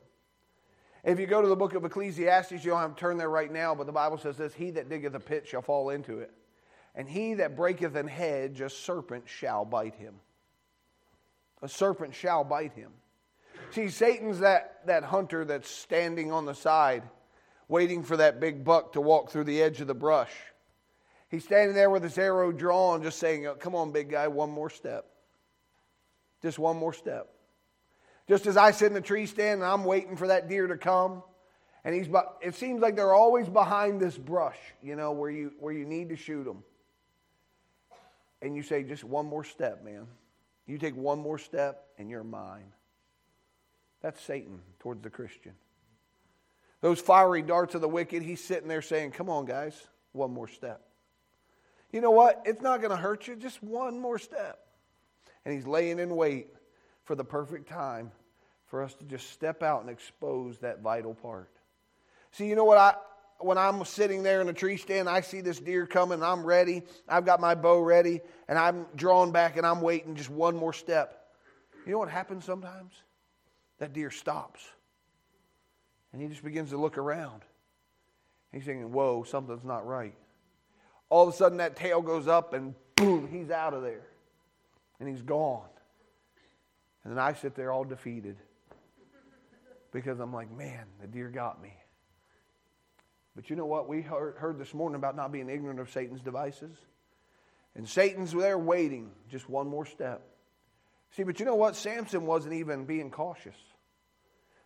If 1.03 1.19
you 1.19 1.27
go 1.27 1.41
to 1.41 1.47
the 1.47 1.55
book 1.55 1.73
of 1.73 1.85
Ecclesiastes, 1.85 2.51
you 2.51 2.71
don't 2.71 2.79
have 2.79 2.95
to 2.95 2.99
turn 2.99 3.17
there 3.17 3.29
right 3.29 3.51
now, 3.51 3.73
but 3.73 3.85
the 3.85 3.93
Bible 3.93 4.17
says 4.17 4.37
this 4.37 4.53
He 4.53 4.71
that 4.71 4.89
diggeth 4.89 5.15
a 5.15 5.19
pit 5.19 5.47
shall 5.47 5.61
fall 5.61 5.89
into 5.89 6.19
it, 6.19 6.31
and 6.95 7.07
he 7.07 7.35
that 7.35 7.55
breaketh 7.55 7.95
an 7.95 8.07
hedge, 8.07 8.61
a 8.61 8.69
serpent 8.69 9.23
shall 9.27 9.65
bite 9.65 9.95
him. 9.95 10.15
A 11.61 11.69
serpent 11.69 12.13
shall 12.13 12.43
bite 12.43 12.73
him. 12.73 12.91
See, 13.71 13.89
Satan's 13.89 14.39
that, 14.39 14.85
that 14.85 15.03
hunter 15.03 15.43
that's 15.43 15.69
standing 15.69 16.31
on 16.31 16.45
the 16.45 16.53
side, 16.53 17.03
waiting 17.67 18.03
for 18.03 18.17
that 18.17 18.39
big 18.39 18.63
buck 18.63 18.93
to 18.93 19.01
walk 19.01 19.29
through 19.29 19.43
the 19.43 19.61
edge 19.61 19.81
of 19.81 19.87
the 19.87 19.93
brush. 19.93 20.31
He's 21.29 21.43
standing 21.43 21.75
there 21.75 21.89
with 21.89 22.03
his 22.03 22.17
arrow 22.17 22.51
drawn, 22.51 23.03
just 23.03 23.19
saying, 23.19 23.47
oh, 23.47 23.55
Come 23.55 23.75
on, 23.75 23.91
big 23.91 24.09
guy, 24.09 24.27
one 24.27 24.49
more 24.49 24.69
step. 24.69 25.05
Just 26.41 26.59
one 26.59 26.77
more 26.77 26.93
step. 26.93 27.27
Just 28.27 28.45
as 28.45 28.57
I 28.57 28.71
sit 28.71 28.87
in 28.87 28.93
the 28.93 29.01
tree 29.01 29.25
stand 29.25 29.61
and 29.61 29.69
I'm 29.69 29.85
waiting 29.85 30.15
for 30.15 30.27
that 30.27 30.49
deer 30.49 30.67
to 30.67 30.77
come, 30.77 31.23
and 31.83 31.95
he's, 31.95 32.07
it 32.41 32.55
seems 32.55 32.81
like 32.81 32.95
they're 32.95 33.13
always 33.13 33.47
behind 33.47 34.01
this 34.01 34.17
brush, 34.17 34.57
you 34.81 34.95
know, 34.95 35.13
where 35.13 35.29
you, 35.29 35.53
where 35.59 35.73
you 35.73 35.85
need 35.85 36.09
to 36.09 36.15
shoot 36.15 36.43
them. 36.43 36.63
And 38.41 38.55
you 38.55 38.63
say, 38.63 38.83
Just 38.83 39.03
one 39.03 39.25
more 39.25 39.43
step, 39.43 39.83
man. 39.83 40.07
You 40.65 40.77
take 40.77 40.95
one 40.95 41.19
more 41.19 41.37
step, 41.37 41.85
and 41.97 42.09
you're 42.09 42.25
mine. 42.25 42.73
That's 44.01 44.21
Satan 44.21 44.59
towards 44.79 45.01
the 45.01 45.09
Christian. 45.09 45.53
Those 46.81 46.99
fiery 46.99 47.41
darts 47.41 47.75
of 47.75 47.81
the 47.81 47.89
wicked, 47.89 48.21
he's 48.21 48.43
sitting 48.43 48.67
there 48.67 48.81
saying, 48.81 49.11
Come 49.11 49.29
on, 49.29 49.45
guys, 49.45 49.75
one 50.11 50.31
more 50.31 50.47
step. 50.47 50.81
You 51.91 52.01
know 52.01 52.11
what? 52.11 52.43
It's 52.45 52.61
not 52.61 52.81
going 52.81 52.91
to 52.91 52.97
hurt 52.97 53.27
you, 53.27 53.35
just 53.35 53.63
one 53.63 53.99
more 53.99 54.19
step. 54.19 54.59
And 55.45 55.53
he's 55.53 55.65
laying 55.65 55.99
in 55.99 56.15
wait 56.15 56.47
for 57.05 57.15
the 57.15 57.23
perfect 57.23 57.69
time 57.69 58.11
for 58.67 58.83
us 58.83 58.93
to 58.95 59.05
just 59.05 59.31
step 59.31 59.63
out 59.63 59.81
and 59.81 59.89
expose 59.89 60.59
that 60.59 60.81
vital 60.81 61.13
part. 61.13 61.49
See, 62.31 62.47
you 62.47 62.55
know 62.55 62.65
what? 62.65 62.77
I, 62.77 62.95
when 63.39 63.57
I'm 63.57 63.83
sitting 63.85 64.23
there 64.23 64.41
in 64.41 64.49
a 64.49 64.53
tree 64.53 64.77
stand, 64.77 65.07
I 65.07 65.21
see 65.21 65.41
this 65.41 65.59
deer 65.59 65.85
coming, 65.85 66.21
I'm 66.21 66.43
ready. 66.43 66.83
I've 67.07 67.25
got 67.25 67.39
my 67.39 67.55
bow 67.55 67.79
ready, 67.79 68.21
and 68.47 68.57
I'm 68.59 68.85
drawn 68.95 69.31
back 69.31 69.57
and 69.57 69.65
I'm 69.65 69.81
waiting 69.81 70.15
just 70.15 70.29
one 70.29 70.55
more 70.55 70.73
step. 70.73 71.27
You 71.85 71.93
know 71.93 71.99
what 71.99 72.09
happens 72.09 72.43
sometimes? 72.43 72.93
That 73.79 73.93
deer 73.93 74.11
stops. 74.11 74.61
And 76.13 76.21
he 76.21 76.27
just 76.27 76.43
begins 76.43 76.69
to 76.71 76.77
look 76.77 76.97
around. 76.97 77.41
He's 78.51 78.63
thinking, 78.63 78.91
whoa, 78.91 79.23
something's 79.23 79.63
not 79.63 79.85
right. 79.85 80.15
All 81.09 81.27
of 81.27 81.33
a 81.33 81.37
sudden, 81.37 81.59
that 81.59 81.75
tail 81.75 82.01
goes 82.01 82.27
up, 82.27 82.53
and 82.53 82.73
boom, 82.95 83.27
he's 83.31 83.51
out 83.51 83.73
of 83.73 83.81
there. 83.81 84.07
And 84.99 85.07
he's 85.07 85.21
gone. 85.21 85.67
And 87.03 87.13
then 87.13 87.19
I 87.19 87.33
sit 87.33 87.55
there 87.55 87.71
all 87.71 87.83
defeated 87.83 88.37
because 89.91 90.19
I'm 90.19 90.33
like, 90.33 90.51
man, 90.51 90.85
the 90.99 91.07
deer 91.07 91.29
got 91.29 91.61
me. 91.61 91.73
But 93.35 93.49
you 93.49 93.55
know 93.55 93.65
what? 93.65 93.87
We 93.87 94.01
heard, 94.01 94.35
heard 94.37 94.57
this 94.57 94.73
morning 94.73 94.95
about 94.95 95.15
not 95.15 95.31
being 95.31 95.49
ignorant 95.49 95.79
of 95.79 95.91
Satan's 95.91 96.21
devices. 96.21 96.75
And 97.75 97.87
Satan's 97.87 98.33
there 98.33 98.57
waiting, 98.57 99.11
just 99.29 99.47
one 99.47 99.67
more 99.67 99.85
step. 99.85 100.21
See, 101.11 101.23
but 101.23 101.39
you 101.39 101.45
know 101.45 101.55
what? 101.55 101.75
Samson 101.75 102.25
wasn't 102.25 102.55
even 102.55 102.85
being 102.85 103.11
cautious. 103.11 103.55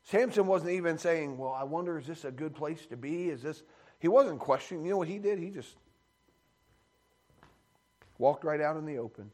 Samson 0.04 0.48
wasn't 0.48 0.72
even 0.72 0.98
saying, 0.98 1.38
Well, 1.38 1.54
I 1.54 1.64
wonder, 1.64 1.98
is 1.98 2.08
this 2.08 2.26
a 2.26 2.32
good 2.32 2.56
place 2.56 2.86
to 2.88 2.98
be? 2.98 3.30
Is 3.30 3.42
this. 3.42 3.64
He 4.00 4.08
wasn't 4.08 4.40
questioning. 4.40 4.84
You 4.84 4.92
know 4.92 4.98
what 4.98 5.08
he 5.08 5.20
did? 5.20 5.38
He 5.38 5.50
just 5.50 5.76
walked 8.18 8.44
right 8.44 8.62
out 8.62 8.78
in 8.78 8.86
the 8.86 8.98
open. 8.98 9.32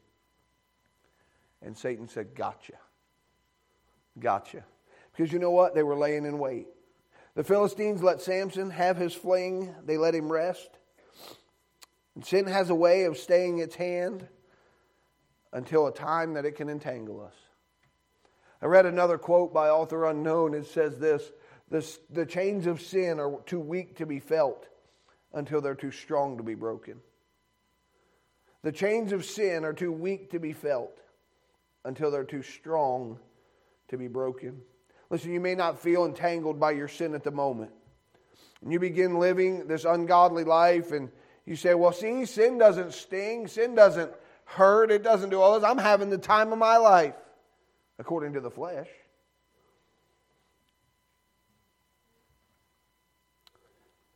And 1.62 1.76
Satan 1.76 2.08
said, 2.08 2.34
Gotcha. 2.34 2.74
Gotcha. 4.18 4.64
Because 5.12 5.32
you 5.32 5.38
know 5.38 5.50
what? 5.50 5.74
They 5.74 5.82
were 5.82 5.96
laying 5.96 6.24
in 6.24 6.38
wait. 6.38 6.66
The 7.34 7.44
Philistines 7.44 8.02
let 8.02 8.20
Samson 8.20 8.70
have 8.70 8.96
his 8.96 9.14
fling, 9.14 9.74
they 9.84 9.96
let 9.96 10.14
him 10.14 10.30
rest. 10.30 10.70
And 12.14 12.26
sin 12.26 12.46
has 12.46 12.68
a 12.68 12.74
way 12.74 13.04
of 13.04 13.16
staying 13.16 13.58
its 13.58 13.76
hand 13.76 14.26
until 15.52 15.86
a 15.86 15.92
time 15.92 16.34
that 16.34 16.44
it 16.44 16.56
can 16.56 16.68
entangle 16.68 17.20
us. 17.24 17.34
I 18.60 18.66
read 18.66 18.86
another 18.86 19.18
quote 19.18 19.54
by 19.54 19.68
author 19.68 20.06
unknown. 20.06 20.54
It 20.54 20.66
says 20.66 20.98
this 20.98 21.30
the, 21.70 21.86
the 22.10 22.26
chains 22.26 22.66
of 22.66 22.80
sin 22.80 23.20
are 23.20 23.40
too 23.46 23.60
weak 23.60 23.96
to 23.98 24.06
be 24.06 24.18
felt 24.18 24.66
until 25.32 25.60
they're 25.60 25.74
too 25.74 25.90
strong 25.90 26.38
to 26.38 26.42
be 26.42 26.54
broken. 26.54 27.00
The 28.62 28.72
chains 28.72 29.12
of 29.12 29.24
sin 29.24 29.64
are 29.64 29.72
too 29.72 29.92
weak 29.92 30.30
to 30.32 30.40
be 30.40 30.52
felt 30.52 30.98
until 31.84 32.10
they're 32.10 32.24
too 32.24 32.42
strong 32.42 33.18
to 33.88 33.96
be 33.96 34.08
broken. 34.08 34.60
Listen, 35.10 35.32
you 35.32 35.40
may 35.40 35.54
not 35.54 35.78
feel 35.78 36.04
entangled 36.04 36.58
by 36.58 36.72
your 36.72 36.88
sin 36.88 37.14
at 37.14 37.24
the 37.24 37.30
moment. 37.30 37.70
And 38.62 38.72
you 38.72 38.80
begin 38.80 39.18
living 39.18 39.68
this 39.68 39.84
ungodly 39.84 40.44
life, 40.44 40.90
and 40.92 41.10
you 41.46 41.56
say, 41.56 41.74
Well, 41.74 41.92
see, 41.92 42.24
sin 42.24 42.58
doesn't 42.58 42.92
sting, 42.92 43.46
sin 43.46 43.74
doesn't 43.74 44.12
hurt, 44.44 44.90
it 44.90 45.02
doesn't 45.02 45.30
do 45.30 45.40
all 45.40 45.54
this. 45.54 45.68
I'm 45.68 45.78
having 45.78 46.10
the 46.10 46.18
time 46.18 46.52
of 46.52 46.58
my 46.58 46.76
life, 46.76 47.14
according 47.98 48.34
to 48.34 48.40
the 48.40 48.50
flesh. 48.50 48.88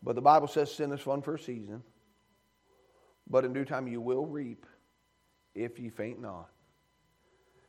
But 0.02 0.16
the 0.16 0.22
Bible 0.22 0.48
says 0.48 0.72
sin 0.72 0.92
is 0.92 1.00
fun 1.00 1.22
for 1.22 1.34
a 1.34 1.38
season, 1.38 1.82
but 3.28 3.44
in 3.44 3.52
due 3.52 3.64
time 3.64 3.86
you 3.86 4.00
will 4.00 4.26
reap 4.26 4.66
if 5.54 5.78
you 5.78 5.90
faint 5.90 6.20
not. 6.20 6.48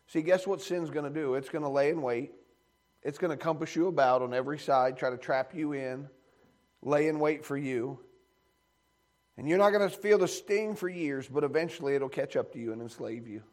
See, 0.07 0.22
guess 0.22 0.47
what 0.47 0.61
sin's 0.61 0.89
going 0.89 1.11
to 1.11 1.20
do? 1.20 1.36
It's 1.36 1.49
going 1.49 1.64
to 1.64 1.70
lay 1.70 1.89
in 1.89 2.01
wait. 2.01 2.32
It's 3.03 3.18
going 3.18 3.32
to 3.32 3.38
compass 3.38 3.76
you 3.76 3.88
about 3.88 4.22
on 4.22 4.34
every 4.34 4.57
side, 4.57 4.97
try 4.97 5.09
to 5.09 5.18
trap 5.18 5.53
you 5.53 5.74
in, 5.74 6.07
lay 6.82 7.07
in 7.07 7.20
wait 7.20 7.45
for 7.45 7.57
you. 7.57 7.99
And 9.38 9.47
you're 9.47 9.57
not 9.57 9.72
going 9.72 9.89
to 9.89 9.95
feel 9.95 10.18
the 10.18 10.28
sting 10.28 10.76
for 10.76 10.88
years, 10.88 11.28
but 11.28 11.43
eventually 11.43 11.95
it'll 11.95 12.09
catch 12.09 12.36
up 12.36 12.53
to 12.53 12.59
you 12.59 12.72
and 12.72 12.82
enslave 12.82 13.28
you. 13.28 13.43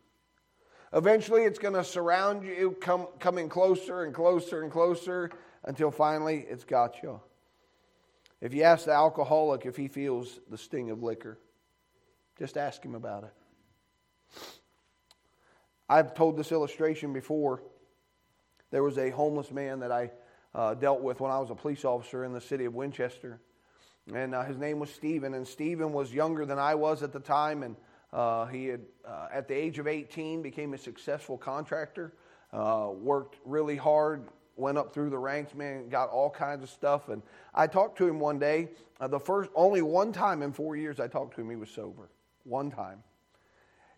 Eventually 0.92 1.42
it's 1.42 1.58
going 1.58 1.74
to 1.74 1.84
surround 1.84 2.44
you, 2.44 2.76
come, 2.80 3.06
coming 3.18 3.48
closer 3.48 4.02
and 4.02 4.14
closer 4.14 4.62
and 4.62 4.72
closer 4.72 5.30
until 5.64 5.90
finally 5.90 6.44
it's 6.48 6.64
got 6.64 7.02
you. 7.02 7.20
If 8.40 8.54
you 8.54 8.62
ask 8.62 8.86
the 8.86 8.92
alcoholic 8.92 9.66
if 9.66 9.76
he 9.76 9.86
feels 9.86 10.40
the 10.50 10.58
sting 10.58 10.90
of 10.90 11.02
liquor, 11.02 11.38
just 12.38 12.56
ask 12.56 12.82
him 12.82 12.94
about 12.94 13.24
it. 13.24 13.34
I've 15.88 16.14
told 16.14 16.36
this 16.36 16.52
illustration 16.52 17.12
before. 17.12 17.62
There 18.70 18.82
was 18.82 18.96
a 18.96 19.10
homeless 19.10 19.50
man 19.50 19.80
that 19.80 19.92
I 19.92 20.10
uh, 20.54 20.74
dealt 20.74 21.02
with 21.02 21.20
when 21.20 21.30
I 21.30 21.38
was 21.38 21.50
a 21.50 21.54
police 21.54 21.84
officer 21.84 22.24
in 22.24 22.32
the 22.32 22.40
city 22.40 22.64
of 22.64 22.74
Winchester. 22.74 23.40
And 24.14 24.34
uh, 24.34 24.44
his 24.44 24.56
name 24.56 24.78
was 24.78 24.90
Stephen. 24.90 25.34
And 25.34 25.46
Stephen 25.46 25.92
was 25.92 26.14
younger 26.14 26.46
than 26.46 26.58
I 26.58 26.76
was 26.76 27.02
at 27.02 27.12
the 27.12 27.20
time. 27.20 27.62
And 27.62 27.76
uh, 28.12 28.46
he 28.46 28.66
had, 28.66 28.80
uh, 29.04 29.28
at 29.32 29.48
the 29.48 29.54
age 29.54 29.78
of 29.78 29.86
18, 29.86 30.42
became 30.42 30.74
a 30.74 30.78
successful 30.78 31.38
contractor, 31.38 32.12
uh, 32.52 32.88
worked 32.92 33.36
really 33.44 33.76
hard, 33.76 34.28
went 34.56 34.76
up 34.76 34.92
through 34.92 35.10
the 35.10 35.18
ranks, 35.18 35.54
man, 35.54 35.88
got 35.88 36.10
all 36.10 36.30
kinds 36.30 36.62
of 36.62 36.70
stuff. 36.70 37.08
And 37.08 37.22
I 37.54 37.66
talked 37.66 37.98
to 37.98 38.08
him 38.08 38.20
one 38.20 38.38
day. 38.38 38.68
Uh, 39.00 39.08
the 39.08 39.20
first, 39.20 39.50
only 39.54 39.82
one 39.82 40.12
time 40.12 40.42
in 40.42 40.52
four 40.52 40.76
years 40.76 41.00
I 41.00 41.08
talked 41.08 41.34
to 41.36 41.40
him, 41.40 41.50
he 41.50 41.56
was 41.56 41.70
sober. 41.70 42.10
One 42.44 42.70
time. 42.70 43.02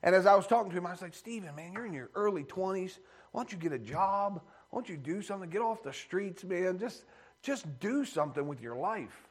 And 0.02 0.14
as 0.14 0.26
I 0.26 0.34
was 0.34 0.46
talking 0.46 0.70
to 0.70 0.78
him, 0.78 0.86
I 0.86 0.90
was 0.90 1.02
like, 1.02 1.14
Stephen, 1.14 1.54
man, 1.54 1.72
you're 1.72 1.86
in 1.86 1.92
your 1.92 2.10
early 2.14 2.44
20s. 2.44 2.98
Why 3.30 3.42
don't 3.42 3.52
you 3.52 3.58
get 3.58 3.72
a 3.72 3.78
job? 3.78 4.40
Why 4.70 4.76
don't 4.76 4.88
you 4.88 4.96
do 4.96 5.22
something? 5.22 5.48
Get 5.48 5.62
off 5.62 5.82
the 5.82 5.92
streets, 5.92 6.44
man. 6.44 6.78
Just, 6.78 7.04
just 7.42 7.66
do 7.80 8.04
something 8.04 8.46
with 8.46 8.60
your 8.60 8.76
life. 8.76 9.28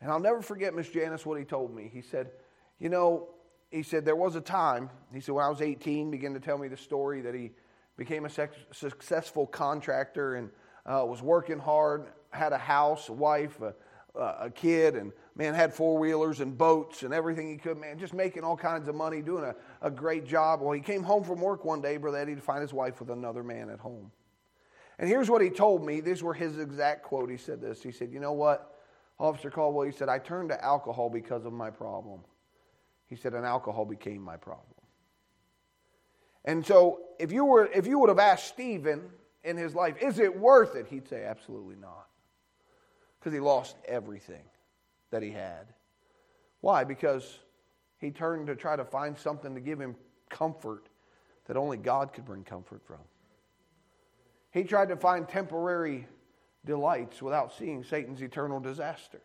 And 0.00 0.10
I'll 0.10 0.20
never 0.20 0.42
forget 0.42 0.74
Miss 0.74 0.88
Janice 0.88 1.26
what 1.26 1.38
he 1.38 1.44
told 1.44 1.74
me. 1.74 1.90
He 1.92 2.02
said, 2.02 2.30
You 2.78 2.88
know, 2.88 3.28
he 3.70 3.82
said, 3.82 4.04
there 4.04 4.16
was 4.16 4.34
a 4.34 4.40
time, 4.40 4.90
he 5.12 5.20
said, 5.20 5.34
when 5.34 5.44
I 5.44 5.48
was 5.48 5.60
18, 5.60 6.10
began 6.10 6.34
to 6.34 6.40
tell 6.40 6.58
me 6.58 6.68
the 6.68 6.76
story 6.76 7.20
that 7.22 7.34
he 7.34 7.50
became 7.96 8.24
a 8.24 8.30
successful 8.72 9.46
contractor 9.46 10.36
and 10.36 10.50
uh, 10.86 11.04
was 11.04 11.20
working 11.20 11.58
hard, 11.58 12.06
had 12.30 12.52
a 12.52 12.58
house, 12.58 13.08
a 13.08 13.12
wife, 13.12 13.60
a, 13.60 13.74
a 14.18 14.50
kid, 14.54 14.96
and 14.96 15.12
man, 15.36 15.54
had 15.54 15.74
four 15.74 15.98
wheelers 15.98 16.40
and 16.40 16.56
boats 16.56 17.02
and 17.02 17.12
everything 17.12 17.48
he 17.48 17.56
could, 17.56 17.78
man, 17.78 17.98
just 17.98 18.14
making 18.14 18.42
all 18.42 18.56
kinds 18.56 18.88
of 18.88 18.94
money, 18.94 19.20
doing 19.20 19.44
a, 19.44 19.54
a 19.82 19.90
great 19.90 20.24
job. 20.24 20.60
Well, 20.60 20.72
he 20.72 20.80
came 20.80 21.02
home 21.02 21.24
from 21.24 21.40
work 21.40 21.64
one 21.64 21.82
day, 21.82 21.96
Brother 21.98 22.18
Eddie, 22.18 22.36
to 22.36 22.40
find 22.40 22.62
his 22.62 22.72
wife 22.72 23.00
with 23.00 23.10
another 23.10 23.42
man 23.42 23.68
at 23.68 23.80
home. 23.80 24.10
And 24.98 25.08
here's 25.08 25.30
what 25.30 25.42
he 25.42 25.50
told 25.50 25.84
me. 25.84 26.00
These 26.00 26.22
were 26.22 26.34
his 26.34 26.58
exact 26.58 27.04
quote. 27.04 27.30
He 27.30 27.36
said 27.36 27.60
this. 27.60 27.82
He 27.82 27.92
said, 27.92 28.12
You 28.12 28.18
know 28.18 28.32
what, 28.32 28.74
Officer 29.18 29.50
Caldwell? 29.50 29.86
He 29.86 29.92
said, 29.92 30.08
I 30.08 30.18
turned 30.18 30.48
to 30.48 30.64
alcohol 30.64 31.08
because 31.08 31.44
of 31.44 31.52
my 31.52 31.70
problem. 31.70 32.20
He 33.08 33.16
said, 33.16 33.34
and 33.34 33.44
alcohol 33.44 33.84
became 33.84 34.22
my 34.22 34.36
problem. 34.36 34.66
And 36.44 36.64
so 36.64 37.00
if 37.18 37.32
you 37.32 37.44
were 37.44 37.66
if 37.66 37.86
you 37.86 37.98
would 37.98 38.08
have 38.08 38.18
asked 38.18 38.48
Stephen 38.48 39.10
in 39.44 39.56
his 39.56 39.74
life, 39.74 39.96
is 40.00 40.18
it 40.18 40.38
worth 40.38 40.76
it? 40.76 40.86
He'd 40.86 41.08
say, 41.08 41.24
absolutely 41.24 41.76
not. 41.76 42.06
Because 43.18 43.32
he 43.32 43.40
lost 43.40 43.76
everything 43.86 44.44
that 45.10 45.22
he 45.22 45.30
had. 45.30 45.66
Why? 46.60 46.84
Because 46.84 47.38
he 47.98 48.10
turned 48.10 48.46
to 48.46 48.56
try 48.56 48.76
to 48.76 48.84
find 48.84 49.18
something 49.18 49.54
to 49.54 49.60
give 49.60 49.80
him 49.80 49.96
comfort 50.28 50.88
that 51.46 51.56
only 51.56 51.76
God 51.76 52.12
could 52.12 52.24
bring 52.24 52.44
comfort 52.44 52.82
from. 52.86 53.00
He 54.50 54.64
tried 54.64 54.88
to 54.88 54.96
find 54.96 55.28
temporary 55.28 56.06
delights 56.64 57.22
without 57.22 57.52
seeing 57.52 57.82
Satan's 57.82 58.22
eternal 58.22 58.60
disasters. 58.60 59.22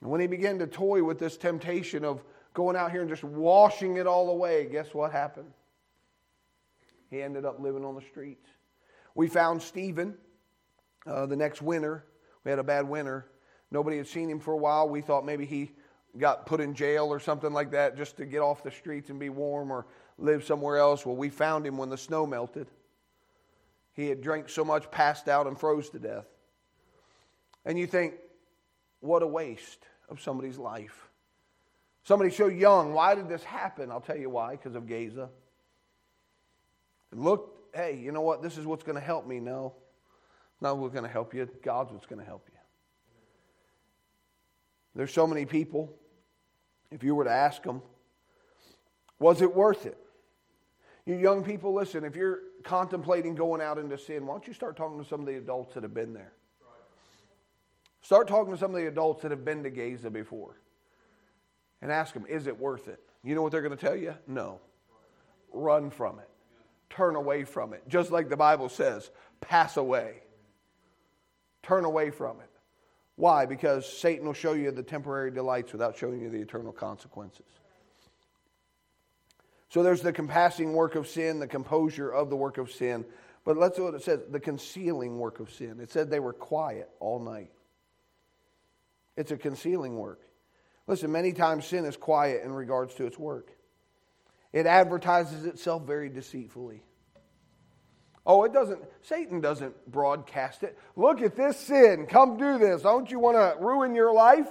And 0.00 0.10
when 0.10 0.20
he 0.20 0.26
began 0.26 0.58
to 0.58 0.66
toy 0.66 1.02
with 1.02 1.18
this 1.18 1.36
temptation 1.36 2.04
of 2.04 2.22
going 2.54 2.76
out 2.76 2.90
here 2.90 3.00
and 3.00 3.10
just 3.10 3.24
washing 3.24 3.96
it 3.96 4.06
all 4.06 4.30
away, 4.30 4.66
guess 4.70 4.94
what 4.94 5.12
happened? 5.12 5.52
He 7.10 7.22
ended 7.22 7.44
up 7.44 7.60
living 7.60 7.84
on 7.84 7.94
the 7.94 8.00
streets. 8.00 8.48
We 9.14 9.28
found 9.28 9.60
Stephen 9.60 10.16
uh, 11.06 11.26
the 11.26 11.36
next 11.36 11.60
winter. 11.60 12.04
We 12.44 12.50
had 12.50 12.58
a 12.58 12.64
bad 12.64 12.88
winter. 12.88 13.26
Nobody 13.70 13.96
had 13.96 14.06
seen 14.06 14.30
him 14.30 14.40
for 14.40 14.52
a 14.52 14.56
while. 14.56 14.88
We 14.88 15.00
thought 15.00 15.24
maybe 15.24 15.44
he 15.44 15.72
got 16.18 16.46
put 16.46 16.60
in 16.60 16.74
jail 16.74 17.06
or 17.06 17.20
something 17.20 17.52
like 17.52 17.70
that 17.72 17.96
just 17.96 18.16
to 18.16 18.26
get 18.26 18.40
off 18.40 18.62
the 18.62 18.70
streets 18.70 19.10
and 19.10 19.18
be 19.18 19.28
warm 19.28 19.70
or 19.70 19.86
live 20.18 20.44
somewhere 20.44 20.78
else. 20.78 21.04
Well, 21.04 21.16
we 21.16 21.28
found 21.28 21.66
him 21.66 21.76
when 21.76 21.88
the 21.88 21.98
snow 21.98 22.26
melted. 22.26 22.68
He 23.92 24.08
had 24.08 24.22
drank 24.22 24.48
so 24.48 24.64
much, 24.64 24.90
passed 24.90 25.28
out, 25.28 25.46
and 25.46 25.58
froze 25.58 25.90
to 25.90 25.98
death. 25.98 26.26
And 27.64 27.78
you 27.78 27.86
think, 27.86 28.14
what 29.00 29.22
a 29.22 29.26
waste 29.26 29.84
of 30.10 30.20
somebody's 30.20 30.58
life. 30.58 31.08
Somebody 32.02 32.30
so 32.30 32.46
young, 32.46 32.92
why 32.92 33.14
did 33.14 33.28
this 33.28 33.44
happen? 33.44 33.90
I'll 33.90 34.00
tell 34.00 34.16
you 34.16 34.30
why, 34.30 34.52
because 34.52 34.74
of 34.74 34.88
Gaza. 34.88 35.28
Look, 37.12 37.56
hey, 37.74 38.00
you 38.02 38.12
know 38.12 38.22
what? 38.22 38.42
This 38.42 38.56
is 38.56 38.66
what's 38.66 38.82
going 38.82 38.96
to 38.96 39.04
help 39.04 39.26
me. 39.26 39.40
No. 39.40 39.74
Not 40.60 40.78
what's 40.78 40.92
going 40.92 41.04
to 41.04 41.10
help 41.10 41.34
you, 41.34 41.48
God's 41.62 41.92
what's 41.92 42.06
going 42.06 42.20
to 42.20 42.24
help 42.24 42.46
you. 42.52 42.58
There's 44.94 45.12
so 45.12 45.26
many 45.26 45.46
people, 45.46 45.92
if 46.90 47.02
you 47.02 47.14
were 47.14 47.24
to 47.24 47.30
ask 47.30 47.62
them, 47.62 47.80
was 49.18 49.40
it 49.40 49.54
worth 49.54 49.86
it? 49.86 49.96
You 51.06 51.14
young 51.14 51.44
people, 51.44 51.72
listen, 51.72 52.04
if 52.04 52.16
you're 52.16 52.40
contemplating 52.62 53.34
going 53.34 53.60
out 53.62 53.78
into 53.78 53.96
sin, 53.96 54.26
why 54.26 54.34
don't 54.34 54.46
you 54.46 54.52
start 54.52 54.76
talking 54.76 55.02
to 55.02 55.08
some 55.08 55.20
of 55.20 55.26
the 55.26 55.36
adults 55.36 55.74
that 55.74 55.82
have 55.82 55.94
been 55.94 56.12
there? 56.12 56.32
Start 58.02 58.28
talking 58.28 58.52
to 58.52 58.58
some 58.58 58.74
of 58.74 58.80
the 58.80 58.86
adults 58.86 59.22
that 59.22 59.30
have 59.30 59.44
been 59.44 59.62
to 59.62 59.70
Gaza 59.70 60.10
before 60.10 60.56
and 61.82 61.92
ask 61.92 62.14
them, 62.14 62.26
is 62.28 62.46
it 62.46 62.58
worth 62.58 62.88
it? 62.88 63.00
You 63.22 63.34
know 63.34 63.42
what 63.42 63.52
they're 63.52 63.62
going 63.62 63.76
to 63.76 63.86
tell 63.86 63.96
you? 63.96 64.14
No. 64.26 64.60
Run 65.52 65.90
from 65.90 66.18
it. 66.18 66.28
Turn 66.88 67.14
away 67.14 67.44
from 67.44 67.72
it. 67.72 67.82
Just 67.88 68.10
like 68.10 68.28
the 68.28 68.36
Bible 68.36 68.68
says, 68.68 69.10
pass 69.40 69.76
away. 69.76 70.22
Turn 71.62 71.84
away 71.84 72.10
from 72.10 72.40
it. 72.40 72.50
Why? 73.16 73.44
Because 73.44 73.86
Satan 73.86 74.26
will 74.26 74.32
show 74.32 74.54
you 74.54 74.70
the 74.70 74.82
temporary 74.82 75.30
delights 75.30 75.72
without 75.72 75.98
showing 75.98 76.20
you 76.20 76.30
the 76.30 76.40
eternal 76.40 76.72
consequences. 76.72 77.44
So 79.68 79.82
there's 79.82 80.00
the 80.00 80.12
compassing 80.12 80.72
work 80.72 80.94
of 80.94 81.06
sin, 81.06 81.38
the 81.38 81.46
composure 81.46 82.10
of 82.10 82.30
the 82.30 82.36
work 82.36 82.58
of 82.58 82.72
sin. 82.72 83.04
But 83.44 83.56
let's 83.56 83.76
see 83.76 83.82
what 83.82 83.94
it 83.94 84.02
says 84.02 84.20
the 84.30 84.40
concealing 84.40 85.18
work 85.18 85.38
of 85.38 85.50
sin. 85.52 85.80
It 85.80 85.90
said 85.90 86.10
they 86.10 86.18
were 86.18 86.32
quiet 86.32 86.88
all 86.98 87.20
night. 87.20 87.50
It's 89.16 89.30
a 89.30 89.36
concealing 89.36 89.96
work. 89.96 90.20
Listen, 90.86 91.12
many 91.12 91.32
times 91.32 91.66
sin 91.66 91.84
is 91.84 91.96
quiet 91.96 92.42
in 92.44 92.52
regards 92.52 92.94
to 92.94 93.06
its 93.06 93.18
work, 93.18 93.52
it 94.52 94.66
advertises 94.66 95.44
itself 95.44 95.86
very 95.86 96.08
deceitfully. 96.08 96.82
Oh, 98.26 98.44
it 98.44 98.52
doesn't, 98.52 98.80
Satan 99.02 99.40
doesn't 99.40 99.90
broadcast 99.90 100.62
it. 100.62 100.78
Look 100.94 101.22
at 101.22 101.36
this 101.36 101.56
sin. 101.56 102.06
Come 102.06 102.36
do 102.36 102.58
this. 102.58 102.82
Don't 102.82 103.10
you 103.10 103.18
want 103.18 103.36
to 103.36 103.56
ruin 103.64 103.94
your 103.94 104.12
life? 104.12 104.48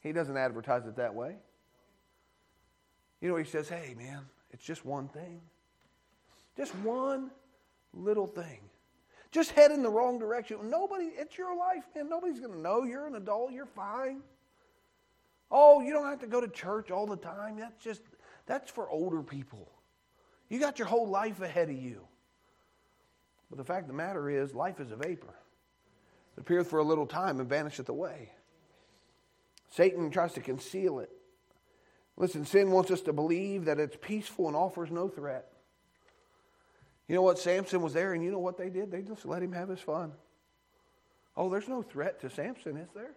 He 0.00 0.12
doesn't 0.12 0.36
advertise 0.36 0.86
it 0.86 0.96
that 0.96 1.14
way. 1.14 1.36
You 3.20 3.30
know, 3.30 3.36
he 3.36 3.44
says, 3.44 3.68
hey, 3.68 3.94
man, 3.96 4.20
it's 4.50 4.62
just 4.62 4.84
one 4.84 5.08
thing. 5.08 5.40
Just 6.56 6.74
one 6.76 7.30
little 7.92 8.26
thing. 8.26 8.60
Just 9.30 9.50
head 9.50 9.70
in 9.70 9.82
the 9.82 9.90
wrong 9.90 10.18
direction. 10.18 10.70
Nobody, 10.70 11.06
it's 11.06 11.36
your 11.36 11.56
life, 11.56 11.84
man. 11.94 12.08
Nobody's 12.08 12.40
going 12.40 12.52
to 12.52 12.60
know. 12.60 12.84
You're 12.84 13.06
an 13.06 13.14
adult. 13.14 13.52
You're 13.52 13.66
fine. 13.66 14.22
Oh, 15.50 15.80
you 15.80 15.92
don't 15.92 16.06
have 16.06 16.20
to 16.20 16.26
go 16.26 16.40
to 16.40 16.48
church 16.48 16.90
all 16.90 17.06
the 17.06 17.16
time. 17.16 17.58
That's 17.58 17.82
just, 17.82 18.02
that's 18.46 18.70
for 18.70 18.88
older 18.88 19.22
people. 19.22 19.70
You 20.48 20.58
got 20.58 20.78
your 20.78 20.88
whole 20.88 21.08
life 21.08 21.40
ahead 21.40 21.68
of 21.68 21.76
you. 21.76 22.06
But 23.50 23.58
the 23.58 23.64
fact 23.64 23.82
of 23.82 23.88
the 23.88 23.94
matter 23.94 24.28
is, 24.28 24.54
life 24.54 24.80
is 24.80 24.90
a 24.90 24.96
vapor. 24.96 25.34
It 26.36 26.40
appeareth 26.40 26.68
for 26.68 26.78
a 26.78 26.84
little 26.84 27.06
time 27.06 27.40
and 27.40 27.48
vanisheth 27.48 27.88
away. 27.88 28.30
Satan 29.70 30.10
tries 30.10 30.32
to 30.34 30.40
conceal 30.40 31.00
it. 31.00 31.10
Listen, 32.16 32.44
sin 32.44 32.70
wants 32.70 32.90
us 32.90 33.02
to 33.02 33.12
believe 33.12 33.66
that 33.66 33.78
it's 33.78 33.96
peaceful 34.00 34.48
and 34.48 34.56
offers 34.56 34.90
no 34.90 35.08
threat. 35.08 35.52
You 37.08 37.14
know 37.14 37.22
what? 37.22 37.38
Samson 37.38 37.80
was 37.80 37.94
there, 37.94 38.12
and 38.12 38.22
you 38.22 38.30
know 38.30 38.38
what 38.38 38.58
they 38.58 38.68
did? 38.68 38.90
They 38.90 39.02
just 39.02 39.24
let 39.24 39.42
him 39.42 39.52
have 39.52 39.68
his 39.68 39.80
fun. 39.80 40.12
Oh, 41.36 41.48
there's 41.48 41.68
no 41.68 41.82
threat 41.82 42.20
to 42.20 42.30
Samson, 42.30 42.76
is 42.76 42.90
there? 42.94 43.14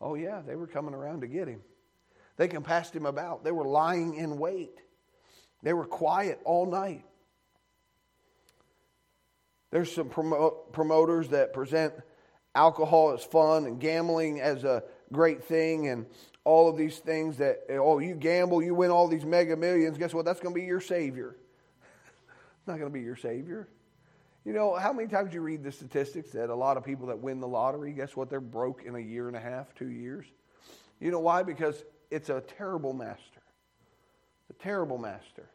Oh, 0.00 0.14
yeah, 0.14 0.42
they 0.44 0.56
were 0.56 0.66
coming 0.66 0.94
around 0.94 1.20
to 1.20 1.26
get 1.26 1.48
him. 1.48 1.60
They 2.36 2.48
compassed 2.48 2.94
him 2.94 3.06
about. 3.06 3.44
They 3.44 3.52
were 3.52 3.66
lying 3.66 4.14
in 4.14 4.38
wait. 4.38 4.80
They 5.62 5.72
were 5.72 5.84
quiet 5.84 6.40
all 6.44 6.66
night. 6.66 7.04
There's 9.70 9.92
some 9.92 10.08
promo- 10.08 10.72
promoters 10.72 11.28
that 11.28 11.52
present 11.52 11.94
alcohol 12.54 13.12
as 13.12 13.22
fun 13.22 13.66
and 13.66 13.80
gambling 13.80 14.40
as 14.40 14.64
a 14.64 14.82
great 15.12 15.44
thing 15.44 15.88
and 15.88 16.06
all 16.44 16.68
of 16.68 16.76
these 16.76 16.98
things 16.98 17.38
that, 17.38 17.64
oh, 17.70 17.98
you 17.98 18.14
gamble, 18.14 18.62
you 18.62 18.74
win 18.74 18.90
all 18.90 19.08
these 19.08 19.24
mega 19.24 19.56
millions. 19.56 19.98
Guess 19.98 20.14
what? 20.14 20.24
That's 20.24 20.40
going 20.40 20.54
to 20.54 20.60
be 20.60 20.66
your 20.66 20.80
savior. 20.80 21.36
Not 22.68 22.78
going 22.78 22.90
to 22.90 22.96
be 22.96 23.04
your 23.04 23.16
savior. 23.16 23.68
You 24.44 24.52
know, 24.52 24.76
how 24.76 24.92
many 24.92 25.08
times 25.08 25.34
you 25.34 25.40
read 25.40 25.64
the 25.64 25.72
statistics 25.72 26.30
that 26.30 26.48
a 26.48 26.54
lot 26.54 26.76
of 26.76 26.84
people 26.84 27.08
that 27.08 27.18
win 27.18 27.40
the 27.40 27.48
lottery, 27.48 27.92
guess 27.92 28.14
what? 28.14 28.30
They're 28.30 28.40
broke 28.40 28.84
in 28.84 28.94
a 28.94 29.00
year 29.00 29.26
and 29.26 29.36
a 29.36 29.40
half, 29.40 29.74
two 29.74 29.90
years. 29.90 30.26
You 31.00 31.10
know 31.10 31.20
why? 31.20 31.42
Because 31.42 31.84
it's 32.10 32.28
a 32.28 32.40
terrible 32.40 32.92
master. 32.92 33.42
It's 34.48 34.58
A 34.58 34.62
terrible 34.62 34.98
master. 34.98 35.50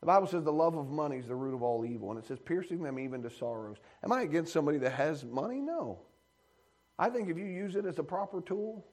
The 0.00 0.06
Bible 0.06 0.28
says 0.28 0.44
the 0.44 0.52
love 0.52 0.76
of 0.76 0.88
money 0.88 1.16
is 1.16 1.26
the 1.26 1.34
root 1.34 1.54
of 1.54 1.62
all 1.62 1.84
evil, 1.84 2.10
and 2.10 2.18
it 2.20 2.26
says 2.26 2.38
piercing 2.38 2.82
them 2.82 2.98
even 2.98 3.22
to 3.22 3.30
sorrows. 3.30 3.78
Am 4.04 4.12
I 4.12 4.22
against 4.22 4.52
somebody 4.52 4.78
that 4.78 4.92
has 4.92 5.24
money? 5.24 5.60
No. 5.60 5.98
I 6.98 7.10
think 7.10 7.28
if 7.28 7.36
you 7.36 7.46
use 7.46 7.74
it 7.74 7.84
as 7.84 7.98
a 7.98 8.04
proper 8.04 8.40
tool, 8.40 8.86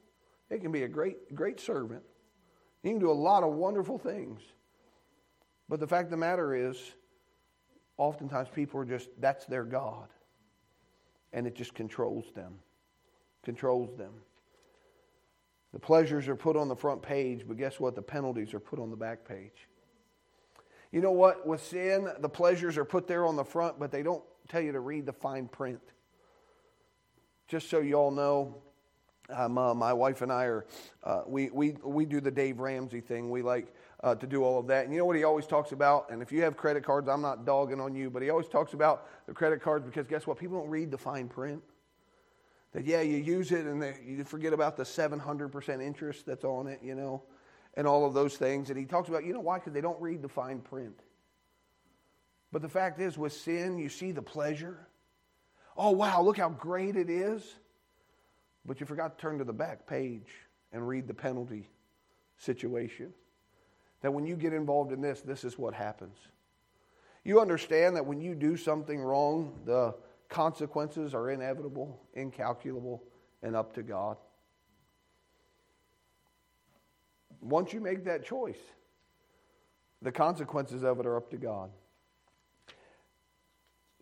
it 0.50 0.62
can 0.62 0.72
be 0.72 0.82
a 0.82 0.88
great, 0.88 1.34
great 1.34 1.60
servant. 1.60 2.02
You 2.82 2.90
can 2.90 2.98
do 2.98 3.10
a 3.10 3.12
lot 3.12 3.42
of 3.42 3.52
wonderful 3.52 3.98
things. 3.98 4.40
But 5.68 5.80
the 5.80 5.86
fact 5.86 6.06
of 6.06 6.10
the 6.10 6.16
matter 6.16 6.54
is, 6.54 6.76
oftentimes 7.98 8.48
people 8.54 8.80
are 8.80 8.84
just, 8.84 9.08
that's 9.18 9.46
their 9.46 9.64
God. 9.64 10.08
And 11.32 11.46
it 11.46 11.54
just 11.54 11.74
controls 11.74 12.26
them. 12.34 12.54
Controls 13.42 13.96
them. 13.96 14.12
The 15.72 15.78
pleasures 15.78 16.28
are 16.28 16.36
put 16.36 16.56
on 16.56 16.68
the 16.68 16.76
front 16.76 17.02
page, 17.02 17.44
but 17.46 17.58
guess 17.58 17.78
what? 17.78 17.94
The 17.94 18.02
penalties 18.02 18.54
are 18.54 18.60
put 18.60 18.78
on 18.78 18.90
the 18.90 18.96
back 18.96 19.26
page. 19.26 19.68
You 20.90 21.00
know 21.00 21.12
what? 21.12 21.46
With 21.46 21.62
sin, 21.62 22.08
the 22.20 22.28
pleasures 22.28 22.78
are 22.78 22.84
put 22.84 23.06
there 23.06 23.26
on 23.26 23.36
the 23.36 23.44
front, 23.44 23.78
but 23.78 23.90
they 23.90 24.02
don't 24.02 24.24
tell 24.48 24.60
you 24.60 24.72
to 24.72 24.80
read 24.80 25.04
the 25.04 25.12
fine 25.12 25.48
print. 25.48 25.80
Just 27.48 27.68
so 27.68 27.80
you 27.80 27.94
all 27.94 28.10
know, 28.10 28.56
um, 29.30 29.58
uh, 29.58 29.74
my 29.74 29.92
wife 29.92 30.22
and 30.22 30.32
I 30.32 30.44
are, 30.44 30.66
uh, 31.04 31.22
we, 31.26 31.50
we, 31.50 31.76
we 31.82 32.04
do 32.04 32.20
the 32.20 32.30
Dave 32.30 32.60
Ramsey 32.60 33.00
thing. 33.00 33.30
We 33.30 33.42
like 33.42 33.74
uh, 34.02 34.14
to 34.14 34.26
do 34.26 34.44
all 34.44 34.58
of 34.58 34.66
that. 34.68 34.84
And 34.84 34.92
you 34.92 35.00
know 35.00 35.04
what 35.04 35.16
he 35.16 35.24
always 35.24 35.46
talks 35.46 35.72
about? 35.72 36.10
And 36.10 36.22
if 36.22 36.30
you 36.32 36.42
have 36.42 36.56
credit 36.56 36.84
cards, 36.84 37.08
I'm 37.08 37.22
not 37.22 37.44
dogging 37.44 37.80
on 37.80 37.94
you, 37.94 38.10
but 38.10 38.22
he 38.22 38.30
always 38.30 38.48
talks 38.48 38.72
about 38.72 39.08
the 39.26 39.32
credit 39.32 39.60
cards 39.60 39.84
because 39.84 40.06
guess 40.06 40.26
what? 40.26 40.38
People 40.38 40.60
don't 40.60 40.70
read 40.70 40.90
the 40.90 40.98
fine 40.98 41.28
print. 41.28 41.62
That, 42.72 42.84
yeah, 42.84 43.00
you 43.00 43.16
use 43.16 43.52
it 43.52 43.66
and 43.66 43.82
they, 43.82 43.96
you 44.04 44.24
forget 44.24 44.52
about 44.52 44.76
the 44.76 44.84
700% 44.84 45.82
interest 45.82 46.26
that's 46.26 46.44
on 46.44 46.66
it, 46.66 46.80
you 46.82 46.94
know 46.94 47.22
and 47.76 47.86
all 47.86 48.06
of 48.06 48.14
those 48.14 48.36
things. 48.36 48.70
And 48.70 48.78
he 48.78 48.86
talks 48.86 49.08
about, 49.08 49.24
you 49.24 49.34
know 49.34 49.40
why? 49.40 49.58
Because 49.58 49.74
they 49.74 49.80
don't 49.80 50.00
read 50.00 50.22
the 50.22 50.28
fine 50.28 50.60
print. 50.60 50.98
But 52.52 52.62
the 52.62 52.68
fact 52.68 53.00
is, 53.00 53.18
with 53.18 53.32
sin, 53.32 53.78
you 53.78 53.88
see 53.88 54.12
the 54.12 54.22
pleasure. 54.22 54.88
Oh, 55.76 55.90
wow, 55.90 56.22
look 56.22 56.38
how 56.38 56.48
great 56.48 56.96
it 56.96 57.10
is. 57.10 57.42
But 58.66 58.80
you 58.80 58.86
forgot 58.86 59.16
to 59.16 59.22
turn 59.22 59.38
to 59.38 59.44
the 59.44 59.52
back 59.52 59.86
page 59.86 60.28
and 60.72 60.86
read 60.86 61.06
the 61.06 61.14
penalty 61.14 61.68
situation. 62.38 63.12
That 64.02 64.12
when 64.12 64.26
you 64.26 64.36
get 64.36 64.52
involved 64.52 64.92
in 64.92 65.00
this, 65.00 65.22
this 65.22 65.44
is 65.44 65.58
what 65.58 65.74
happens. 65.74 66.16
You 67.24 67.40
understand 67.40 67.96
that 67.96 68.06
when 68.06 68.20
you 68.20 68.34
do 68.34 68.56
something 68.56 69.00
wrong, 69.00 69.58
the 69.64 69.94
consequences 70.28 71.14
are 71.14 71.30
inevitable, 71.30 72.00
incalculable, 72.14 73.02
and 73.42 73.56
up 73.56 73.74
to 73.74 73.82
God. 73.82 74.16
Once 77.40 77.72
you 77.72 77.80
make 77.80 78.04
that 78.04 78.24
choice, 78.24 78.58
the 80.02 80.12
consequences 80.12 80.82
of 80.82 81.00
it 81.00 81.06
are 81.06 81.16
up 81.16 81.30
to 81.30 81.36
God. 81.36 81.70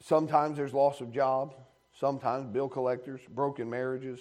Sometimes 0.00 0.56
there's 0.56 0.74
loss 0.74 1.00
of 1.00 1.10
jobs, 1.12 1.54
sometimes 1.98 2.46
bill 2.46 2.68
collectors, 2.68 3.20
broken 3.30 3.70
marriages, 3.70 4.20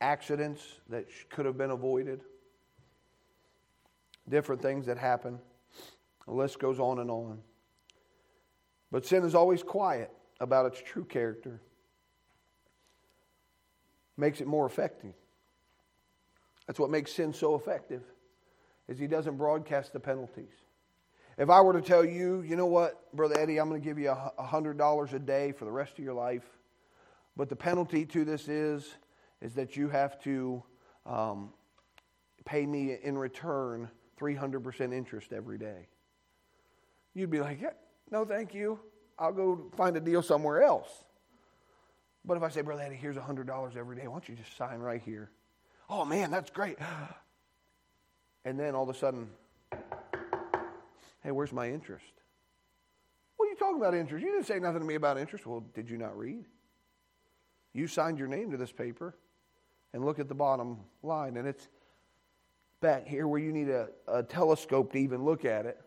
accidents 0.00 0.62
that 0.88 1.06
could 1.30 1.46
have 1.46 1.58
been 1.58 1.70
avoided, 1.70 2.20
different 4.28 4.62
things 4.62 4.86
that 4.86 4.98
happen. 4.98 5.38
The 6.26 6.32
list 6.32 6.58
goes 6.58 6.78
on 6.78 6.98
and 6.98 7.10
on. 7.10 7.40
But 8.90 9.06
sin 9.06 9.24
is 9.24 9.34
always 9.34 9.62
quiet 9.62 10.10
about 10.40 10.66
its 10.66 10.82
true 10.84 11.04
character 11.04 11.60
makes 14.16 14.40
it 14.40 14.46
more 14.46 14.66
effective. 14.66 15.14
That's 16.66 16.78
what 16.78 16.90
makes 16.90 17.12
sin 17.12 17.32
so 17.32 17.56
effective, 17.56 18.02
is 18.86 18.98
he 18.98 19.06
doesn't 19.06 19.36
broadcast 19.36 19.92
the 19.92 19.98
penalties. 20.00 20.52
If 21.38 21.48
I 21.48 21.60
were 21.62 21.72
to 21.72 21.80
tell 21.80 22.04
you, 22.04 22.42
you 22.42 22.54
know 22.54 22.66
what, 22.66 23.12
Brother 23.16 23.40
Eddie, 23.40 23.58
I'm 23.58 23.68
going 23.68 23.80
to 23.80 23.84
give 23.84 23.98
you 23.98 24.10
a 24.10 24.32
$100 24.38 25.12
a 25.12 25.18
day 25.18 25.52
for 25.52 25.64
the 25.64 25.70
rest 25.70 25.98
of 25.98 26.04
your 26.04 26.14
life, 26.14 26.44
but 27.36 27.48
the 27.48 27.56
penalty 27.56 28.04
to 28.06 28.24
this 28.24 28.46
is, 28.46 28.94
is 29.40 29.54
that 29.54 29.76
you 29.76 29.88
have 29.88 30.20
to 30.22 30.62
um, 31.06 31.50
pay 32.44 32.66
me 32.66 32.96
in 33.02 33.16
return 33.16 33.88
300% 34.20 34.92
interest 34.92 35.32
every 35.32 35.58
day. 35.58 35.88
You'd 37.14 37.30
be 37.30 37.40
like, 37.40 37.60
yeah, 37.60 37.70
no, 38.10 38.24
thank 38.24 38.54
you. 38.54 38.78
I'll 39.18 39.32
go 39.32 39.70
find 39.76 39.96
a 39.96 40.00
deal 40.00 40.22
somewhere 40.22 40.62
else. 40.62 40.88
But 42.24 42.36
if 42.36 42.42
I 42.42 42.50
say, 42.50 42.60
Brother 42.60 42.82
Eddie, 42.82 42.96
here's 42.96 43.16
$100 43.16 43.76
every 43.76 43.96
day, 43.96 44.06
why 44.06 44.12
don't 44.12 44.28
you 44.28 44.34
just 44.34 44.56
sign 44.56 44.80
right 44.80 45.00
here? 45.02 45.30
Oh, 45.88 46.04
man, 46.04 46.30
that's 46.30 46.50
great. 46.50 46.78
And 48.42 48.58
then 48.58 48.74
all 48.74 48.84
of 48.84 48.88
a 48.88 48.98
sudden, 48.98 49.28
hey, 51.22 51.30
where's 51.30 51.52
my 51.52 51.68
interest? 51.68 52.14
What 53.36 53.46
are 53.46 53.50
you 53.50 53.56
talking 53.56 53.76
about 53.76 53.94
interest. 53.94 54.24
You 54.24 54.32
didn't 54.32 54.46
say 54.46 54.58
nothing 54.58 54.80
to 54.80 54.86
me 54.86 54.94
about 54.94 55.18
interest. 55.18 55.46
Well, 55.46 55.62
did 55.74 55.90
you 55.90 55.98
not 55.98 56.16
read? 56.16 56.46
You 57.74 57.86
signed 57.86 58.18
your 58.18 58.28
name 58.28 58.50
to 58.52 58.56
this 58.56 58.72
paper. 58.72 59.14
And 59.92 60.04
look 60.04 60.18
at 60.18 60.28
the 60.28 60.34
bottom 60.34 60.78
line. 61.02 61.36
And 61.36 61.48
it's 61.48 61.68
back 62.80 63.06
here 63.06 63.26
where 63.26 63.40
you 63.40 63.52
need 63.52 63.68
a, 63.68 63.88
a 64.08 64.22
telescope 64.22 64.92
to 64.92 64.98
even 64.98 65.24
look 65.24 65.44
at 65.44 65.66
it. 65.66 65.80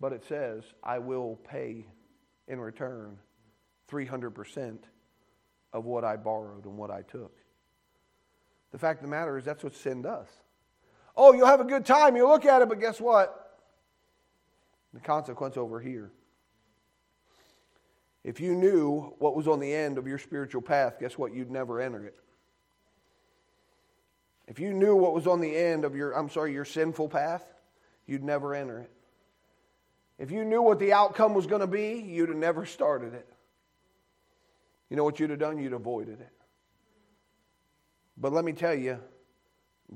But 0.00 0.12
it 0.12 0.24
says, 0.28 0.62
I 0.82 0.98
will 0.98 1.36
pay 1.48 1.86
in 2.46 2.60
return 2.60 3.18
300% 3.90 4.78
of 5.72 5.84
what 5.84 6.04
I 6.04 6.16
borrowed 6.16 6.64
and 6.64 6.76
what 6.76 6.90
I 6.90 7.02
took. 7.02 7.32
The 8.70 8.78
fact 8.78 9.00
of 9.00 9.02
the 9.02 9.10
matter 9.10 9.38
is, 9.38 9.44
that's 9.44 9.64
what 9.64 9.74
sin 9.74 10.02
does. 10.02 10.28
Oh, 11.16 11.32
you'll 11.32 11.46
have 11.46 11.60
a 11.60 11.64
good 11.64 11.84
time. 11.84 12.16
You 12.16 12.28
look 12.28 12.44
at 12.44 12.62
it, 12.62 12.68
but 12.68 12.80
guess 12.80 13.00
what? 13.00 13.58
The 14.94 15.00
consequence 15.00 15.56
over 15.56 15.80
here. 15.80 16.12
If 18.24 18.40
you 18.40 18.54
knew 18.54 19.14
what 19.18 19.34
was 19.34 19.48
on 19.48 19.58
the 19.58 19.72
end 19.72 19.96
of 19.98 20.06
your 20.06 20.18
spiritual 20.18 20.62
path, 20.62 20.98
guess 21.00 21.16
what? 21.16 21.34
You'd 21.34 21.50
never 21.50 21.80
enter 21.80 22.04
it. 22.04 22.16
If 24.48 24.58
you 24.58 24.72
knew 24.72 24.96
what 24.96 25.14
was 25.14 25.26
on 25.26 25.40
the 25.40 25.54
end 25.54 25.84
of 25.84 25.94
your, 25.94 26.12
I'm 26.12 26.30
sorry, 26.30 26.54
your 26.54 26.64
sinful 26.64 27.10
path, 27.10 27.44
you'd 28.06 28.24
never 28.24 28.54
enter 28.54 28.80
it. 28.80 28.90
If 30.18 30.30
you 30.30 30.44
knew 30.44 30.62
what 30.62 30.78
the 30.78 30.94
outcome 30.94 31.34
was 31.34 31.46
going 31.46 31.60
to 31.60 31.66
be, 31.66 32.02
you'd 32.04 32.30
have 32.30 32.38
never 32.38 32.64
started 32.64 33.12
it. 33.12 33.28
You 34.88 34.96
know 34.96 35.04
what 35.04 35.20
you'd 35.20 35.30
have 35.30 35.38
done? 35.38 35.58
You'd 35.58 35.74
avoided 35.74 36.22
it. 36.22 36.32
But 38.16 38.32
let 38.32 38.44
me 38.44 38.54
tell 38.54 38.74
you, 38.74 38.98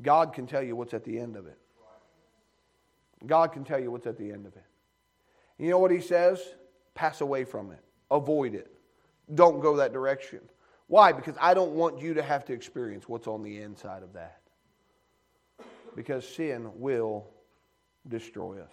God 0.03 0.35
can 0.35 0.47
tell 0.47 0.63
you 0.63 0.77
what's 0.77 0.93
at 0.93 1.03
the 1.03 1.19
end 1.19 1.35
of 1.35 1.47
it. 1.47 1.59
God 3.25 3.53
can 3.53 3.65
tell 3.65 3.81
you 3.81 3.91
what's 3.91 4.07
at 4.07 4.19
the 4.19 4.31
end 4.31 4.47
of 4.47 4.55
it. 4.55 4.65
You 5.59 5.71
know 5.71 5.79
what 5.79 5.91
he 5.91 6.01
says? 6.01 6.41
Pass 6.95 7.23
away 7.23 7.45
from 7.45 7.71
it. 7.73 7.81
Avoid 8.11 8.55
it. 8.55 8.71
Don't 9.35 9.61
go 9.61 9.77
that 9.77 9.95
direction. 9.95 10.41
Why? 10.89 11.11
Because 11.13 11.37
I 11.41 11.55
don't 11.55 11.73
want 11.73 12.03
you 12.03 12.13
to 12.15 12.23
have 12.23 12.45
to 12.47 12.53
experience 12.53 13.09
what's 13.09 13.27
on 13.27 13.43
the 13.43 13.63
inside 13.63 14.03
of 14.03 14.13
that. 14.13 14.42
Because 15.95 16.27
sin 16.27 16.71
will 16.75 17.27
destroy 18.09 18.61
us. 18.61 18.73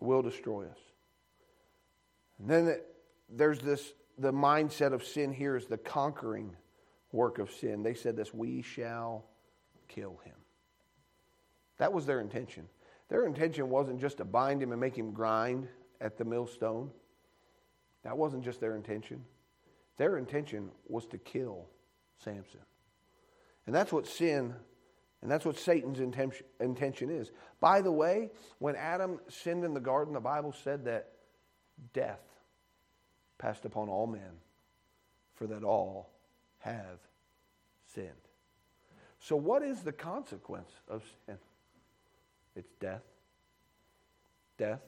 Will 0.00 0.22
destroy 0.22 0.64
us. 0.66 0.78
And 2.38 2.48
then 2.48 2.80
there's 3.28 3.60
this 3.60 3.92
the 4.18 4.32
mindset 4.32 4.92
of 4.92 5.04
sin 5.04 5.32
here 5.32 5.56
is 5.56 5.66
the 5.66 5.78
conquering 5.78 6.56
work 7.12 7.38
of 7.38 7.50
sin. 7.50 7.82
They 7.82 7.94
said 7.94 8.16
this, 8.16 8.32
we 8.32 8.62
shall 8.62 9.24
kill 9.88 10.20
him. 10.24 10.34
That 11.78 11.92
was 11.92 12.06
their 12.06 12.20
intention. 12.20 12.68
Their 13.08 13.26
intention 13.26 13.70
wasn't 13.70 14.00
just 14.00 14.18
to 14.18 14.24
bind 14.24 14.62
him 14.62 14.72
and 14.72 14.80
make 14.80 14.96
him 14.96 15.12
grind 15.12 15.68
at 16.00 16.16
the 16.16 16.24
millstone. 16.24 16.90
That 18.04 18.16
wasn't 18.16 18.44
just 18.44 18.60
their 18.60 18.76
intention. 18.76 19.24
Their 19.96 20.16
intention 20.16 20.70
was 20.88 21.06
to 21.06 21.18
kill 21.18 21.66
Samson. 22.18 22.60
And 23.66 23.74
that's 23.74 23.92
what 23.92 24.06
sin 24.06 24.54
and 25.24 25.32
that's 25.32 25.46
what 25.46 25.58
Satan's 25.58 26.00
intention, 26.00 27.10
is. 27.10 27.32
By 27.58 27.80
the 27.80 27.90
way, 27.90 28.28
when 28.58 28.76
Adam 28.76 29.18
sinned 29.30 29.64
in 29.64 29.72
the 29.72 29.80
garden, 29.80 30.12
the 30.12 30.20
Bible 30.20 30.54
said 30.64 30.84
that 30.84 31.12
death 31.94 32.20
passed 33.38 33.64
upon 33.64 33.88
all 33.88 34.06
men, 34.06 34.20
for 35.32 35.46
that 35.46 35.64
all 35.64 36.10
have 36.58 36.98
sinned. 37.94 38.10
So, 39.18 39.34
what 39.34 39.62
is 39.62 39.80
the 39.80 39.92
consequence 39.92 40.70
of 40.88 41.02
sin? 41.24 41.38
It's 42.54 42.74
death. 42.78 43.02
Death. 44.58 44.82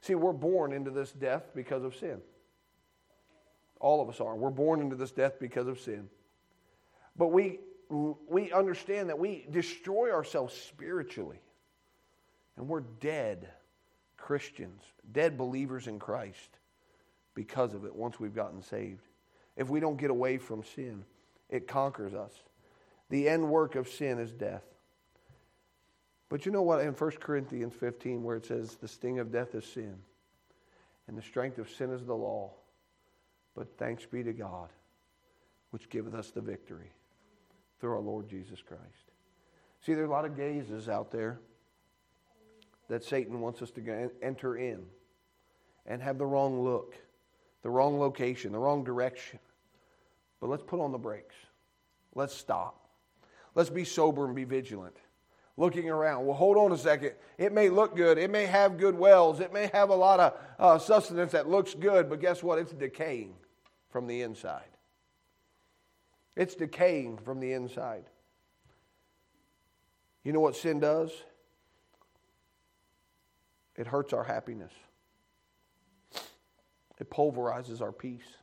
See, 0.00 0.16
we're 0.16 0.32
born 0.32 0.72
into 0.72 0.90
this 0.90 1.12
death 1.12 1.44
because 1.54 1.84
of 1.84 1.94
sin. 1.94 2.20
All 3.78 4.02
of 4.02 4.08
us 4.08 4.20
are. 4.20 4.34
We're 4.34 4.50
born 4.50 4.80
into 4.80 4.96
this 4.96 5.12
death 5.12 5.34
because 5.38 5.68
of 5.68 5.78
sin. 5.78 6.08
But 7.16 7.28
we, 7.28 7.60
we 7.92 8.50
understand 8.52 9.10
that 9.10 9.18
we 9.18 9.46
destroy 9.50 10.12
ourselves 10.12 10.54
spiritually. 10.54 11.40
And 12.56 12.68
we're 12.68 12.80
dead 12.80 13.48
Christians, 14.16 14.82
dead 15.12 15.36
believers 15.36 15.86
in 15.86 15.98
Christ 15.98 16.58
because 17.34 17.74
of 17.74 17.84
it 17.84 17.94
once 17.94 18.18
we've 18.18 18.34
gotten 18.34 18.62
saved. 18.62 19.02
If 19.56 19.68
we 19.68 19.80
don't 19.80 19.98
get 19.98 20.10
away 20.10 20.38
from 20.38 20.64
sin, 20.74 21.04
it 21.50 21.68
conquers 21.68 22.14
us. 22.14 22.32
The 23.10 23.28
end 23.28 23.48
work 23.48 23.74
of 23.74 23.88
sin 23.88 24.18
is 24.18 24.32
death. 24.32 24.64
But 26.30 26.46
you 26.46 26.52
know 26.52 26.62
what? 26.62 26.80
In 26.80 26.94
1 26.94 27.10
Corinthians 27.20 27.74
15, 27.74 28.22
where 28.22 28.36
it 28.36 28.46
says, 28.46 28.76
The 28.76 28.88
sting 28.88 29.18
of 29.18 29.30
death 29.30 29.54
is 29.54 29.66
sin, 29.66 29.98
and 31.08 31.18
the 31.18 31.22
strength 31.22 31.58
of 31.58 31.68
sin 31.68 31.90
is 31.90 32.06
the 32.06 32.14
law. 32.14 32.52
But 33.54 33.76
thanks 33.76 34.06
be 34.06 34.22
to 34.22 34.32
God, 34.32 34.70
which 35.72 35.90
giveth 35.90 36.14
us 36.14 36.30
the 36.30 36.40
victory 36.40 36.90
through 37.82 37.94
our 37.94 38.00
Lord 38.00 38.28
Jesus 38.28 38.62
Christ. 38.62 39.10
See, 39.84 39.92
there 39.92 40.04
are 40.04 40.06
a 40.06 40.10
lot 40.10 40.24
of 40.24 40.36
Gazas 40.36 40.88
out 40.88 41.10
there 41.10 41.40
that 42.88 43.02
Satan 43.02 43.40
wants 43.40 43.60
us 43.60 43.72
to 43.72 44.10
enter 44.22 44.56
in 44.56 44.84
and 45.84 46.00
have 46.00 46.16
the 46.16 46.24
wrong 46.24 46.62
look 46.62 46.96
the 47.62 47.70
wrong 47.70 47.98
location, 47.98 48.52
the 48.52 48.58
wrong 48.58 48.84
direction. 48.84 49.38
But 50.40 50.50
let's 50.50 50.62
put 50.64 50.80
on 50.80 50.90
the 50.90 50.98
brakes. 50.98 51.34
Let's 52.14 52.34
stop. 52.34 52.88
Let's 53.54 53.70
be 53.70 53.84
sober 53.84 54.26
and 54.26 54.34
be 54.34 54.44
vigilant. 54.44 54.96
Looking 55.56 55.88
around. 55.88 56.26
Well, 56.26 56.36
hold 56.36 56.56
on 56.56 56.72
a 56.72 56.78
second. 56.78 57.12
It 57.38 57.52
may 57.52 57.68
look 57.68 57.94
good. 57.94 58.18
It 58.18 58.30
may 58.30 58.46
have 58.46 58.78
good 58.78 58.96
wells. 58.96 59.38
It 59.38 59.52
may 59.52 59.70
have 59.72 59.90
a 59.90 59.94
lot 59.94 60.18
of 60.18 60.34
uh, 60.58 60.78
sustenance 60.78 61.32
that 61.32 61.48
looks 61.48 61.74
good, 61.74 62.10
but 62.10 62.20
guess 62.20 62.42
what? 62.42 62.58
It's 62.58 62.72
decaying 62.72 63.34
from 63.90 64.08
the 64.08 64.22
inside. 64.22 64.71
It's 66.36 66.54
decaying 66.54 67.18
from 67.18 67.40
the 67.40 67.52
inside. 67.52 68.04
You 70.24 70.32
know 70.32 70.40
what 70.40 70.56
sin 70.56 70.80
does? 70.80 71.10
It 73.76 73.86
hurts 73.86 74.12
our 74.12 74.24
happiness. 74.24 74.72
It 76.98 77.10
pulverizes 77.10 77.80
our 77.80 77.92
peace. 77.92 78.36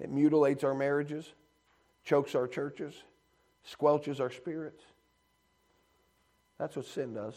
It 0.00 0.10
mutilates 0.10 0.64
our 0.64 0.74
marriages, 0.74 1.32
chokes 2.04 2.34
our 2.34 2.46
churches, 2.46 2.94
squelches 3.64 4.20
our 4.20 4.30
spirits. 4.30 4.82
That's 6.58 6.76
what 6.76 6.86
sin 6.86 7.14
does. 7.14 7.34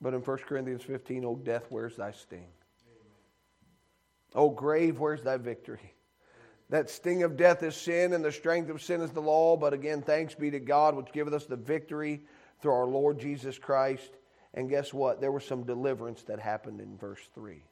But 0.00 0.14
in 0.14 0.20
1 0.20 0.38
Corinthians 0.38 0.82
15, 0.82 1.24
oh, 1.24 1.36
death, 1.36 1.66
where's 1.70 1.96
thy 1.96 2.12
sting? 2.12 2.48
Oh, 4.34 4.50
grave, 4.50 4.98
where's 4.98 5.22
thy 5.22 5.36
victory? 5.36 5.94
That 6.70 6.90
sting 6.90 7.22
of 7.22 7.36
death 7.36 7.62
is 7.62 7.74
sin, 7.74 8.12
and 8.12 8.22
the 8.22 8.32
strength 8.32 8.68
of 8.68 8.82
sin 8.82 9.00
is 9.00 9.10
the 9.10 9.22
law. 9.22 9.56
But 9.56 9.72
again, 9.72 10.02
thanks 10.02 10.34
be 10.34 10.50
to 10.50 10.60
God, 10.60 10.94
which 10.94 11.12
giveth 11.12 11.32
us 11.32 11.46
the 11.46 11.56
victory 11.56 12.22
through 12.60 12.72
our 12.72 12.86
Lord 12.86 13.18
Jesus 13.18 13.58
Christ. 13.58 14.10
And 14.54 14.68
guess 14.68 14.92
what? 14.92 15.20
There 15.20 15.32
was 15.32 15.44
some 15.44 15.64
deliverance 15.64 16.22
that 16.24 16.38
happened 16.38 16.80
in 16.80 16.98
verse 16.98 17.20
3 17.34 17.62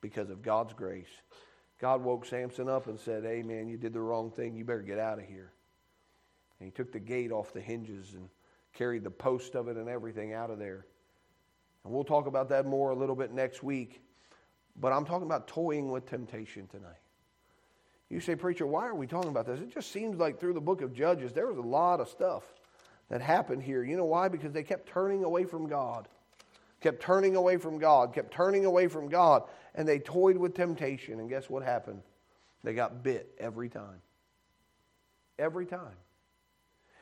because 0.00 0.30
of 0.30 0.42
God's 0.42 0.72
grace. 0.72 1.10
God 1.78 2.02
woke 2.02 2.24
Samson 2.24 2.68
up 2.68 2.86
and 2.86 2.98
said, 2.98 3.24
Hey, 3.24 3.42
man, 3.42 3.68
you 3.68 3.76
did 3.76 3.92
the 3.92 4.00
wrong 4.00 4.30
thing. 4.30 4.56
You 4.56 4.64
better 4.64 4.82
get 4.82 4.98
out 4.98 5.18
of 5.18 5.26
here. 5.26 5.52
And 6.58 6.66
he 6.66 6.70
took 6.70 6.92
the 6.92 7.00
gate 7.00 7.32
off 7.32 7.52
the 7.52 7.60
hinges 7.60 8.14
and 8.14 8.28
carried 8.72 9.04
the 9.04 9.10
post 9.10 9.54
of 9.54 9.68
it 9.68 9.76
and 9.76 9.88
everything 9.88 10.32
out 10.32 10.50
of 10.50 10.58
there. 10.58 10.86
And 11.84 11.92
we'll 11.92 12.04
talk 12.04 12.26
about 12.26 12.48
that 12.48 12.66
more 12.66 12.90
a 12.90 12.96
little 12.96 13.14
bit 13.14 13.32
next 13.32 13.62
week. 13.62 14.00
But 14.80 14.92
I'm 14.92 15.04
talking 15.04 15.26
about 15.26 15.48
toying 15.48 15.90
with 15.90 16.06
temptation 16.06 16.66
tonight. 16.66 17.00
You 18.08 18.20
say, 18.20 18.36
Preacher, 18.36 18.66
why 18.66 18.86
are 18.86 18.94
we 18.94 19.06
talking 19.06 19.30
about 19.30 19.46
this? 19.46 19.60
It 19.60 19.72
just 19.72 19.90
seems 19.90 20.18
like 20.18 20.38
through 20.38 20.52
the 20.52 20.60
book 20.60 20.80
of 20.80 20.92
Judges, 20.92 21.32
there 21.32 21.46
was 21.46 21.58
a 21.58 21.62
lot 21.62 22.00
of 22.00 22.08
stuff 22.08 22.44
that 23.08 23.20
happened 23.20 23.62
here. 23.62 23.82
You 23.82 23.96
know 23.96 24.04
why? 24.04 24.28
Because 24.28 24.52
they 24.52 24.62
kept 24.62 24.88
turning 24.88 25.24
away 25.24 25.44
from 25.44 25.66
God. 25.66 26.08
Kept 26.80 27.00
turning 27.00 27.36
away 27.36 27.56
from 27.56 27.78
God, 27.78 28.12
kept 28.12 28.32
turning 28.32 28.66
away 28.66 28.86
from 28.86 29.08
God, 29.08 29.44
and 29.74 29.88
they 29.88 29.98
toyed 29.98 30.36
with 30.36 30.54
temptation. 30.54 31.20
And 31.20 31.28
guess 31.28 31.48
what 31.48 31.62
happened? 31.62 32.02
They 32.62 32.74
got 32.74 33.02
bit 33.02 33.34
every 33.38 33.68
time. 33.68 34.02
Every 35.38 35.64
time. 35.64 35.96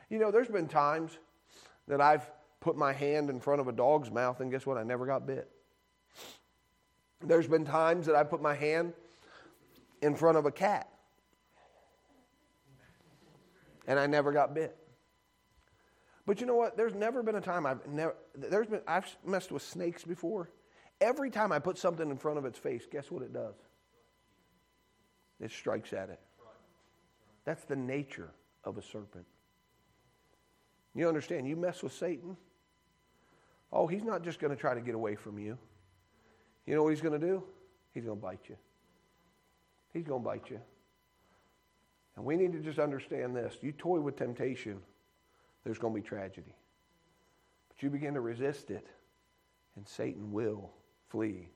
You 0.09 0.17
know, 0.19 0.31
there's 0.31 0.47
been 0.47 0.67
times 0.67 1.17
that 1.87 1.99
I've 1.99 2.29
put 2.61 2.77
my 2.77 2.93
hand 2.93 3.29
in 3.29 3.39
front 3.39 3.61
of 3.61 3.67
a 3.67 3.71
dog's 3.71 4.09
mouth, 4.09 4.39
and 4.39 4.49
guess 4.49 4.65
what? 4.65 4.77
I 4.77 4.83
never 4.83 5.05
got 5.05 5.27
bit. 5.27 5.49
There's 7.21 7.47
been 7.47 7.65
times 7.65 8.05
that 8.07 8.15
I 8.15 8.23
put 8.23 8.41
my 8.41 8.53
hand 8.53 8.93
in 10.01 10.15
front 10.15 10.37
of 10.37 10.45
a 10.45 10.51
cat, 10.51 10.89
and 13.87 13.99
I 13.99 14.07
never 14.07 14.31
got 14.31 14.53
bit. 14.53 14.75
But 16.25 16.41
you 16.41 16.47
know 16.47 16.55
what? 16.55 16.75
There's 16.75 16.95
never 16.95 17.21
been 17.21 17.35
a 17.35 17.41
time 17.41 17.65
I've 17.65 17.85
never, 17.87 18.15
there's 18.35 18.67
been, 18.67 18.81
I've 18.87 19.05
messed 19.25 19.51
with 19.51 19.61
snakes 19.61 20.03
before. 20.03 20.49
Every 20.99 21.29
time 21.29 21.51
I 21.51 21.59
put 21.59 21.77
something 21.77 22.09
in 22.09 22.17
front 22.17 22.37
of 22.37 22.45
its 22.45 22.57
face, 22.57 22.83
guess 22.91 23.11
what 23.11 23.21
it 23.21 23.33
does? 23.33 23.55
It 25.39 25.51
strikes 25.51 25.93
at 25.93 26.09
it. 26.09 26.19
That's 27.43 27.63
the 27.65 27.75
nature 27.75 28.31
of 28.63 28.77
a 28.77 28.81
serpent. 28.81 29.25
You 30.95 31.07
understand? 31.07 31.47
You 31.47 31.57
mess 31.57 31.83
with 31.83 31.93
Satan, 31.93 32.37
oh, 33.71 33.85
he's 33.85 34.03
not 34.03 34.23
just 34.23 34.39
going 34.39 34.55
to 34.55 34.59
try 34.59 34.73
to 34.73 34.81
get 34.81 34.95
away 34.95 35.15
from 35.15 35.37
you. 35.37 35.57
You 36.65 36.75
know 36.75 36.83
what 36.83 36.89
he's 36.89 37.01
going 37.01 37.19
to 37.19 37.25
do? 37.25 37.43
He's 37.93 38.05
going 38.05 38.17
to 38.17 38.21
bite 38.21 38.41
you. 38.49 38.55
He's 39.93 40.03
going 40.03 40.21
to 40.21 40.25
bite 40.25 40.49
you. 40.49 40.59
And 42.15 42.25
we 42.25 42.35
need 42.35 42.53
to 42.53 42.59
just 42.59 42.79
understand 42.79 43.35
this. 43.35 43.55
You 43.61 43.71
toy 43.71 43.99
with 43.99 44.15
temptation, 44.15 44.79
there's 45.63 45.77
going 45.77 45.93
to 45.93 46.01
be 46.01 46.07
tragedy. 46.07 46.55
But 47.69 47.83
you 47.83 47.89
begin 47.89 48.13
to 48.13 48.21
resist 48.21 48.71
it, 48.71 48.87
and 49.75 49.87
Satan 49.87 50.31
will 50.31 50.71
flee 51.09 51.49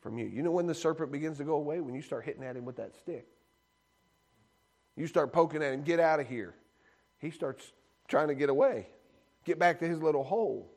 from 0.00 0.18
you. 0.18 0.26
You 0.26 0.42
know 0.42 0.52
when 0.52 0.66
the 0.66 0.74
serpent 0.74 1.10
begins 1.10 1.38
to 1.38 1.44
go 1.44 1.54
away? 1.54 1.80
When 1.80 1.94
you 1.94 2.02
start 2.02 2.24
hitting 2.24 2.44
at 2.44 2.56
him 2.56 2.64
with 2.64 2.76
that 2.76 2.94
stick. 2.96 3.26
You 4.96 5.06
start 5.06 5.32
poking 5.32 5.62
at 5.62 5.74
him, 5.74 5.82
get 5.82 6.00
out 6.00 6.20
of 6.20 6.28
here. 6.28 6.54
He 7.18 7.30
starts 7.30 7.72
trying 8.08 8.28
to 8.28 8.34
get 8.34 8.48
away, 8.48 8.88
get 9.44 9.58
back 9.58 9.78
to 9.80 9.88
his 9.88 10.00
little 10.00 10.24
hole. 10.24 10.72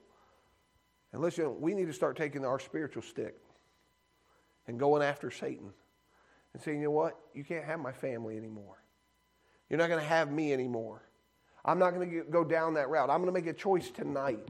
And 1.13 1.21
listen, 1.21 1.59
we 1.61 1.73
need 1.73 1.87
to 1.87 1.93
start 1.93 2.17
taking 2.17 2.45
our 2.45 2.59
spiritual 2.59 3.01
stick 3.01 3.35
and 4.69 4.79
going 4.79 5.01
after 5.01 5.31
Satan 5.31 5.73
and 6.53 6.61
saying, 6.61 6.77
you 6.77 6.85
know 6.85 6.91
what? 6.91 7.17
You 7.33 7.43
can't 7.43 7.65
have 7.65 7.79
my 7.79 7.91
family 7.91 8.37
anymore. 8.37 8.77
You're 9.67 9.79
not 9.79 9.89
going 9.89 9.99
to 9.99 10.07
have 10.07 10.31
me 10.31 10.53
anymore. 10.53 11.01
I'm 11.65 11.79
not 11.79 11.95
going 11.95 12.09
to 12.09 12.23
go 12.29 12.43
down 12.43 12.75
that 12.75 12.87
route. 12.87 13.09
I'm 13.09 13.17
going 13.17 13.33
to 13.33 13.39
make 13.39 13.47
a 13.47 13.53
choice 13.53 13.89
tonight 13.89 14.47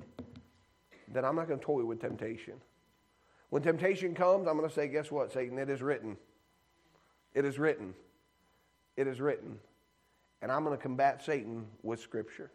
that 1.13 1.23
I'm 1.23 1.37
not 1.37 1.47
going 1.47 1.59
to 1.59 1.65
toy 1.65 1.85
with 1.85 2.01
temptation. 2.01 2.55
When 3.49 3.63
temptation 3.63 4.13
comes, 4.13 4.45
I'm 4.45 4.57
going 4.57 4.67
to 4.67 4.75
say, 4.75 4.89
guess 4.89 5.09
what, 5.09 5.31
Satan? 5.31 5.57
It 5.57 5.69
is 5.69 5.81
written. 5.81 6.17
It 7.33 7.45
is 7.45 7.57
written. 7.57 7.93
It 8.97 9.07
is 9.07 9.21
written. 9.21 9.57
And 10.41 10.51
I'm 10.51 10.65
going 10.65 10.77
to 10.77 10.81
combat 10.81 11.23
Satan 11.23 11.65
with 11.81 12.01
Scripture. 12.01 12.51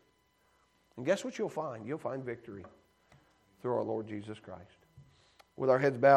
And 0.99 1.07
guess 1.07 1.25
what 1.25 1.39
you'll 1.39 1.49
find? 1.49 1.87
You'll 1.87 1.99
find 1.99 2.23
victory 2.23 2.65
through 3.63 3.75
our 3.75 3.83
Lord 3.83 4.07
Jesus 4.07 4.39
Christ. 4.39 4.85
With 5.57 5.71
our 5.71 5.79
heads 5.79 5.97
bowed, 5.97 6.13